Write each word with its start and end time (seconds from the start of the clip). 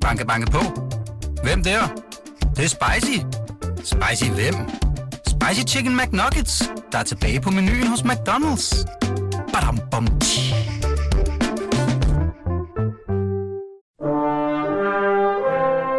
Banke, 0.00 0.26
banke 0.26 0.50
på. 0.50 0.58
Hvem 1.42 1.62
der? 1.62 1.80
Det, 2.40 2.56
det 2.56 2.64
er 2.64 2.68
spicy. 2.68 3.18
Spicy 3.76 4.30
hvem? 4.30 4.54
Spicy 5.26 5.74
Chicken 5.74 5.96
McNuggets, 5.96 6.70
der 6.92 6.98
er 6.98 7.02
tilbage 7.02 7.40
på 7.40 7.50
menuen 7.50 7.86
hos 7.86 8.00
McDonald's. 8.00 8.84
Badum, 9.52 9.78
bom, 9.90 10.06
tji. 10.20 10.54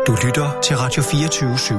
Du 0.08 0.16
lytter 0.26 0.60
til 0.64 0.78
Radio 0.78 1.04
24 1.04 1.54
/7. 1.54 1.74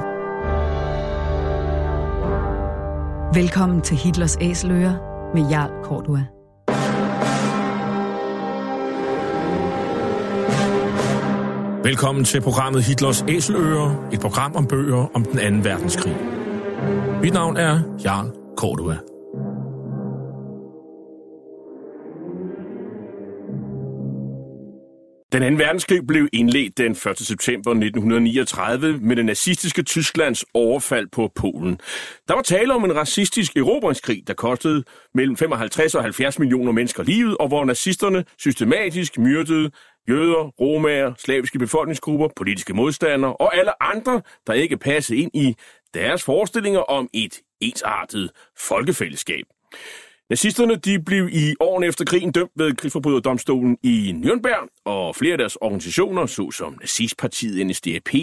Velkommen 3.35 3.81
til 3.81 3.97
Hitlers 3.97 4.37
Æseløer 4.41 4.95
med 5.35 5.51
Jarl 5.51 5.71
Kortua. 5.85 6.42
Velkommen 11.85 12.25
til 12.25 12.41
programmet 12.41 12.85
Hitlers 12.85 13.25
Æseløer, 13.29 14.09
et 14.13 14.21
program 14.21 14.57
om 14.57 14.67
bøger 14.67 15.11
om 15.15 15.25
den 15.25 15.39
anden 15.39 15.65
verdenskrig. 15.65 16.17
Mit 17.23 17.33
navn 17.33 17.57
er 17.57 17.81
Jarl 18.05 18.31
Cordua. 18.57 18.99
Den 25.33 25.43
anden 25.43 25.59
verdenskrig 25.59 26.07
blev 26.07 26.29
indledt 26.33 26.79
den 26.79 26.93
1. 26.93 26.99
september 27.19 27.71
1939 27.71 28.99
med 28.99 29.17
det 29.17 29.25
nazistiske 29.25 29.83
Tysklands 29.83 30.45
overfald 30.55 31.07
på 31.13 31.31
Polen. 31.37 31.81
Der 32.29 32.35
var 32.35 32.43
tale 32.43 32.75
om 32.75 32.85
en 32.85 32.97
racistisk 32.97 33.57
erobringskrig, 33.57 34.23
der 34.27 34.35
kostede 34.35 34.85
mellem 35.15 35.37
55 35.37 35.95
og 35.95 36.03
70 36.03 36.39
millioner 36.39 36.73
mennesker 36.73 37.03
livet, 37.03 37.37
og 37.37 37.49
hvor 37.49 37.65
nazisterne 37.65 38.25
systematisk 38.39 39.19
myrdede 39.19 39.71
jøder, 40.09 40.53
romager, 40.61 41.15
slaviske 41.19 41.59
befolkningsgrupper, 41.59 42.29
politiske 42.37 42.75
modstandere 42.75 43.37
og 43.37 43.57
alle 43.57 43.83
andre, 43.83 44.23
der 44.47 44.53
ikke 44.53 44.77
passede 44.77 45.19
ind 45.19 45.31
i 45.35 45.55
deres 45.95 46.23
forestillinger 46.23 46.81
om 46.81 47.09
et 47.13 47.41
ensartet 47.61 48.31
folkefællesskab. 48.59 49.45
Nazisterne 50.31 50.77
de 50.77 51.03
blev 51.03 51.29
i 51.33 51.55
årene 51.61 51.87
efter 51.87 52.05
krigen 52.05 52.33
dømt 52.33 52.51
ved 52.57 52.75
krigsforbryderdomstolen 52.75 53.79
i 53.83 54.15
Nürnberg, 54.25 54.83
og 54.85 55.17
flere 55.17 55.33
af 55.33 55.39
deres 55.39 55.57
organisationer, 55.57 56.27
såsom 56.27 56.77
nazistpartiet 56.81 57.67
NSDAP, 57.67 58.15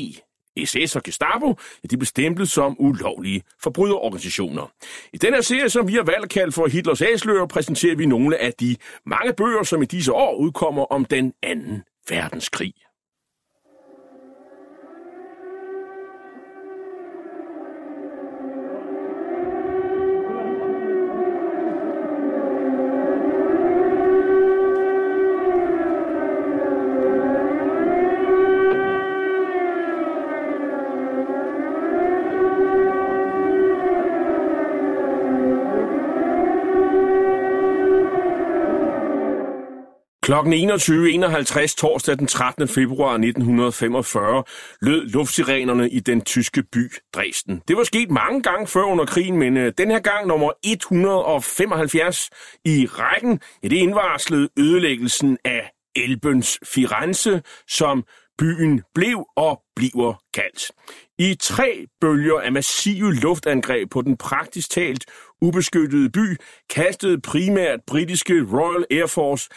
SS 0.66 0.96
og 0.96 1.04
Gestapo, 1.04 1.56
de 1.90 1.98
blev 1.98 2.06
stemplet 2.06 2.50
som 2.50 2.76
ulovlige 2.80 3.44
forbryderorganisationer. 3.64 4.72
I 5.14 5.18
den 5.18 5.34
her 5.34 5.42
serie, 5.42 5.70
som 5.70 5.88
vi 5.88 5.94
har 5.94 6.04
valgt 6.04 6.24
at 6.24 6.30
kalde 6.30 6.52
for 6.52 6.68
Hitlers 6.68 7.02
Æsløer, 7.02 7.46
præsenterer 7.46 7.96
vi 7.96 8.06
nogle 8.06 8.38
af 8.38 8.54
de 8.54 8.76
mange 9.06 9.34
bøger, 9.34 9.64
som 9.64 9.82
i 9.82 9.86
disse 9.86 10.14
år 10.14 10.36
udkommer 10.36 10.86
om 10.86 11.06
den 11.06 11.34
anden 11.44 11.84
verdenskrig. 12.10 12.74
Klokken 40.30 40.54
21.51 40.54 41.76
torsdag 41.78 42.18
den 42.18 42.28
13. 42.28 42.68
februar 42.68 43.12
1945 43.12 44.44
lød 44.82 45.06
luftsirenerne 45.06 45.90
i 45.90 46.00
den 46.00 46.22
tyske 46.22 46.64
by 46.64 46.92
Dresden. 47.14 47.62
Det 47.68 47.78
var 47.78 47.84
sket 47.84 48.12
mange 48.12 48.42
gange 48.42 48.68
før 48.68 48.84
under 48.84 49.06
krigen, 49.06 49.38
men 49.38 49.58
øh, 49.58 49.74
den 49.78 49.92
her 49.92 50.00
gang 50.00 50.28
nummer 50.28 50.52
175 50.64 52.30
i 52.66 52.88
rækken, 52.92 53.40
ja, 53.64 53.68
det 53.68 53.76
indvarslede 53.76 54.50
ødelæggelsen 54.58 55.38
af 55.46 55.72
Elbens 55.96 56.60
Firenze, 56.66 57.42
som 57.68 58.04
byen 58.40 58.82
blev 58.96 59.26
og 59.36 59.62
bliver 59.76 60.14
kaldt. 60.34 60.72
I 61.18 61.36
tre 61.40 61.86
bølger 62.02 62.40
af 62.40 62.52
massive 62.52 63.14
luftangreb 63.14 63.92
på 63.92 64.02
den 64.02 64.18
praktisk 64.18 64.70
talt 64.70 65.06
ubeskyttede 65.42 66.10
by 66.10 66.38
kastede 66.70 67.22
primært 67.22 67.80
britiske 67.88 68.34
Royal 68.54 68.86
Air 68.92 69.08
Force 69.08 69.50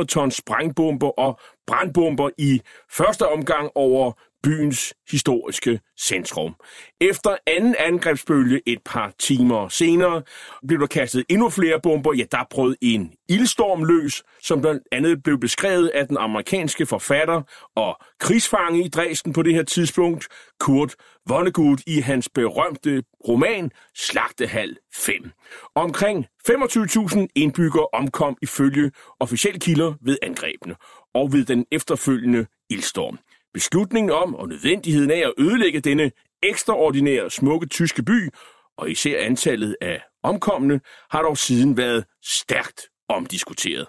4.500 0.00 0.06
tons 0.06 0.34
sprængbomber 0.34 1.18
og 1.18 1.40
brandbomber 1.66 2.30
i 2.38 2.60
første 2.90 3.28
omgang 3.28 3.70
over 3.74 4.12
byens 4.42 4.94
historiske 5.10 5.80
centrum. 6.00 6.54
Efter 7.00 7.36
anden 7.46 7.74
angrebsbølge 7.78 8.60
et 8.66 8.78
par 8.84 9.12
timer 9.18 9.68
senere 9.68 10.22
blev 10.68 10.80
der 10.80 10.86
kastet 10.86 11.24
endnu 11.28 11.50
flere 11.50 11.80
bomber. 11.80 12.14
Ja, 12.14 12.24
der 12.32 12.44
brød 12.50 12.76
en 12.80 13.12
ildstorm 13.28 13.84
løs, 13.84 14.22
som 14.42 14.60
blandt 14.60 14.82
andet 14.92 15.22
blev 15.22 15.40
beskrevet 15.40 15.88
af 15.88 16.08
den 16.08 16.16
amerikanske 16.16 16.86
forfatter 16.86 17.42
og 17.76 17.96
krigsfange 18.20 18.84
i 18.84 18.88
Dresden 18.88 19.32
på 19.32 19.42
det 19.42 19.54
her 19.54 19.62
tidspunkt, 19.62 20.28
Kurt 20.60 20.94
Vonnegut 21.28 21.82
i 21.86 22.00
hans 22.00 22.28
berømte 22.34 23.02
roman 23.28 23.70
Slagtehal 23.94 24.76
5. 24.94 25.30
Omkring 25.74 26.26
25.000 26.50 27.26
indbyggere 27.34 27.86
omkom 27.92 28.36
ifølge 28.42 28.90
officielle 29.20 29.60
kilder 29.60 29.94
ved 30.00 30.18
angrebene 30.22 30.74
og 31.14 31.32
ved 31.32 31.44
den 31.44 31.66
efterfølgende 31.72 32.46
ildstorm. 32.70 33.18
Beslutningen 33.58 34.10
om 34.10 34.34
og 34.34 34.48
nødvendigheden 34.48 35.10
af 35.10 35.18
at 35.18 35.32
ødelægge 35.38 35.80
denne 35.80 36.10
ekstraordinære 36.42 37.30
smukke 37.30 37.66
tyske 37.66 38.02
by, 38.02 38.28
og 38.76 38.90
især 38.90 39.24
antallet 39.24 39.76
af 39.80 40.02
omkomne, 40.22 40.80
har 41.10 41.22
dog 41.22 41.38
siden 41.38 41.76
været 41.76 42.04
stærkt 42.24 42.82
omdiskuteret. 43.08 43.86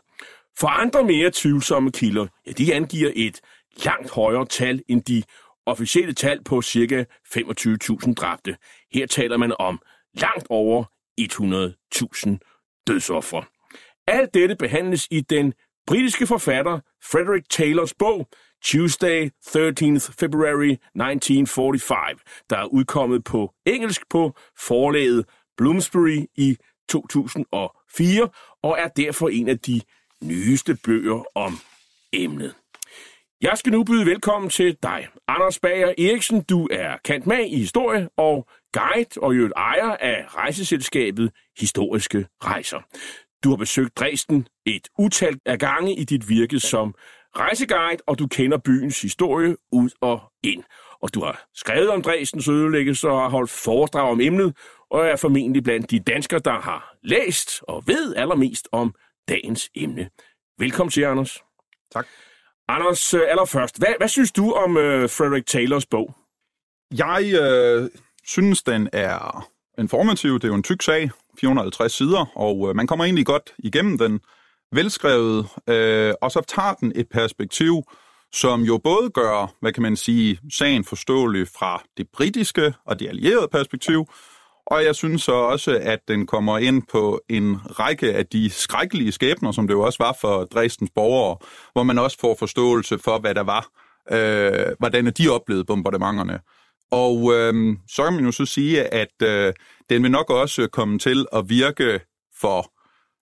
For 0.59 0.67
andre 0.67 1.03
mere 1.03 1.31
tvivlsomme 1.33 1.91
kilder, 1.91 2.27
ja, 2.47 2.51
de 2.51 2.73
angiver 2.73 3.11
et 3.15 3.41
langt 3.85 4.09
højere 4.09 4.45
tal 4.45 4.81
end 4.87 5.03
de 5.03 5.23
officielle 5.65 6.13
tal 6.13 6.43
på 6.43 6.61
ca. 6.61 7.05
25.000 7.35 8.13
dræbte. 8.13 8.57
Her 8.93 9.07
taler 9.07 9.37
man 9.37 9.53
om 9.59 9.79
langt 10.13 10.47
over 10.49 10.83
100.000 11.21 12.83
dødsoffer. 12.87 13.43
Alt 14.07 14.33
dette 14.33 14.55
behandles 14.55 15.07
i 15.11 15.21
den 15.21 15.53
britiske 15.89 16.27
forfatter 16.27 16.79
Frederick 17.03 17.49
Taylors 17.49 17.93
bog 17.93 18.27
Tuesday 18.63 19.29
13th 19.47 20.11
February 20.19 20.71
1945, 20.71 21.97
der 22.49 22.57
er 22.57 22.65
udkommet 22.65 23.23
på 23.23 23.53
engelsk 23.65 24.09
på 24.09 24.35
forlaget 24.57 25.25
Bloomsbury 25.57 26.25
i 26.35 26.57
2004 26.89 28.29
og 28.63 28.77
er 28.79 28.87
derfor 28.87 29.29
en 29.29 29.49
af 29.49 29.59
de 29.59 29.81
nyeste 30.23 30.77
bøger 30.85 31.23
om 31.35 31.59
emnet. 32.13 32.55
Jeg 33.41 33.57
skal 33.57 33.71
nu 33.71 33.83
byde 33.83 34.05
velkommen 34.05 34.49
til 34.49 34.77
dig, 34.83 35.07
Anders 35.27 35.59
Bager 35.59 35.87
Eriksen. 35.87 36.41
Du 36.41 36.67
er 36.71 36.97
kant 37.05 37.27
med 37.27 37.45
i 37.45 37.57
historie 37.57 38.09
og 38.17 38.47
guide 38.73 39.21
og 39.21 39.37
jo 39.37 39.51
ejer 39.57 39.97
af 39.99 40.25
rejseselskabet 40.35 41.31
Historiske 41.59 42.27
Rejser. 42.43 42.79
Du 43.43 43.49
har 43.49 43.55
besøgt 43.55 43.97
Dresden 43.97 44.47
et 44.65 44.87
utal 44.97 45.39
af 45.45 45.59
gange 45.59 45.95
i 45.95 46.03
dit 46.03 46.29
virke 46.29 46.59
som 46.59 46.95
rejseguide, 47.35 48.01
og 48.07 48.19
du 48.19 48.27
kender 48.27 48.57
byens 48.57 49.01
historie 49.01 49.55
ud 49.71 49.89
og 50.01 50.21
ind. 50.43 50.63
Og 51.01 51.13
du 51.13 51.23
har 51.23 51.45
skrevet 51.53 51.89
om 51.89 52.01
Dresdens 52.01 52.47
ødelæggelse 52.47 53.09
og 53.09 53.21
har 53.21 53.29
holdt 53.29 53.49
foredrag 53.49 54.11
om 54.11 54.21
emnet, 54.21 54.57
og 54.91 55.05
er 55.05 55.15
formentlig 55.15 55.63
blandt 55.63 55.91
de 55.91 55.99
danskere, 55.99 56.39
der 56.39 56.59
har 56.59 56.95
læst 57.03 57.63
og 57.63 57.83
ved 57.87 58.15
allermest 58.15 58.67
om 58.71 58.93
dagens 59.29 59.69
emne. 59.75 60.09
Velkommen 60.57 60.91
til, 60.91 61.01
Anders. 61.01 61.43
Tak. 61.91 62.07
Anders, 62.67 63.13
øh, 63.13 63.21
allerførst, 63.27 63.77
hvad, 63.77 63.93
hvad 63.97 64.07
synes 64.07 64.31
du 64.31 64.51
om 64.51 64.71
uh, 64.71 65.09
Frederick 65.09 65.47
Taylors 65.47 65.85
bog? 65.85 66.15
Jeg 66.97 67.33
øh, 67.41 67.89
synes, 68.25 68.63
den 68.63 68.89
er 68.93 69.49
informativ. 69.77 70.33
Det 70.33 70.43
er 70.43 70.47
jo 70.47 70.55
en 70.55 70.63
tyk 70.63 70.81
sag, 70.81 71.09
450 71.39 71.93
sider, 71.93 72.25
og 72.35 72.69
øh, 72.69 72.75
man 72.75 72.87
kommer 72.87 73.05
egentlig 73.05 73.25
godt 73.25 73.53
igennem 73.57 73.97
den 73.97 74.19
velskrevet, 74.71 75.47
øh, 75.67 76.13
og 76.21 76.31
så 76.31 76.41
tager 76.47 76.73
den 76.73 76.91
et 76.95 77.09
perspektiv, 77.09 77.83
som 78.31 78.61
jo 78.61 78.77
både 78.77 79.09
gør, 79.09 79.53
hvad 79.61 79.73
kan 79.73 79.83
man 79.83 79.95
sige, 79.95 80.39
sagen 80.51 80.83
forståelig 80.83 81.47
fra 81.47 81.83
det 81.97 82.07
britiske 82.13 82.73
og 82.85 82.99
det 82.99 83.07
allierede 83.07 83.47
perspektiv, 83.51 84.07
og 84.69 84.85
jeg 84.85 84.95
synes 84.95 85.23
så 85.23 85.31
også, 85.31 85.79
at 85.81 85.99
den 86.07 86.27
kommer 86.27 86.57
ind 86.57 86.83
på 86.91 87.21
en 87.29 87.57
række 87.79 88.13
af 88.13 88.25
de 88.25 88.49
skrækkelige 88.49 89.11
skæbner, 89.11 89.51
som 89.51 89.67
det 89.67 89.73
jo 89.73 89.81
også 89.81 90.03
var 90.03 90.17
for 90.21 90.43
Dresdens 90.43 90.91
borgere, 90.95 91.37
hvor 91.73 91.83
man 91.83 91.99
også 91.99 92.17
får 92.21 92.35
forståelse 92.39 92.99
for, 92.99 93.19
hvad 93.19 93.35
der 93.35 93.43
var, 93.43 93.67
øh, 94.11 94.75
hvordan 94.79 95.05
de 95.05 95.29
oplevede 95.29 95.65
bombardementerne. 95.65 96.39
Og 96.91 97.33
øh, 97.33 97.77
så 97.87 98.03
kan 98.03 98.13
man 98.13 98.25
jo 98.25 98.31
så 98.31 98.45
sige, 98.45 98.93
at 98.93 99.21
øh, 99.23 99.53
den 99.89 100.03
vil 100.03 100.11
nok 100.11 100.29
også 100.29 100.67
komme 100.67 100.99
til 100.99 101.25
at 101.33 101.49
virke 101.49 101.99
for 102.41 102.71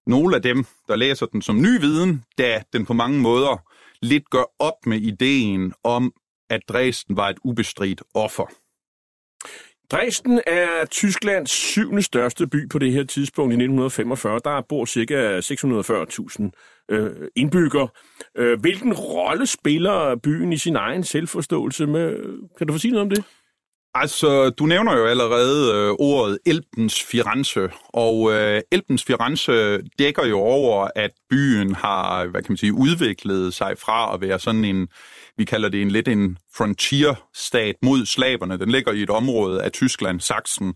nogle 0.10 0.36
af 0.36 0.42
dem, 0.42 0.66
der 0.88 0.96
læser 0.96 1.26
den 1.26 1.42
som 1.42 1.62
ny 1.62 1.80
viden, 1.80 2.24
da 2.38 2.64
den 2.74 2.86
på 2.86 2.94
mange 2.94 3.20
måder 3.20 3.58
lidt 4.02 4.30
gør 4.30 4.44
op 4.60 4.86
med 4.86 4.98
ideen 4.98 5.74
om, 5.84 6.14
at 6.50 6.62
Dresden 6.70 7.18
var 7.18 7.30
et 7.30 7.38
ubestridt 7.44 8.04
offer. 8.14 8.46
Dresden 9.92 10.42
er 10.48 10.86
Tysklands 10.86 11.52
syvende 11.52 12.02
største 12.02 12.48
by 12.48 12.70
på 12.70 12.80
det 12.80 12.92
her 12.92 13.04
tidspunkt 13.04 13.52
i 13.52 13.56
1945. 13.56 14.40
Der 14.44 14.62
bor 14.70 14.86
ca. 14.86 15.40
640.000 15.40 16.86
øh, 16.90 17.28
indbyggere. 17.36 17.88
Øh, 18.38 18.60
hvilken 18.60 18.94
rolle 18.94 19.46
spiller 19.48 20.16
byen 20.16 20.54
i 20.54 20.58
sin 20.58 20.76
egen 20.76 21.04
selvforståelse? 21.04 21.88
Med, 21.88 22.16
kan 22.58 22.68
du 22.68 22.74
få 22.74 22.80
sige 22.80 22.92
noget 22.92 23.02
om 23.02 23.10
det? 23.10 23.24
Altså, 24.02 24.50
du 24.50 24.66
nævner 24.66 24.98
jo 24.98 25.06
allerede 25.06 25.76
øh, 25.76 25.92
ordet 26.00 26.40
Elbens 26.46 27.04
Firenze, 27.04 27.70
og 27.90 28.32
øh, 28.32 28.62
Elbens 28.72 29.04
Firenze 29.04 29.82
dækker 30.00 30.26
jo 30.26 30.40
over, 30.40 30.88
at 30.96 31.12
byen 31.30 31.76
har, 31.76 32.26
hvad 32.26 32.42
kan 32.42 32.52
man 32.52 32.58
sige, 32.58 32.74
udviklet 32.74 33.54
sig 33.54 33.78
fra 33.78 34.14
at 34.14 34.22
være 34.22 34.40
sådan 34.40 34.66
en, 34.66 34.88
vi 35.38 35.46
kalder 35.46 35.70
det 35.70 35.82
en 35.82 35.92
lidt 35.92 36.08
en 36.08 36.38
frontier-stat 36.56 37.76
mod 37.84 38.06
slaverne. 38.06 38.60
Den 38.60 38.70
ligger 38.70 38.92
i 38.92 39.04
et 39.04 39.10
område 39.10 39.64
af 39.64 39.72
Tyskland, 39.72 40.20
Sachsen, 40.20 40.74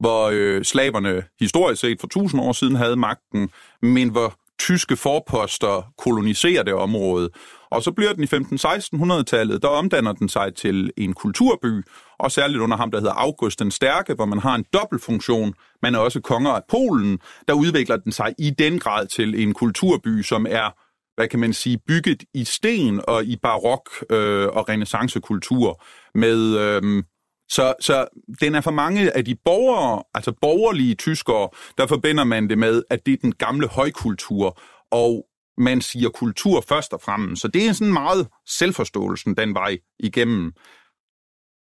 hvor 0.00 0.30
øh, 0.32 0.64
slaverne 0.64 1.22
historisk 1.40 1.80
set 1.80 2.00
for 2.00 2.06
tusind 2.06 2.40
år 2.40 2.52
siden 2.52 2.76
havde 2.76 2.96
magten, 2.96 3.50
men 3.82 4.08
hvor 4.08 4.34
tyske 4.58 4.96
forposter 4.96 5.92
koloniserer 5.98 6.62
det 6.62 6.74
område. 6.74 7.30
Og 7.70 7.82
så 7.82 7.92
bliver 7.92 8.12
den 8.12 8.24
i 8.24 8.26
15-1600-tallet, 8.26 9.62
der 9.62 9.68
omdanner 9.68 10.12
den 10.12 10.28
sig 10.28 10.54
til 10.54 10.90
en 10.96 11.12
kulturby, 11.12 11.82
og 12.18 12.32
særligt 12.32 12.60
under 12.60 12.76
ham, 12.76 12.90
der 12.90 12.98
hedder 12.98 13.12
August 13.12 13.58
den 13.58 13.70
Stærke, 13.70 14.14
hvor 14.14 14.24
man 14.24 14.38
har 14.38 14.54
en 14.54 14.64
dobbeltfunktion. 14.72 15.54
Man 15.82 15.94
er 15.94 15.98
også 15.98 16.20
konger 16.20 16.50
af 16.50 16.62
Polen, 16.68 17.18
der 17.48 17.54
udvikler 17.54 17.96
den 17.96 18.12
sig 18.12 18.34
i 18.38 18.50
den 18.50 18.78
grad 18.78 19.06
til 19.06 19.42
en 19.42 19.54
kulturby, 19.54 20.22
som 20.22 20.46
er 20.50 20.70
hvad 21.16 21.28
kan 21.28 21.40
man 21.40 21.52
sige, 21.52 21.78
bygget 21.88 22.24
i 22.34 22.44
sten 22.44 23.00
og 23.08 23.24
i 23.24 23.36
barok 23.42 23.90
øh, 24.10 24.48
og 24.48 24.68
renaissancekultur 24.68 25.82
med... 26.14 26.58
Øh, 26.58 27.02
så, 27.48 27.74
så 27.80 28.06
den 28.40 28.54
er 28.54 28.60
for 28.60 28.70
mange 28.70 29.16
af 29.16 29.24
de 29.24 29.36
borgere, 29.44 30.02
altså 30.14 30.32
borgerlige 30.40 30.94
tyskere, 30.94 31.48
der 31.78 31.86
forbinder 31.86 32.24
man 32.24 32.48
det 32.48 32.58
med, 32.58 32.82
at 32.90 33.06
det 33.06 33.12
er 33.12 33.18
den 33.22 33.34
gamle 33.34 33.68
højkultur, 33.68 34.60
og 34.90 35.26
man 35.58 35.80
siger 35.80 36.10
kultur 36.10 36.64
først 36.68 36.92
og 36.92 37.00
fremmest. 37.00 37.42
Så 37.42 37.48
det 37.48 37.66
er 37.66 37.72
sådan 37.72 37.92
meget 37.92 38.28
selvforståelsen 38.46 39.36
den 39.36 39.54
vej 39.54 39.78
igennem. 39.98 40.52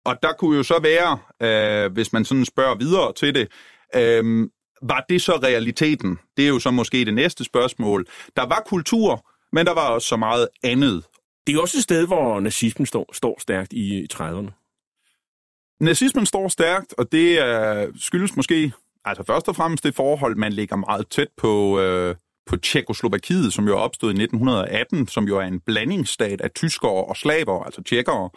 Og 0.04 0.16
der 0.22 0.32
kunne 0.32 0.56
jo 0.56 0.62
så 0.62 0.78
være, 0.82 1.18
øh, 1.42 1.92
hvis 1.92 2.12
man 2.12 2.24
sådan 2.24 2.44
spørger 2.44 2.74
videre 2.74 3.12
til 3.12 3.34
det, 3.34 3.48
øh, 3.94 4.48
var 4.82 5.04
det 5.08 5.22
så 5.22 5.32
realiteten? 5.42 6.18
Det 6.36 6.44
er 6.44 6.48
jo 6.48 6.58
så 6.58 6.70
måske 6.70 7.04
det 7.04 7.14
næste 7.14 7.44
spørgsmål. 7.44 8.06
Der 8.36 8.42
var 8.42 8.62
kultur, 8.66 9.26
men 9.52 9.66
der 9.66 9.74
var 9.74 9.88
også 9.88 10.08
så 10.08 10.16
meget 10.16 10.48
andet. 10.64 11.04
Det 11.46 11.54
er 11.54 11.60
også 11.60 11.78
et 11.78 11.82
sted, 11.82 12.06
hvor 12.06 12.40
nazismen 12.40 12.86
står, 12.86 13.10
står 13.12 13.40
stærkt 13.40 13.72
i, 13.72 13.98
i 13.98 14.06
30'erne. 14.14 14.50
Nazismen 15.80 16.26
står 16.26 16.48
stærkt, 16.48 16.94
og 16.98 17.12
det 17.12 17.38
er, 17.38 17.86
skyldes 17.96 18.36
måske 18.36 18.72
altså 19.04 19.24
først 19.24 19.48
og 19.48 19.56
fremmest 19.56 19.84
det 19.84 19.94
forhold, 19.94 20.36
man 20.36 20.52
ligger 20.52 20.76
meget 20.76 21.08
tæt 21.08 21.28
på, 21.36 21.80
øh, 21.80 22.14
på 22.46 22.56
Tjekoslovakiet, 22.56 23.52
som 23.52 23.66
jo 23.66 23.76
er 23.76 23.80
opstået 23.80 24.18
i 24.18 24.22
1918, 24.22 25.08
som 25.08 25.24
jo 25.24 25.38
er 25.38 25.44
en 25.44 25.60
blandingsstat 25.60 26.40
af 26.40 26.50
tyskere 26.50 27.04
og 27.04 27.16
slaver, 27.16 27.64
altså 27.64 27.82
tjekkere. 27.82 28.30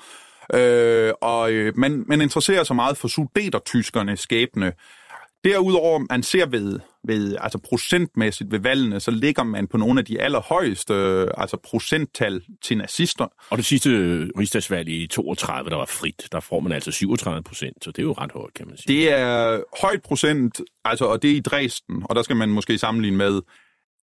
Øh, 0.53 1.13
og 1.21 1.51
øh, 1.51 1.77
man, 1.77 2.03
man 2.07 2.21
interesserer 2.21 2.63
sig 2.63 2.75
meget 2.75 2.97
for 2.97 3.07
sudetertyskerne 3.07 4.17
skæbne. 4.17 4.73
Derudover, 5.43 5.99
man 6.09 6.23
ser 6.23 6.45
ved, 6.45 6.79
ved, 7.03 7.35
altså 7.39 7.57
procentmæssigt 7.57 8.51
ved 8.51 8.59
valgene, 8.59 8.99
så 8.99 9.11
ligger 9.11 9.43
man 9.43 9.67
på 9.67 9.77
nogle 9.77 9.99
af 9.99 10.05
de 10.05 10.21
allerhøjeste 10.21 10.93
altså 11.37 11.57
procenttal 11.63 12.41
til 12.61 12.77
nazister. 12.77 13.27
Og 13.49 13.57
det 13.57 13.65
sidste 13.65 13.89
rigsdagsvalg 14.39 14.89
i 14.89 15.07
32, 15.07 15.69
der 15.69 15.75
var 15.75 15.85
frit, 15.85 16.27
der 16.31 16.39
får 16.39 16.59
man 16.59 16.71
altså 16.71 16.91
37 16.91 17.43
procent, 17.43 17.83
så 17.83 17.91
det 17.91 17.99
er 17.99 18.03
jo 18.03 18.13
ret 18.13 18.31
højt, 18.31 18.53
kan 18.53 18.67
man 18.67 18.77
sige. 18.77 18.95
Det 18.95 19.11
er 19.11 19.61
højt 19.81 20.01
procent, 20.01 20.61
altså, 20.85 21.05
og 21.05 21.21
det 21.21 21.31
er 21.31 21.35
i 21.35 21.39
Dresden, 21.39 22.03
og 22.09 22.15
der 22.15 22.21
skal 22.21 22.35
man 22.35 22.49
måske 22.49 22.77
sammenligne 22.77 23.17
med 23.17 23.41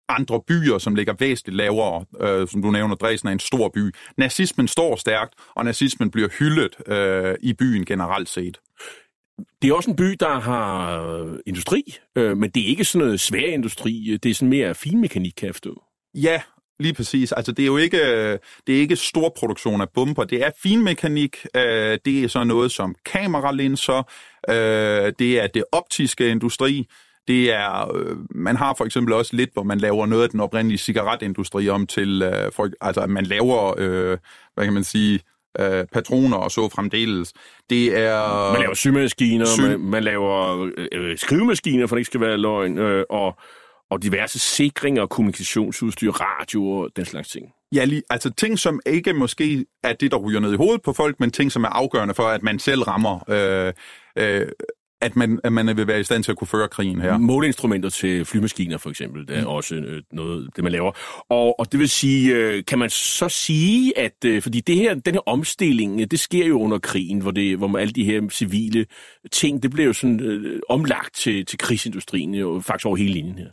andre 0.08 0.40
byer, 0.48 0.78
som 0.78 0.94
ligger 0.94 1.14
væsentligt 1.18 1.56
lavere, 1.56 2.04
øh, 2.20 2.48
som 2.48 2.62
du 2.62 2.70
nævner, 2.70 2.94
Dresden 2.94 3.28
er 3.28 3.32
en 3.32 3.38
stor 3.38 3.68
by. 3.68 3.94
Nazismen 4.16 4.68
står 4.68 4.96
stærkt, 4.96 5.34
og 5.54 5.64
nazismen 5.64 6.10
bliver 6.10 6.28
hyldet 6.38 6.88
øh, 6.88 7.34
i 7.40 7.52
byen 7.52 7.84
generelt 7.84 8.28
set. 8.28 8.60
Det 9.62 9.70
er 9.70 9.74
også 9.74 9.90
en 9.90 9.96
by, 9.96 10.16
der 10.20 10.40
har 10.40 11.00
øh, 11.02 11.38
industri, 11.46 11.82
øh, 12.16 12.36
men 12.36 12.50
det 12.50 12.62
er 12.62 12.66
ikke 12.66 12.84
sådan 12.84 13.06
noget 13.06 13.20
svær 13.20 13.46
industri. 13.46 14.18
Det 14.22 14.30
er 14.30 14.34
sådan 14.34 14.48
mere 14.48 14.74
finmekanik, 14.74 15.32
kan 15.36 15.46
jeg 15.46 15.54
forstå. 15.54 15.82
Ja, 16.14 16.40
lige 16.80 16.94
præcis. 16.94 17.32
Altså, 17.32 17.52
det 17.52 17.62
er 17.62 17.66
jo 17.66 17.76
ikke, 17.76 18.32
det 18.66 18.76
er 18.76 18.80
ikke 18.80 18.96
stor 18.96 19.32
produktion 19.38 19.80
af 19.80 19.88
bomber. 19.94 20.24
Det 20.24 20.44
er 20.44 20.50
finmekanik. 20.62 21.46
Øh, 21.56 21.98
det 22.04 22.24
er 22.24 22.28
så 22.28 22.44
noget 22.44 22.72
som 22.72 22.94
kameralinser. 23.04 24.02
Øh, 24.48 25.12
det 25.18 25.40
er 25.40 25.46
det 25.46 25.64
optiske 25.72 26.28
industri. 26.28 26.86
Det 27.28 27.52
er, 27.52 27.96
øh, 27.96 28.16
man 28.30 28.56
har 28.56 28.74
for 28.78 28.84
eksempel 28.84 29.14
også 29.14 29.36
lidt, 29.36 29.50
hvor 29.52 29.62
man 29.62 29.78
laver 29.78 30.06
noget 30.06 30.22
af 30.22 30.30
den 30.30 30.40
oprindelige 30.40 30.78
cigaretindustri 30.78 31.68
om 31.68 31.86
til, 31.86 32.22
øh, 32.22 32.52
for, 32.52 32.68
altså 32.80 33.00
at 33.00 33.10
man 33.10 33.26
laver, 33.26 33.74
øh, 33.78 34.18
hvad 34.54 34.64
kan 34.64 34.72
man 34.72 34.84
sige, 34.84 35.20
øh, 35.60 35.84
patroner 35.92 36.36
og 36.36 36.50
så 36.50 36.68
fremdeles. 36.68 37.32
Det 37.70 37.98
er... 37.98 38.52
Man 38.52 38.60
laver 38.60 38.74
symaskiner, 38.74 39.46
sy- 39.46 39.60
man, 39.60 39.80
man 39.80 40.04
laver 40.04 40.68
øh, 40.92 41.18
skrivemaskiner, 41.18 41.86
for 41.86 41.96
det 41.96 42.00
ikke 42.00 42.06
skal 42.06 42.20
være 42.20 42.36
løgn, 42.36 42.78
øh, 42.78 43.04
og, 43.10 43.38
og 43.90 44.02
diverse 44.02 44.38
sikringer 44.38 45.06
kommunikationsudstyr, 45.06 46.12
radio 46.12 46.70
og 46.70 46.90
den 46.96 47.04
slags 47.04 47.28
ting. 47.28 47.46
Ja, 47.74 47.84
lige, 47.84 48.02
altså 48.10 48.30
ting, 48.30 48.58
som 48.58 48.80
ikke 48.86 49.12
måske 49.12 49.66
er 49.84 49.92
det, 49.92 50.10
der 50.10 50.16
ryger 50.16 50.40
ned 50.40 50.52
i 50.52 50.56
hovedet 50.56 50.82
på 50.82 50.92
folk, 50.92 51.20
men 51.20 51.30
ting, 51.30 51.52
som 51.52 51.64
er 51.64 51.68
afgørende 51.68 52.14
for, 52.14 52.22
at 52.22 52.42
man 52.42 52.58
selv 52.58 52.82
rammer 52.82 53.30
øh, 53.30 53.72
øh, 54.18 54.48
at 55.06 55.16
man, 55.16 55.40
at 55.44 55.52
man 55.52 55.76
vil 55.76 55.86
være 55.86 56.00
i 56.00 56.04
stand 56.04 56.24
til 56.24 56.30
at 56.30 56.38
kunne 56.38 56.48
føre 56.48 56.68
krigen 56.68 57.00
her. 57.00 57.18
Måleinstrumenter 57.18 57.88
til 57.88 58.24
flymaskiner 58.24 58.78
for 58.78 58.90
eksempel, 58.90 59.28
det 59.28 59.36
er 59.36 59.40
mm. 59.40 59.46
også 59.46 59.74
øh, 59.74 60.02
noget, 60.12 60.48
det 60.56 60.64
man 60.64 60.72
laver. 60.72 60.92
Og, 61.30 61.60
og 61.60 61.72
det 61.72 61.80
vil 61.80 61.88
sige, 61.88 62.34
øh, 62.34 62.64
kan 62.64 62.78
man 62.78 62.90
så 62.90 63.28
sige, 63.28 63.98
at 63.98 64.24
øh, 64.24 64.42
fordi 64.42 64.60
det 64.60 64.76
her, 64.76 64.94
den 64.94 65.14
her 65.14 65.28
omstilling, 65.28 66.10
det 66.10 66.20
sker 66.20 66.46
jo 66.46 66.60
under 66.60 66.78
krigen, 66.78 67.20
hvor, 67.20 67.30
det, 67.30 67.56
hvor 67.56 67.66
man, 67.66 67.82
alle 67.82 67.92
de 67.92 68.04
her 68.04 68.28
civile 68.30 68.86
ting, 69.32 69.62
det 69.62 69.70
bliver 69.70 69.86
jo 69.86 69.92
sådan 69.92 70.20
øh, 70.20 70.60
omlagt 70.68 71.14
til, 71.14 71.46
til 71.46 71.58
krigsindustrien, 71.58 72.34
jo, 72.34 72.60
faktisk 72.60 72.86
over 72.86 72.96
hele 72.96 73.12
linjen 73.12 73.38
her. 73.38 73.48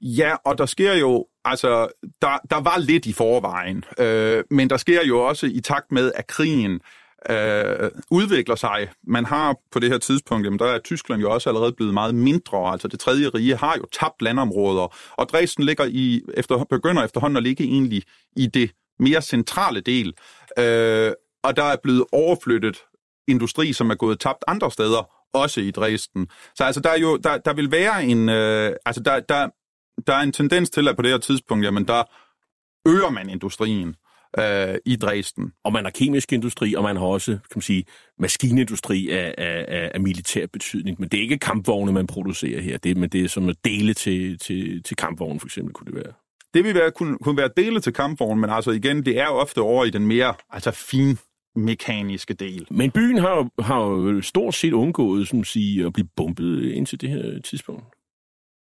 Ja, 0.00 0.34
og 0.44 0.58
der 0.58 0.66
sker 0.66 0.94
jo, 0.94 1.26
altså, 1.44 1.88
der, 2.22 2.38
der 2.50 2.60
var 2.60 2.78
lidt 2.78 3.06
i 3.06 3.12
forvejen, 3.12 3.84
øh, 3.98 4.44
men 4.50 4.70
der 4.70 4.76
sker 4.76 5.04
jo 5.06 5.20
også 5.20 5.46
i 5.46 5.60
takt 5.60 5.92
med, 5.92 6.12
at 6.14 6.26
krigen 6.26 6.80
øh, 7.28 7.90
udvikler 8.10 8.54
sig. 8.54 8.88
Man 9.06 9.24
har 9.24 9.56
på 9.72 9.78
det 9.78 9.90
her 9.90 9.98
tidspunkt, 9.98 10.44
jamen 10.44 10.58
der 10.58 10.66
er 10.66 10.78
Tyskland 10.78 11.20
jo 11.20 11.30
også 11.30 11.50
allerede 11.50 11.72
blevet 11.72 11.94
meget 11.94 12.14
mindre, 12.14 12.72
altså 12.72 12.88
det 12.88 13.00
tredje 13.00 13.28
rige 13.28 13.56
har 13.56 13.76
jo 13.76 13.86
tabt 13.92 14.22
landområder, 14.22 14.94
og 15.16 15.28
Dresden 15.28 15.64
ligger 15.64 15.84
i, 15.84 16.22
efter, 16.34 16.64
begynder 16.64 17.04
efterhånden 17.04 17.36
at 17.36 17.42
ligge 17.42 17.64
egentlig 17.64 18.02
i 18.36 18.46
det 18.46 18.70
mere 18.98 19.22
centrale 19.22 19.80
del, 19.80 20.14
øh, 20.58 21.12
og 21.42 21.56
der 21.56 21.64
er 21.64 21.76
blevet 21.82 22.04
overflyttet 22.12 22.78
industri, 23.28 23.72
som 23.72 23.90
er 23.90 23.94
gået 23.94 24.20
tabt 24.20 24.44
andre 24.46 24.70
steder, 24.70 25.10
også 25.32 25.60
i 25.60 25.70
Dresden. 25.70 26.28
Så 26.54 26.64
altså, 26.64 26.80
der, 26.80 26.90
er 26.90 26.98
jo, 26.98 27.16
der, 27.16 27.38
der 27.38 27.52
vil 27.52 27.70
være 27.70 28.04
en, 28.04 28.28
øh, 28.28 28.72
altså 28.86 29.02
der, 29.02 29.20
der, 29.20 29.48
der 30.06 30.14
er 30.14 30.20
en 30.20 30.32
tendens 30.32 30.70
til, 30.70 30.88
at 30.88 30.96
på 30.96 31.02
det 31.02 31.10
her 31.10 31.18
tidspunkt, 31.18 31.64
jamen 31.64 31.88
der 31.88 32.02
øger 32.86 33.10
man 33.10 33.30
industrien 33.30 33.96
øh, 34.38 34.76
i 34.84 34.96
Dresden. 34.96 35.52
Og 35.64 35.72
man 35.72 35.84
har 35.84 35.90
kemisk 35.90 36.32
industri, 36.32 36.74
og 36.74 36.82
man 36.82 36.96
har 36.96 37.04
også, 37.04 37.30
kan 37.32 37.54
man 37.54 37.62
sige, 37.62 37.84
maskinindustri 38.18 39.10
af, 39.10 39.34
af, 39.38 39.90
af 39.94 40.00
militær 40.00 40.46
betydning. 40.46 41.00
Men 41.00 41.08
det 41.08 41.18
er 41.18 41.22
ikke 41.22 41.38
kampvogne, 41.38 41.92
man 41.92 42.06
producerer 42.06 42.60
her. 42.60 42.78
Det, 42.78 42.96
men 42.96 43.08
det 43.08 43.24
er 43.24 43.28
som 43.28 43.48
at 43.48 43.56
dele 43.64 43.94
til, 43.94 44.38
til, 44.38 44.82
til 44.82 44.96
kampvogne, 44.96 45.40
for 45.40 45.46
eksempel, 45.46 45.74
kunne 45.74 45.86
det 45.86 45.94
være. 45.94 46.12
Det 46.54 46.64
vil 46.64 46.74
være, 46.74 46.90
kunne, 46.90 47.18
kunne 47.18 47.36
være 47.36 47.50
dele 47.56 47.80
til 47.80 47.92
kampvogne, 47.92 48.40
men 48.40 48.50
altså 48.50 48.70
igen, 48.70 49.04
det 49.04 49.18
er 49.18 49.26
ofte 49.26 49.60
over 49.60 49.84
i 49.84 49.90
den 49.90 50.06
mere 50.06 50.34
altså 50.50 50.70
fin 50.70 51.18
mekaniske 51.56 52.34
del. 52.34 52.66
Men 52.70 52.90
byen 52.90 53.18
har 53.18 53.36
jo, 53.36 53.62
har 53.62 53.80
jo 53.80 54.22
stort 54.22 54.54
set 54.54 54.72
undgået 54.72 55.28
som 55.28 55.44
sige, 55.44 55.86
at 55.86 55.92
blive 55.92 56.08
bumpet 56.16 56.72
indtil 56.72 57.00
det 57.00 57.08
her 57.08 57.40
tidspunkt. 57.40 57.84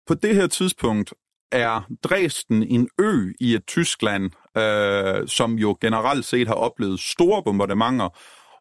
På 0.07 0.13
det 0.13 0.35
her 0.35 0.47
tidspunkt 0.47 1.13
er 1.51 1.81
Dresden 2.03 2.63
en 2.63 2.89
ø 2.99 3.31
i 3.39 3.53
et 3.53 3.65
Tyskland, 3.67 4.31
øh, 4.57 5.27
som 5.27 5.53
jo 5.53 5.77
generelt 5.81 6.25
set 6.25 6.47
har 6.47 6.55
oplevet 6.55 6.99
store 6.99 7.43
bombardementer. 7.43 8.09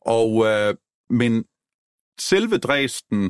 Og, 0.00 0.46
øh, 0.46 0.74
men 1.10 1.44
selve 2.20 2.58
Dresden 2.58 3.24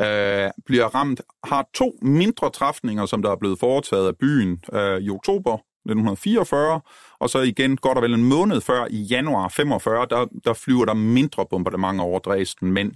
øh, 0.00 0.50
bliver 0.66 0.86
ramt, 0.94 1.20
har 1.44 1.68
to 1.74 1.98
mindre 2.02 2.50
træfninger, 2.50 3.06
som 3.06 3.22
der 3.22 3.30
er 3.30 3.36
blevet 3.36 3.58
foretaget 3.58 4.08
af 4.08 4.16
byen 4.16 4.62
øh, 4.72 5.00
i 5.00 5.10
oktober 5.10 5.54
1944, 5.54 6.80
og 7.20 7.30
så 7.30 7.38
igen 7.38 7.76
godt 7.76 7.98
og 7.98 8.02
vel 8.02 8.14
en 8.14 8.24
måned 8.24 8.60
før, 8.60 8.86
i 8.90 9.02
januar 9.02 9.48
45, 9.48 10.06
der, 10.10 10.26
der 10.44 10.52
flyver 10.52 10.84
der 10.84 10.94
mindre 10.94 11.46
bombardementer 11.50 12.04
over 12.04 12.18
Dresden, 12.18 12.72
men 12.72 12.94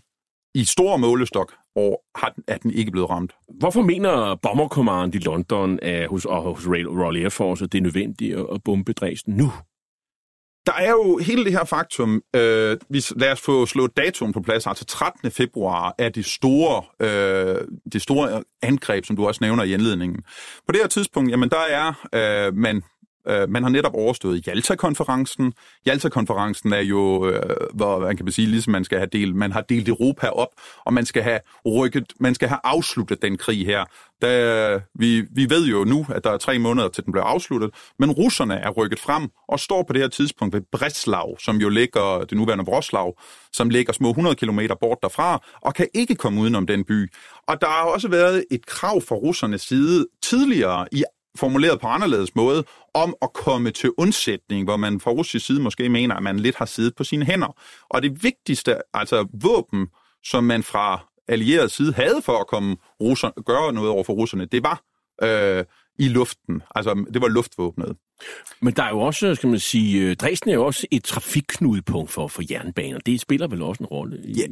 i 0.54 0.64
stor 0.64 0.96
målestok 0.96 1.54
og 1.76 2.02
har, 2.16 2.34
er 2.46 2.58
den 2.58 2.70
ikke 2.70 2.90
blevet 2.90 3.10
ramt. 3.10 3.32
Hvorfor 3.58 3.82
mener 3.82 4.34
Bomber 4.34 4.68
Command 4.68 5.14
i 5.14 5.18
London 5.18 5.78
at 5.82 6.08
hos, 6.08 6.24
og 6.24 6.42
hos 6.42 6.66
Royal 6.66 7.16
Air 7.16 7.28
Force, 7.28 7.64
at 7.64 7.72
det 7.72 7.78
er 7.78 7.82
nødvendigt 7.82 8.38
at 8.38 8.62
bombe 8.64 8.92
Dresden 8.92 9.34
nu? 9.34 9.52
der 10.68 10.74
er 10.74 10.90
jo 10.90 11.18
hele 11.18 11.44
det 11.44 11.52
her 11.52 11.64
faktum, 11.64 12.22
øh, 12.36 12.76
vi, 12.90 13.02
lad 13.16 13.32
os 13.32 13.40
få 13.40 13.66
slået 13.66 13.96
datoen 13.96 14.32
på 14.32 14.40
plads, 14.40 14.66
altså 14.66 14.84
13. 14.84 15.30
februar 15.30 15.94
er 15.98 16.08
det 16.08 16.24
store, 16.24 16.82
øh, 17.00 17.60
det 17.92 18.02
store 18.02 18.42
angreb, 18.62 19.04
som 19.04 19.16
du 19.16 19.26
også 19.26 19.38
nævner 19.44 19.62
i 19.64 19.72
indledningen. 19.72 20.22
På 20.66 20.72
det 20.72 20.80
her 20.80 20.88
tidspunkt, 20.88 21.30
jamen 21.30 21.50
der 21.50 21.64
er 21.70 22.08
øh, 22.14 22.54
man 22.54 22.82
Øh, 23.28 23.50
man 23.50 23.62
har 23.62 23.70
netop 23.70 23.94
overstået 23.94 24.46
Jalta-konferencen. 24.46 25.52
Jalta-konferencen 25.86 26.72
er 26.72 26.80
jo, 26.80 27.28
øh, 27.28 27.56
hvor 27.74 27.98
man 27.98 28.16
kan 28.16 28.32
sige, 28.32 28.48
ligesom 28.48 28.70
man 28.70 28.84
skal 28.84 28.98
have 28.98 29.08
delt, 29.12 29.36
man 29.36 29.52
har 29.52 29.60
delt 29.60 29.88
Europa 29.88 30.28
op, 30.28 30.48
og 30.84 30.94
man 30.94 31.06
skal 31.06 31.22
have 31.22 31.40
rykket, 31.66 32.12
man 32.20 32.34
skal 32.34 32.48
have 32.48 32.60
afsluttet 32.64 33.22
den 33.22 33.36
krig 33.36 33.66
her. 33.66 33.84
Da, 34.22 34.80
vi, 34.94 35.20
vi 35.30 35.50
ved 35.50 35.66
jo 35.66 35.84
nu, 35.84 36.06
at 36.14 36.24
der 36.24 36.30
er 36.30 36.36
tre 36.36 36.58
måneder 36.58 36.88
til 36.88 37.04
den 37.04 37.12
bliver 37.12 37.24
afsluttet, 37.24 37.70
men 37.98 38.10
russerne 38.10 38.54
er 38.54 38.70
rykket 38.70 39.00
frem 39.00 39.28
og 39.48 39.60
står 39.60 39.82
på 39.82 39.92
det 39.92 40.02
her 40.02 40.08
tidspunkt 40.08 40.54
ved 40.54 40.62
Breslau, 40.72 41.36
som 41.38 41.56
jo 41.56 41.68
ligger, 41.68 42.24
det 42.30 42.38
nuværende 42.38 42.64
Vroslav, 42.64 43.18
som 43.52 43.70
ligger 43.70 43.92
små 43.92 44.10
100 44.10 44.36
km 44.36 44.60
bort 44.80 44.98
derfra, 45.02 45.42
og 45.60 45.74
kan 45.74 45.88
ikke 45.94 46.14
komme 46.14 46.40
udenom 46.40 46.66
den 46.66 46.84
by. 46.84 47.12
Og 47.48 47.60
der 47.60 47.66
har 47.66 47.82
også 47.82 48.08
været 48.08 48.44
et 48.50 48.66
krav 48.66 49.00
fra 49.00 49.14
russernes 49.14 49.62
side 49.62 50.06
tidligere 50.22 50.86
i 50.92 51.04
formuleret 51.38 51.80
på 51.80 51.86
anderledes 51.86 52.34
måde, 52.34 52.64
om 52.94 53.14
at 53.22 53.32
komme 53.32 53.70
til 53.70 53.90
undsætning, 53.98 54.64
hvor 54.64 54.76
man 54.76 55.00
fra 55.00 55.10
russisk 55.10 55.46
side 55.46 55.60
måske 55.60 55.88
mener, 55.88 56.14
at 56.14 56.22
man 56.22 56.38
lidt 56.38 56.56
har 56.56 56.66
siddet 56.66 56.94
på 56.96 57.04
sine 57.04 57.24
hænder. 57.24 57.56
Og 57.88 58.02
det 58.02 58.22
vigtigste, 58.22 58.76
altså 58.94 59.26
våben, 59.42 59.86
som 60.24 60.44
man 60.44 60.62
fra 60.62 61.06
allieret 61.28 61.70
side 61.70 61.92
havde 61.92 62.22
for 62.22 62.40
at 62.40 62.46
komme 62.46 62.76
russer, 63.00 63.42
gøre 63.42 63.72
noget 63.72 63.90
over 63.90 64.04
for 64.04 64.12
russerne, 64.12 64.44
det 64.44 64.62
var 64.62 64.82
øh, 65.22 65.64
i 65.98 66.08
luften. 66.08 66.62
Altså, 66.74 67.04
det 67.14 67.22
var 67.22 67.28
luftvåbnet. 67.28 67.96
Men 68.60 68.74
der 68.74 68.82
er 68.82 68.90
jo 68.90 69.00
også, 69.00 69.34
skal 69.34 69.48
man 69.48 69.58
sige, 69.58 70.02
øh, 70.02 70.16
Dresden 70.16 70.50
er 70.50 70.54
jo 70.54 70.66
også 70.66 70.86
et 70.90 71.04
trafikknudepunkt 71.04 72.10
for, 72.10 72.28
for 72.28 72.42
jernbaner. 72.50 72.98
Det 72.98 73.20
spiller 73.20 73.48
vel 73.48 73.62
også 73.62 73.82
en 73.82 73.86
rolle? 73.86 74.22
I... 74.24 74.32
Ja, 74.32 74.46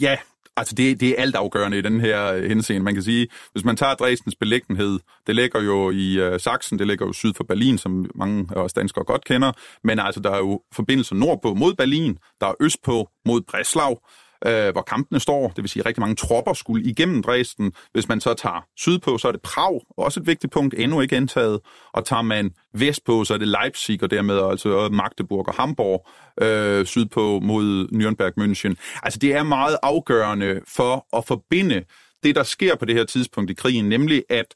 ja 0.00 0.16
Altså, 0.56 0.74
det, 0.74 1.00
det 1.00 1.08
er 1.08 1.22
alt 1.22 1.36
afgørende 1.36 1.78
i 1.78 1.82
den 1.82 2.00
her 2.00 2.32
øh, 2.32 2.44
henseende. 2.44 2.84
Man 2.84 2.94
kan 2.94 3.02
sige, 3.02 3.28
hvis 3.52 3.64
man 3.64 3.76
tager 3.76 3.94
Dresdens 3.94 4.36
beliggenhed, 4.36 4.98
det 5.26 5.34
ligger 5.34 5.62
jo 5.62 5.90
i 5.90 6.20
øh, 6.20 6.40
Sachsen, 6.40 6.78
det 6.78 6.86
ligger 6.86 7.06
jo 7.06 7.12
syd 7.12 7.34
for 7.36 7.44
Berlin, 7.44 7.78
som 7.78 8.10
mange 8.14 8.48
af 8.56 8.60
os 8.60 8.72
danskere 8.72 9.04
godt 9.04 9.24
kender, 9.24 9.52
men 9.84 9.98
altså, 9.98 10.20
der 10.20 10.30
er 10.30 10.38
jo 10.38 10.60
forbindelser 10.72 11.14
nordpå 11.14 11.54
mod 11.54 11.74
Berlin, 11.74 12.18
der 12.40 12.46
er 12.46 12.54
østpå 12.60 13.08
mod 13.26 13.40
Breslau, 13.40 13.98
øh, 14.46 14.72
hvor 14.72 14.82
kampene 14.82 15.20
står. 15.20 15.48
Det 15.48 15.62
vil 15.62 15.68
sige, 15.68 15.80
at 15.80 15.86
rigtig 15.86 16.00
mange 16.00 16.16
tropper 16.16 16.52
skulle 16.52 16.84
igennem 16.84 17.22
Dresden. 17.22 17.72
Hvis 17.92 18.08
man 18.08 18.20
så 18.20 18.34
tager 18.34 18.66
sydpå, 18.76 19.18
så 19.18 19.28
er 19.28 19.32
det 19.32 19.42
Prag, 19.42 19.80
også 19.96 20.20
et 20.20 20.26
vigtigt 20.26 20.52
punkt, 20.52 20.74
endnu 20.78 21.00
ikke 21.00 21.16
indtaget. 21.16 21.60
Og 21.92 22.04
tager 22.04 22.22
man 22.22 22.50
vestpå, 22.74 23.24
så 23.24 23.34
er 23.34 23.38
det 23.38 23.48
Leipzig, 23.48 24.02
og 24.02 24.10
dermed 24.10 24.50
altså 24.50 24.88
Magdeburg 24.92 25.48
og 25.48 25.54
Hamburg, 25.54 26.08
øh, 26.40 26.86
sydpå 26.86 27.40
mod 27.40 27.88
Nürnberg, 27.88 28.44
München. 28.44 29.00
Altså 29.02 29.18
det 29.18 29.34
er 29.34 29.42
meget 29.42 29.78
afgørende 29.82 30.60
for 30.68 31.16
at 31.16 31.26
forbinde 31.26 31.84
det, 32.22 32.34
der 32.34 32.42
sker 32.42 32.76
på 32.76 32.84
det 32.84 32.94
her 32.94 33.04
tidspunkt 33.04 33.50
i 33.50 33.54
krigen, 33.54 33.88
nemlig 33.88 34.24
at 34.30 34.54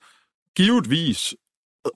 givetvis 0.57 1.35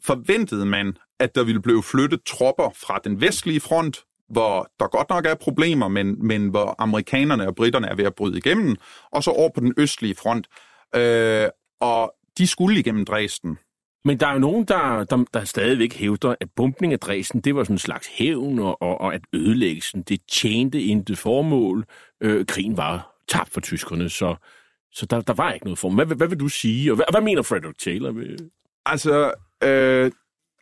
forventede 0.02 0.66
man, 0.66 0.96
at 1.20 1.34
der 1.34 1.44
ville 1.44 1.62
blive 1.62 1.82
flyttet 1.82 2.20
tropper 2.26 2.70
fra 2.76 3.00
den 3.04 3.20
vestlige 3.20 3.61
front 3.61 4.04
hvor 4.33 4.71
der 4.81 4.87
godt 4.87 5.11
nok 5.11 5.27
er 5.27 5.35
problemer, 5.35 5.89
men, 5.89 6.27
men 6.27 6.49
hvor 6.49 6.75
amerikanerne 6.79 7.47
og 7.47 7.55
britterne 7.55 7.87
er 7.87 7.95
ved 7.95 8.05
at 8.05 8.15
bryde 8.15 8.39
igennem, 8.39 8.77
og 9.11 9.25
så 9.25 9.31
over 9.31 9.51
på 9.55 9.61
den 9.61 9.75
østlige 9.77 10.15
front. 10.15 10.47
Øh, 10.95 11.49
og 11.81 12.15
de 12.39 12.47
skulle 12.47 12.79
igennem 12.79 13.05
Dresden. 13.05 13.59
Men 14.05 14.21
der 14.21 14.27
er 14.27 14.33
jo 14.33 14.39
nogen, 14.39 14.65
der, 14.65 15.05
der, 15.05 15.25
der 15.35 15.45
stadigvæk 15.45 15.95
hævder, 15.95 16.35
at 16.41 16.49
bumpning 16.57 16.93
af 16.93 16.99
Dresden, 16.99 17.41
det 17.41 17.55
var 17.55 17.65
sådan 17.65 17.75
en 17.75 17.79
slags 17.79 18.07
hævn, 18.07 18.59
og, 18.59 18.83
og, 18.83 19.01
og 19.01 19.15
at 19.15 19.23
ødelæggelsen, 19.33 20.03
det 20.03 20.21
tjente 20.29 20.83
intet 20.83 21.19
formål. 21.19 21.85
Øh, 22.21 22.47
krigen 22.47 22.77
var 22.77 23.17
tabt 23.29 23.51
for 23.51 23.61
tyskerne, 23.61 24.09
så, 24.09 24.35
så 24.93 25.07
der, 25.07 25.21
der 25.21 25.35
var 25.35 25.53
ikke 25.53 25.67
noget 25.67 25.79
formål. 25.79 26.07
Hvad, 26.07 26.17
hvad 26.17 26.29
vil 26.29 26.41
du 26.41 26.49
sige, 26.49 26.93
og 26.93 26.97
hvad, 26.97 27.05
hvad 27.11 27.21
mener 27.21 27.43
Frederick 27.43 27.79
Taylor? 27.79 28.15
Altså, 28.87 29.33
øh, 29.65 30.11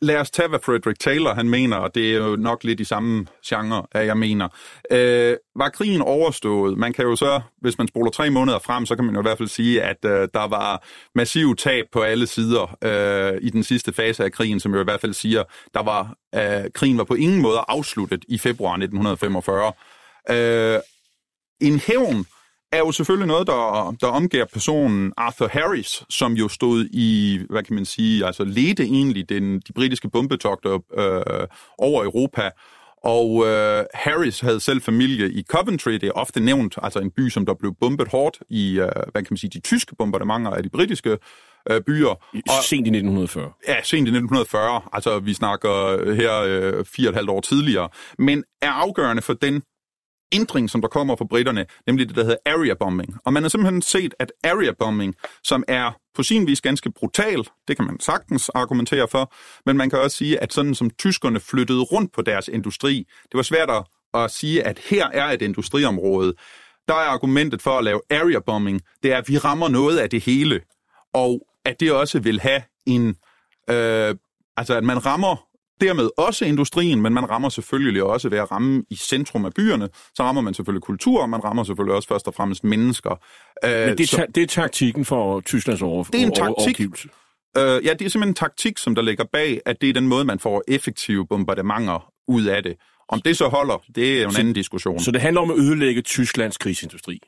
lad 0.03 0.17
os 0.17 0.31
tage, 0.31 0.49
hvad 0.49 0.59
Frederick 0.63 1.01
Taylor 1.01 1.35
han 1.35 1.49
mener, 1.49 1.77
og 1.77 1.95
det 1.95 2.11
er 2.11 2.17
jo 2.17 2.37
nok 2.37 2.65
lidt 2.65 2.81
i 2.81 2.85
samme 2.85 3.27
genre, 3.47 3.87
at 3.93 4.07
jeg 4.07 4.17
mener. 4.17 4.49
Øh, 4.91 5.37
var 5.57 5.69
krigen 5.69 6.03
overstået? 6.03 6.79
Man 6.79 6.93
kan 6.93 7.05
jo 7.05 7.17
så, 7.17 7.41
hvis 7.61 7.79
man 7.79 7.89
spoler 7.89 8.11
tre 8.11 8.31
måneder 8.31 8.59
frem, 8.59 8.87
så 8.87 8.97
kan 8.97 9.05
man 9.05 9.15
jo 9.15 9.21
i 9.21 9.23
hvert 9.23 9.39
fald 9.39 9.49
sige, 9.49 9.83
at 9.83 10.05
øh, 10.05 10.29
der 10.35 10.49
var 10.49 10.85
massiv 11.15 11.57
tab 11.57 11.85
på 11.93 12.03
alle 12.03 12.27
sider 12.27 12.77
øh, 12.85 13.39
i 13.43 13.51
den 13.51 13.63
sidste 13.63 13.93
fase 13.93 14.25
af 14.25 14.33
krigen, 14.33 14.61
som 14.61 14.75
jo 14.75 14.81
i 14.81 14.85
hvert 14.85 15.01
fald 15.01 15.13
siger, 15.13 15.45
der 15.75 15.83
var 15.83 16.15
øh, 16.35 16.71
krigen 16.75 16.99
var 16.99 17.05
på 17.05 17.15
ingen 17.15 17.43
måde 17.43 17.65
afsluttet 17.69 18.25
i 18.29 18.39
februar 18.39 18.73
1945. 18.73 19.73
Øh, 20.31 20.81
en 21.61 21.79
hævn 21.79 22.27
er 22.73 22.79
jo 22.79 22.93
selvfølgelig 22.93 23.27
noget, 23.29 23.47
der, 23.47 23.95
der 24.01 24.07
omgiver 24.07 24.45
personen 24.45 25.13
Arthur 25.17 25.49
Harris, 25.49 26.05
som 26.09 26.33
jo 26.33 26.49
stod 26.49 26.89
i, 26.93 27.41
hvad 27.51 27.63
kan 27.63 27.75
man 27.75 27.85
sige, 27.85 28.27
altså 28.27 28.45
ledte 28.45 28.83
egentlig 28.83 29.29
den, 29.29 29.61
de 29.61 29.73
britiske 29.73 30.11
bombetogter 30.11 30.79
øh, 30.99 31.47
over 31.79 32.05
Europa. 32.05 32.51
Og 33.05 33.47
øh, 33.47 33.85
Harris 33.95 34.41
havde 34.41 34.61
selv 34.61 34.83
familie 34.83 35.33
i 35.33 35.43
Coventry, 35.43 35.93
det 35.93 36.03
er 36.03 36.13
ofte 36.13 36.41
nævnt, 36.41 36.79
altså 36.83 36.99
en 36.99 37.11
by, 37.11 37.29
som 37.29 37.47
der 37.47 37.55
blev 37.55 37.75
bombet 37.81 38.09
hårdt 38.09 38.39
i, 38.51 38.79
øh, 38.79 38.89
hvad 39.13 39.23
kan 39.23 39.27
man 39.31 39.37
sige, 39.37 39.51
de 39.51 39.61
tyske 39.61 39.97
bombardementer 39.97 40.51
af 40.51 40.63
de 40.63 40.69
britiske 40.69 41.19
øh, 41.71 41.81
byer. 41.81 42.09
Og, 42.09 42.65
sent 42.65 42.87
i 42.87 42.91
1940. 42.91 43.53
Ja, 43.69 43.83
sent 43.83 44.09
i 44.09 44.11
1940. 44.11 44.81
Altså, 44.93 45.19
vi 45.19 45.35
snakker 45.35 45.71
her 46.15 46.43
øh, 46.47 46.85
fire 46.85 47.09
og 47.09 47.11
et 47.11 47.17
halvt 47.17 47.31
år 47.31 47.41
tidligere. 47.41 47.89
Men 48.19 48.45
er 48.63 48.71
afgørende 48.71 49.23
for 49.23 49.33
den 49.33 49.63
ændring, 50.33 50.71
som 50.71 50.81
der 50.81 50.89
kommer 50.89 51.17
fra 51.17 51.25
britterne, 51.25 51.67
nemlig 51.87 52.09
det, 52.09 52.17
der 52.17 52.23
hedder 52.23 52.37
area 52.47 52.75
bombing. 52.75 53.17
Og 53.25 53.33
man 53.33 53.43
har 53.43 53.49
simpelthen 53.49 53.83
set, 53.83 54.15
at 54.19 54.33
area 54.45 54.73
bombing, 54.79 55.15
som 55.43 55.65
er 55.69 55.93
på 56.15 56.23
sin 56.23 56.47
vis 56.47 56.61
ganske 56.61 56.93
brutal, 56.93 57.49
det 57.69 57.77
kan 57.77 57.87
man 57.87 58.01
sagtens 58.01 58.49
argumentere 58.49 59.09
for, 59.09 59.33
men 59.67 59.77
man 59.77 59.91
kan 59.91 59.99
også 59.99 60.17
sige, 60.17 60.43
at 60.43 60.53
sådan 60.53 60.75
som 60.75 60.91
tyskerne 60.91 61.41
flyttede 61.41 61.81
rundt 61.81 62.13
på 62.13 62.23
deres 62.23 62.49
industri, 62.49 63.07
det 63.23 63.35
var 63.35 63.43
svært 63.43 63.71
at 64.15 64.31
sige, 64.31 64.67
at 64.67 64.79
her 64.79 65.09
er 65.09 65.27
et 65.27 65.43
industriområde. 65.43 66.35
Der 66.89 66.95
er 66.95 67.09
argumentet 67.09 67.63
for 67.63 67.79
at 67.79 67.85
lave 67.85 68.01
area 68.11 68.41
bombing, 68.47 68.81
det 69.03 69.13
er, 69.13 69.19
at 69.19 69.29
vi 69.29 69.39
rammer 69.39 69.69
noget 69.69 69.99
af 69.99 70.11
det 70.11 70.21
hele, 70.21 70.61
og 71.15 71.47
at 71.65 71.81
det 71.81 71.93
også 71.93 72.21
vil 72.21 72.41
have 72.41 72.63
en... 72.87 73.09
Øh, 73.71 74.15
altså, 74.57 74.75
at 74.75 74.85
man 74.85 75.07
rammer 75.07 75.50
dermed 75.81 76.11
også 76.17 76.45
industrien, 76.45 77.03
men 77.03 77.15
man 77.15 77.31
rammer 77.31 77.49
selvfølgelig 77.49 78.03
også 78.03 78.29
ved 78.29 78.39
at 78.39 78.51
ramme 78.51 78.85
i 78.91 78.97
centrum 78.97 79.45
af 79.45 79.55
byerne, 79.55 79.89
så 80.15 80.23
rammer 80.23 80.43
man 80.43 80.55
selvfølgelig 80.55 80.83
kultur, 80.83 81.23
og 81.23 81.31
man 81.31 81.45
rammer 81.45 81.65
selvfølgelig 81.65 81.95
også 81.95 82.09
først 82.09 82.27
og 82.27 82.35
fremmest 82.35 82.65
mennesker. 82.65 83.11
Men 83.63 83.99
det 83.99 84.01
er, 84.01 84.07
så, 84.07 84.27
det 84.35 84.43
er 84.43 84.47
taktikken 84.47 85.05
for 85.05 85.41
Tysklands 85.41 85.83
over, 85.83 86.05
det 86.05 86.23
er 86.23 86.27
en 86.27 86.35
taktik. 86.35 86.81
Uh, 87.59 87.63
ja, 87.63 87.93
det 87.93 88.03
er 88.03 88.09
simpelthen 88.09 88.29
en 88.29 88.35
taktik, 88.35 88.79
som 88.79 88.95
der 88.95 89.03
ligger 89.03 89.25
bag, 89.33 89.61
at 89.67 89.81
det 89.81 89.89
er 89.89 89.93
den 89.93 90.09
måde, 90.09 90.25
man 90.25 90.39
får 90.39 90.63
effektive 90.69 91.27
bombardementer 91.27 92.13
ud 92.29 92.45
af 92.45 92.63
det. 92.63 92.77
Om 93.09 93.21
det 93.23 93.37
så 93.37 93.49
holder, 93.49 93.83
det 93.95 94.21
er 94.21 94.27
en 94.27 94.33
så, 94.33 94.41
anden 94.41 94.55
diskussion. 94.55 95.01
Så 95.01 95.11
det 95.11 95.21
handler 95.21 95.41
om 95.41 95.51
at 95.51 95.59
ødelægge 95.59 96.03
Tysklands 96.03 96.59
krigsindustri? 96.59 97.19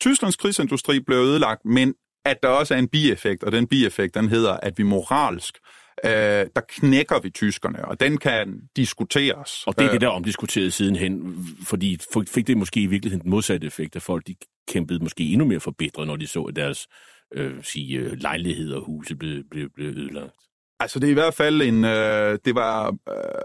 Tysklands 0.00 0.36
krigsindustri 0.36 1.00
blev 1.00 1.18
ødelagt, 1.18 1.64
men 1.64 1.94
at 2.24 2.42
der 2.42 2.48
også 2.48 2.74
er 2.74 2.78
en 2.78 2.88
bieffekt, 2.88 3.44
og 3.44 3.52
den 3.52 3.66
bieffekt, 3.66 4.14
den 4.14 4.28
hedder, 4.28 4.52
at 4.52 4.78
vi 4.78 4.82
moralsk 4.82 5.58
øh, 6.04 6.46
der 6.56 6.60
knækker 6.68 7.20
vi 7.20 7.30
tyskerne, 7.30 7.84
og 7.84 8.00
den 8.00 8.18
kan 8.18 8.60
diskuteres. 8.76 9.66
Og 9.66 9.78
det 9.78 9.86
er 9.86 9.90
det, 9.90 10.00
der 10.00 10.08
omdiskuteret 10.08 10.72
sidenhen, 10.72 11.46
fordi 11.62 11.98
fik 12.28 12.46
det 12.46 12.56
måske 12.56 12.80
i 12.80 12.86
virkeligheden 12.86 13.22
den 13.22 13.30
modsatte 13.30 13.66
effekt, 13.66 13.96
at 13.96 14.02
folk 14.02 14.26
de 14.26 14.34
kæmpede 14.68 15.02
måske 15.02 15.24
endnu 15.24 15.46
mere 15.46 15.60
forbedret, 15.60 16.06
når 16.06 16.16
de 16.16 16.26
så, 16.26 16.42
at 16.42 16.56
deres 16.56 16.86
øh, 17.34 17.62
sige, 17.62 17.98
øh, 17.98 18.12
lejligheder 18.12 18.76
og 18.76 18.84
huse 18.86 19.16
blev, 19.16 19.44
blev, 19.50 19.70
blev 19.74 19.88
ødelagt. 19.88 20.34
Altså 20.80 20.98
det 20.98 21.06
er 21.06 21.10
i 21.10 21.14
hvert 21.14 21.34
fald 21.34 21.62
en, 21.62 21.84
øh, 21.84 22.38
det 22.44 22.54
var, 22.54 22.88
øh, 22.88 23.42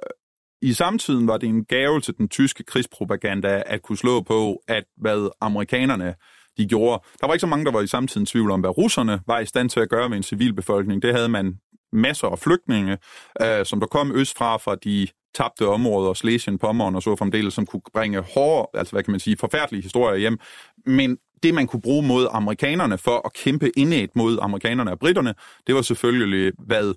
i 0.62 0.74
samtiden 0.74 1.27
var 1.27 1.38
det 1.38 1.50
en 1.50 1.65
gave 1.65 2.01
til 2.01 2.17
den 2.17 2.29
tyske 2.29 2.63
krigspropaganda 2.63 3.63
at 3.65 3.81
kunne 3.81 3.98
slå 3.98 4.22
på, 4.22 4.63
at 4.67 4.84
hvad 4.98 5.29
amerikanerne 5.41 6.15
de 6.58 6.67
gjorde. 6.67 7.03
Der 7.22 7.27
var 7.27 7.34
ikke 7.34 7.41
så 7.41 7.48
mange, 7.48 7.65
der 7.65 7.72
var 7.72 7.81
i 7.81 7.88
samtiden 7.88 8.25
tvivl 8.25 8.51
om, 8.51 8.60
hvad 8.60 8.77
russerne 8.77 9.20
var 9.27 9.39
i 9.39 9.46
stand 9.46 9.70
til 9.70 9.79
at 9.79 9.89
gøre 9.89 10.10
med 10.10 10.17
en 10.17 10.24
civilbefolkning. 10.24 11.01
Det 11.01 11.13
havde 11.13 11.29
man 11.29 11.60
masser 11.93 12.27
af 12.27 12.39
flygtninge, 12.39 12.98
øh, 13.41 13.65
som 13.65 13.79
der 13.79 13.88
kom 13.88 14.12
østfra 14.15 14.57
fra 14.57 14.75
de 14.75 15.07
tabte 15.36 15.67
områder, 15.67 16.13
Slesien, 16.13 16.57
Pommern 16.57 16.95
og 16.95 17.03
så 17.03 17.15
fremdeles, 17.15 17.53
som 17.53 17.65
kunne 17.65 17.81
bringe 17.93 18.19
hårde, 18.19 18.79
altså 18.79 18.93
hvad 18.93 19.03
kan 19.03 19.12
man 19.12 19.19
sige, 19.19 19.38
forfærdelige 19.38 19.83
historier 19.83 20.17
hjem. 20.17 20.39
Men 20.86 21.17
det, 21.43 21.53
man 21.53 21.67
kunne 21.67 21.81
bruge 21.81 22.07
mod 22.07 22.27
amerikanerne 22.31 22.98
for 22.98 23.21
at 23.25 23.33
kæmpe 23.33 23.71
indet 23.77 24.10
mod 24.15 24.39
amerikanerne 24.41 24.91
og 24.91 25.00
britterne, 25.00 25.33
det 25.67 25.75
var 25.75 25.81
selvfølgelig 25.81 26.53
hvad, 26.60 26.88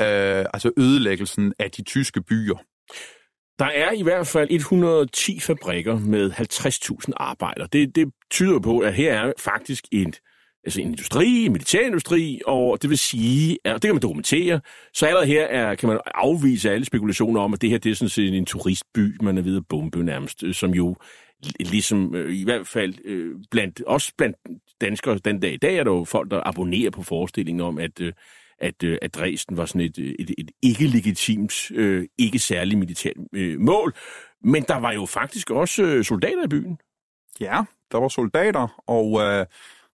øh, 0.00 0.46
altså 0.54 0.70
ødelæggelsen 0.76 1.54
af 1.58 1.70
de 1.70 1.82
tyske 1.82 2.22
byer. 2.22 2.56
Der 3.58 3.64
er 3.64 3.92
i 3.92 4.02
hvert 4.02 4.26
fald 4.26 4.48
110 4.50 5.40
fabrikker 5.40 5.98
med 5.98 6.30
50.000 6.30 7.12
arbejdere. 7.16 7.68
Det, 7.72 7.96
det 7.96 8.12
tyder 8.30 8.60
på, 8.60 8.78
at 8.78 8.94
her 8.94 9.14
er 9.14 9.32
faktisk 9.38 9.84
et 9.92 10.20
altså 10.64 10.80
en 10.80 10.86
industri, 10.86 11.44
en 11.44 11.52
militærindustri, 11.52 12.40
og 12.46 12.82
det 12.82 12.90
vil 12.90 12.98
sige, 12.98 13.58
og 13.64 13.72
det 13.72 13.82
kan 13.82 13.94
man 13.94 14.02
dokumentere, 14.02 14.60
så 14.94 15.06
allerede 15.06 15.26
her 15.26 15.44
er, 15.44 15.74
kan 15.74 15.88
man 15.88 15.98
afvise 16.14 16.70
alle 16.70 16.84
spekulationer 16.84 17.40
om, 17.40 17.54
at 17.54 17.62
det 17.62 17.70
her 17.70 17.78
det 17.78 17.90
er 17.90 17.94
sådan 17.94 18.08
set 18.08 18.34
en 18.34 18.46
turistby, 18.46 19.16
man 19.22 19.38
er 19.38 19.42
ved 19.42 19.56
at 19.56 19.66
bombe 19.68 20.04
nærmest, 20.04 20.42
øh, 20.42 20.54
som 20.54 20.70
jo 20.70 20.96
ligesom 21.60 22.14
øh, 22.14 22.34
i 22.34 22.44
hvert 22.44 22.66
fald 22.66 22.94
øh, 23.04 23.34
blandt, 23.50 23.82
også 23.82 24.12
blandt 24.18 24.36
danskere 24.80 25.18
den 25.18 25.40
dag 25.40 25.52
i 25.52 25.56
dag, 25.56 25.76
er 25.76 25.84
der 25.84 25.90
jo 25.90 26.04
folk, 26.04 26.30
der 26.30 26.48
abonnerer 26.48 26.90
på 26.90 27.02
forestillingen 27.02 27.60
om, 27.60 27.78
at, 27.78 28.00
øh, 28.00 28.12
at, 28.58 28.82
øh, 28.84 28.98
at 29.02 29.14
Dresden 29.14 29.56
var 29.56 29.66
sådan 29.66 29.80
et, 29.80 29.98
øh, 29.98 30.14
et, 30.18 30.30
et 30.38 30.50
ikke-legitimt, 30.62 31.70
øh, 31.70 32.06
ikke 32.18 32.38
særlig 32.38 32.78
militært 32.78 33.16
øh, 33.32 33.60
mål. 33.60 33.94
Men 34.42 34.62
der 34.62 34.76
var 34.76 34.92
jo 34.92 35.06
faktisk 35.06 35.50
også 35.50 35.82
øh, 35.82 36.04
soldater 36.04 36.44
i 36.44 36.48
byen. 36.48 36.78
Ja, 37.40 37.62
der 37.92 37.98
var 37.98 38.08
soldater, 38.08 38.82
og 38.86 39.20
øh, 39.20 39.46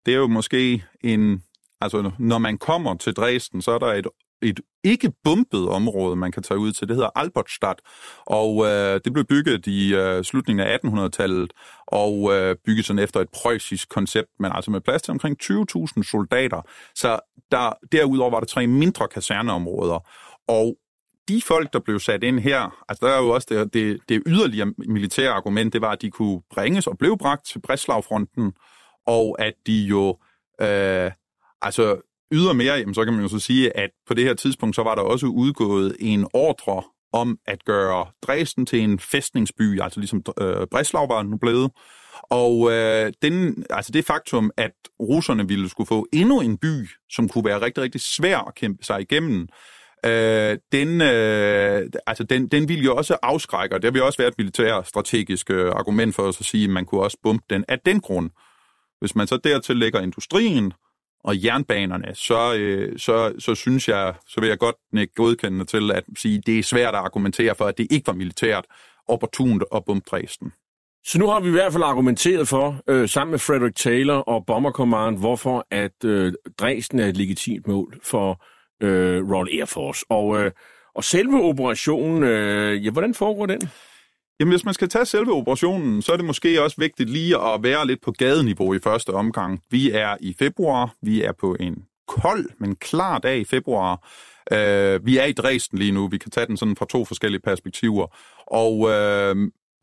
det 0.06 0.14
er 0.14 0.18
jo 0.18 0.26
måske 0.26 0.84
en... 1.04 1.42
Altså, 1.80 2.10
når 2.18 2.38
man 2.38 2.58
kommer 2.58 2.94
til 2.94 3.14
Dresden, 3.14 3.62
så 3.62 3.70
er 3.70 3.78
der 3.78 3.86
et 3.86 4.06
et 4.42 4.60
ikke 4.84 5.12
bumpet 5.24 5.68
område, 5.68 6.16
man 6.16 6.32
kan 6.32 6.42
tage 6.42 6.58
ud 6.58 6.72
til. 6.72 6.88
Det 6.88 6.96
hedder 6.96 7.10
Albertstadt, 7.14 7.80
og 8.26 8.66
øh, 8.66 9.00
det 9.04 9.12
blev 9.12 9.24
bygget 9.24 9.66
i 9.66 9.94
øh, 9.94 10.24
slutningen 10.24 10.66
af 10.66 10.78
1800-tallet, 10.84 11.52
og 11.86 12.32
øh, 12.32 12.56
bygget 12.66 12.84
sådan 12.84 13.02
efter 13.02 13.20
et 13.20 13.28
preussisk 13.28 13.88
koncept, 13.88 14.28
men 14.38 14.52
altså 14.54 14.70
med 14.70 14.80
plads 14.80 15.02
til 15.02 15.12
omkring 15.12 15.36
20.000 15.42 16.10
soldater. 16.10 16.62
Så 16.94 17.18
der, 17.50 17.72
derudover 17.92 18.30
var 18.30 18.40
der 18.40 18.46
tre 18.46 18.66
mindre 18.66 19.08
kaserneområder, 19.08 20.08
og 20.48 20.76
de 21.28 21.42
folk, 21.42 21.72
der 21.72 21.78
blev 21.78 22.00
sat 22.00 22.24
ind 22.24 22.38
her, 22.38 22.84
altså 22.88 23.06
der 23.06 23.12
er 23.12 23.22
jo 23.22 23.28
også 23.28 23.46
det, 23.50 23.74
det, 23.74 23.98
det 24.08 24.22
yderligere 24.26 24.72
militære 24.88 25.30
argument, 25.30 25.72
det 25.72 25.80
var, 25.80 25.90
at 25.90 26.02
de 26.02 26.10
kunne 26.10 26.42
bringes 26.50 26.86
og 26.86 26.98
blev 26.98 27.18
bragt 27.18 27.46
til 27.46 27.60
Breslaufronten, 27.60 28.42
fronten 28.42 28.52
og 29.06 29.36
at 29.38 29.54
de 29.66 29.84
jo, 29.84 30.08
øh, 30.60 31.10
altså 31.62 32.00
Ydermere, 32.32 32.78
jamen, 32.78 32.94
så 32.94 33.04
kan 33.04 33.12
man 33.12 33.22
jo 33.22 33.28
så 33.28 33.38
sige, 33.38 33.76
at 33.76 33.90
på 34.08 34.14
det 34.14 34.24
her 34.24 34.34
tidspunkt, 34.34 34.76
så 34.76 34.82
var 34.82 34.94
der 34.94 35.02
også 35.02 35.26
udgået 35.26 35.96
en 36.00 36.26
ordre 36.32 36.82
om 37.12 37.38
at 37.46 37.64
gøre 37.64 38.06
Dresden 38.22 38.66
til 38.66 38.80
en 38.80 38.98
fæstningsby, 38.98 39.80
altså 39.80 40.00
ligesom 40.00 40.22
øh, 40.40 40.66
Breslau 40.70 41.06
var 41.06 41.22
nu 41.22 41.36
blevet. 41.36 41.70
Og 42.22 42.72
øh, 42.72 43.12
den, 43.22 43.64
altså 43.70 43.92
det 43.92 44.04
faktum, 44.04 44.50
at 44.56 44.72
russerne 45.00 45.48
ville 45.48 45.68
skulle 45.68 45.88
få 45.88 46.06
endnu 46.12 46.40
en 46.40 46.58
by, 46.58 46.88
som 47.10 47.28
kunne 47.28 47.44
være 47.44 47.60
rigtig, 47.60 47.82
rigtig 47.82 48.00
svær 48.00 48.38
at 48.38 48.54
kæmpe 48.54 48.84
sig 48.84 49.00
igennem, 49.00 49.48
øh, 50.06 50.58
den, 50.72 51.00
øh, 51.00 51.90
altså 52.06 52.24
den, 52.24 52.48
den 52.48 52.68
ville 52.68 52.84
jo 52.84 52.96
også 52.96 53.16
afskrække, 53.22 53.74
og 53.74 53.82
det 53.82 53.94
vi 53.94 54.00
også 54.00 54.18
være 54.18 54.28
et 54.28 54.38
militært 54.38 54.88
strategisk 54.88 55.50
øh, 55.50 55.72
argument 55.72 56.14
for 56.14 56.22
os 56.22 56.40
at 56.40 56.46
sige, 56.46 56.64
at 56.64 56.70
man 56.70 56.84
kunne 56.84 57.02
også 57.02 57.18
bombe 57.22 57.44
den 57.50 57.64
af 57.68 57.78
den 57.78 58.00
grund. 58.00 58.30
Hvis 59.00 59.16
man 59.16 59.26
så 59.26 59.36
dertil 59.36 59.76
lægger 59.76 60.00
industrien, 60.00 60.72
og 61.24 61.44
jernbanerne, 61.44 62.14
så, 62.14 62.54
øh, 62.54 62.98
så, 62.98 63.34
så 63.38 63.54
synes 63.54 63.88
jeg, 63.88 64.14
så 64.26 64.40
vil 64.40 64.48
jeg 64.48 64.58
godt 64.58 64.76
ikke 64.98 65.14
godkende 65.14 65.64
til 65.64 65.90
at 65.90 66.04
sige, 66.16 66.38
at 66.38 66.46
det 66.46 66.58
er 66.58 66.62
svært 66.62 66.94
at 66.94 67.00
argumentere 67.00 67.54
for, 67.54 67.64
at 67.64 67.78
det 67.78 67.86
ikke 67.90 68.06
var 68.06 68.12
militært 68.12 68.64
opportunt 69.08 69.64
at 69.74 69.84
bombe 69.84 70.04
Dresden. 70.10 70.52
Så 71.04 71.18
nu 71.18 71.26
har 71.26 71.40
vi 71.40 71.48
i 71.48 71.52
hvert 71.52 71.72
fald 71.72 71.84
argumenteret 71.84 72.48
for, 72.48 72.82
øh, 72.88 73.08
sammen 73.08 73.30
med 73.30 73.38
Frederick 73.38 73.76
Taylor 73.76 74.14
og 74.14 74.46
Bomber 74.46 74.70
Command, 74.70 75.18
hvorfor 75.18 75.66
at 75.70 76.04
øh, 76.04 76.32
Dresden 76.58 76.98
er 76.98 77.06
et 77.06 77.16
legitimt 77.16 77.66
mål 77.66 78.00
for 78.02 78.44
øh, 78.82 79.30
Royal 79.30 79.58
Air 79.58 79.64
Force. 79.64 80.04
Og, 80.08 80.44
øh, 80.44 80.50
og 80.94 81.04
selve 81.04 81.42
operationen, 81.42 82.22
øh, 82.22 82.84
ja, 82.84 82.90
hvordan 82.90 83.14
foregår 83.14 83.46
den? 83.46 83.60
Jamen, 84.40 84.52
hvis 84.52 84.64
man 84.64 84.74
skal 84.74 84.88
tage 84.88 85.04
selve 85.04 85.32
operationen, 85.32 86.02
så 86.02 86.12
er 86.12 86.16
det 86.16 86.24
måske 86.24 86.62
også 86.62 86.76
vigtigt 86.78 87.10
lige 87.10 87.38
at 87.38 87.62
være 87.62 87.86
lidt 87.86 88.02
på 88.02 88.12
gadeniveau 88.12 88.74
i 88.74 88.78
første 88.78 89.10
omgang. 89.10 89.62
Vi 89.70 89.90
er 89.90 90.16
i 90.20 90.34
februar, 90.38 90.94
vi 91.02 91.22
er 91.22 91.32
på 91.32 91.56
en 91.60 91.84
kold, 92.08 92.46
men 92.58 92.76
klar 92.76 93.18
dag 93.18 93.38
i 93.38 93.44
februar. 93.44 94.08
Uh, 94.52 95.06
vi 95.06 95.18
er 95.18 95.24
i 95.24 95.32
Dresden 95.32 95.78
lige 95.78 95.92
nu, 95.92 96.08
vi 96.08 96.18
kan 96.18 96.30
tage 96.30 96.46
den 96.46 96.56
sådan 96.56 96.76
fra 96.76 96.86
to 96.90 97.04
forskellige 97.04 97.40
perspektiver. 97.40 98.06
Og 98.46 98.78
uh, 98.78 99.40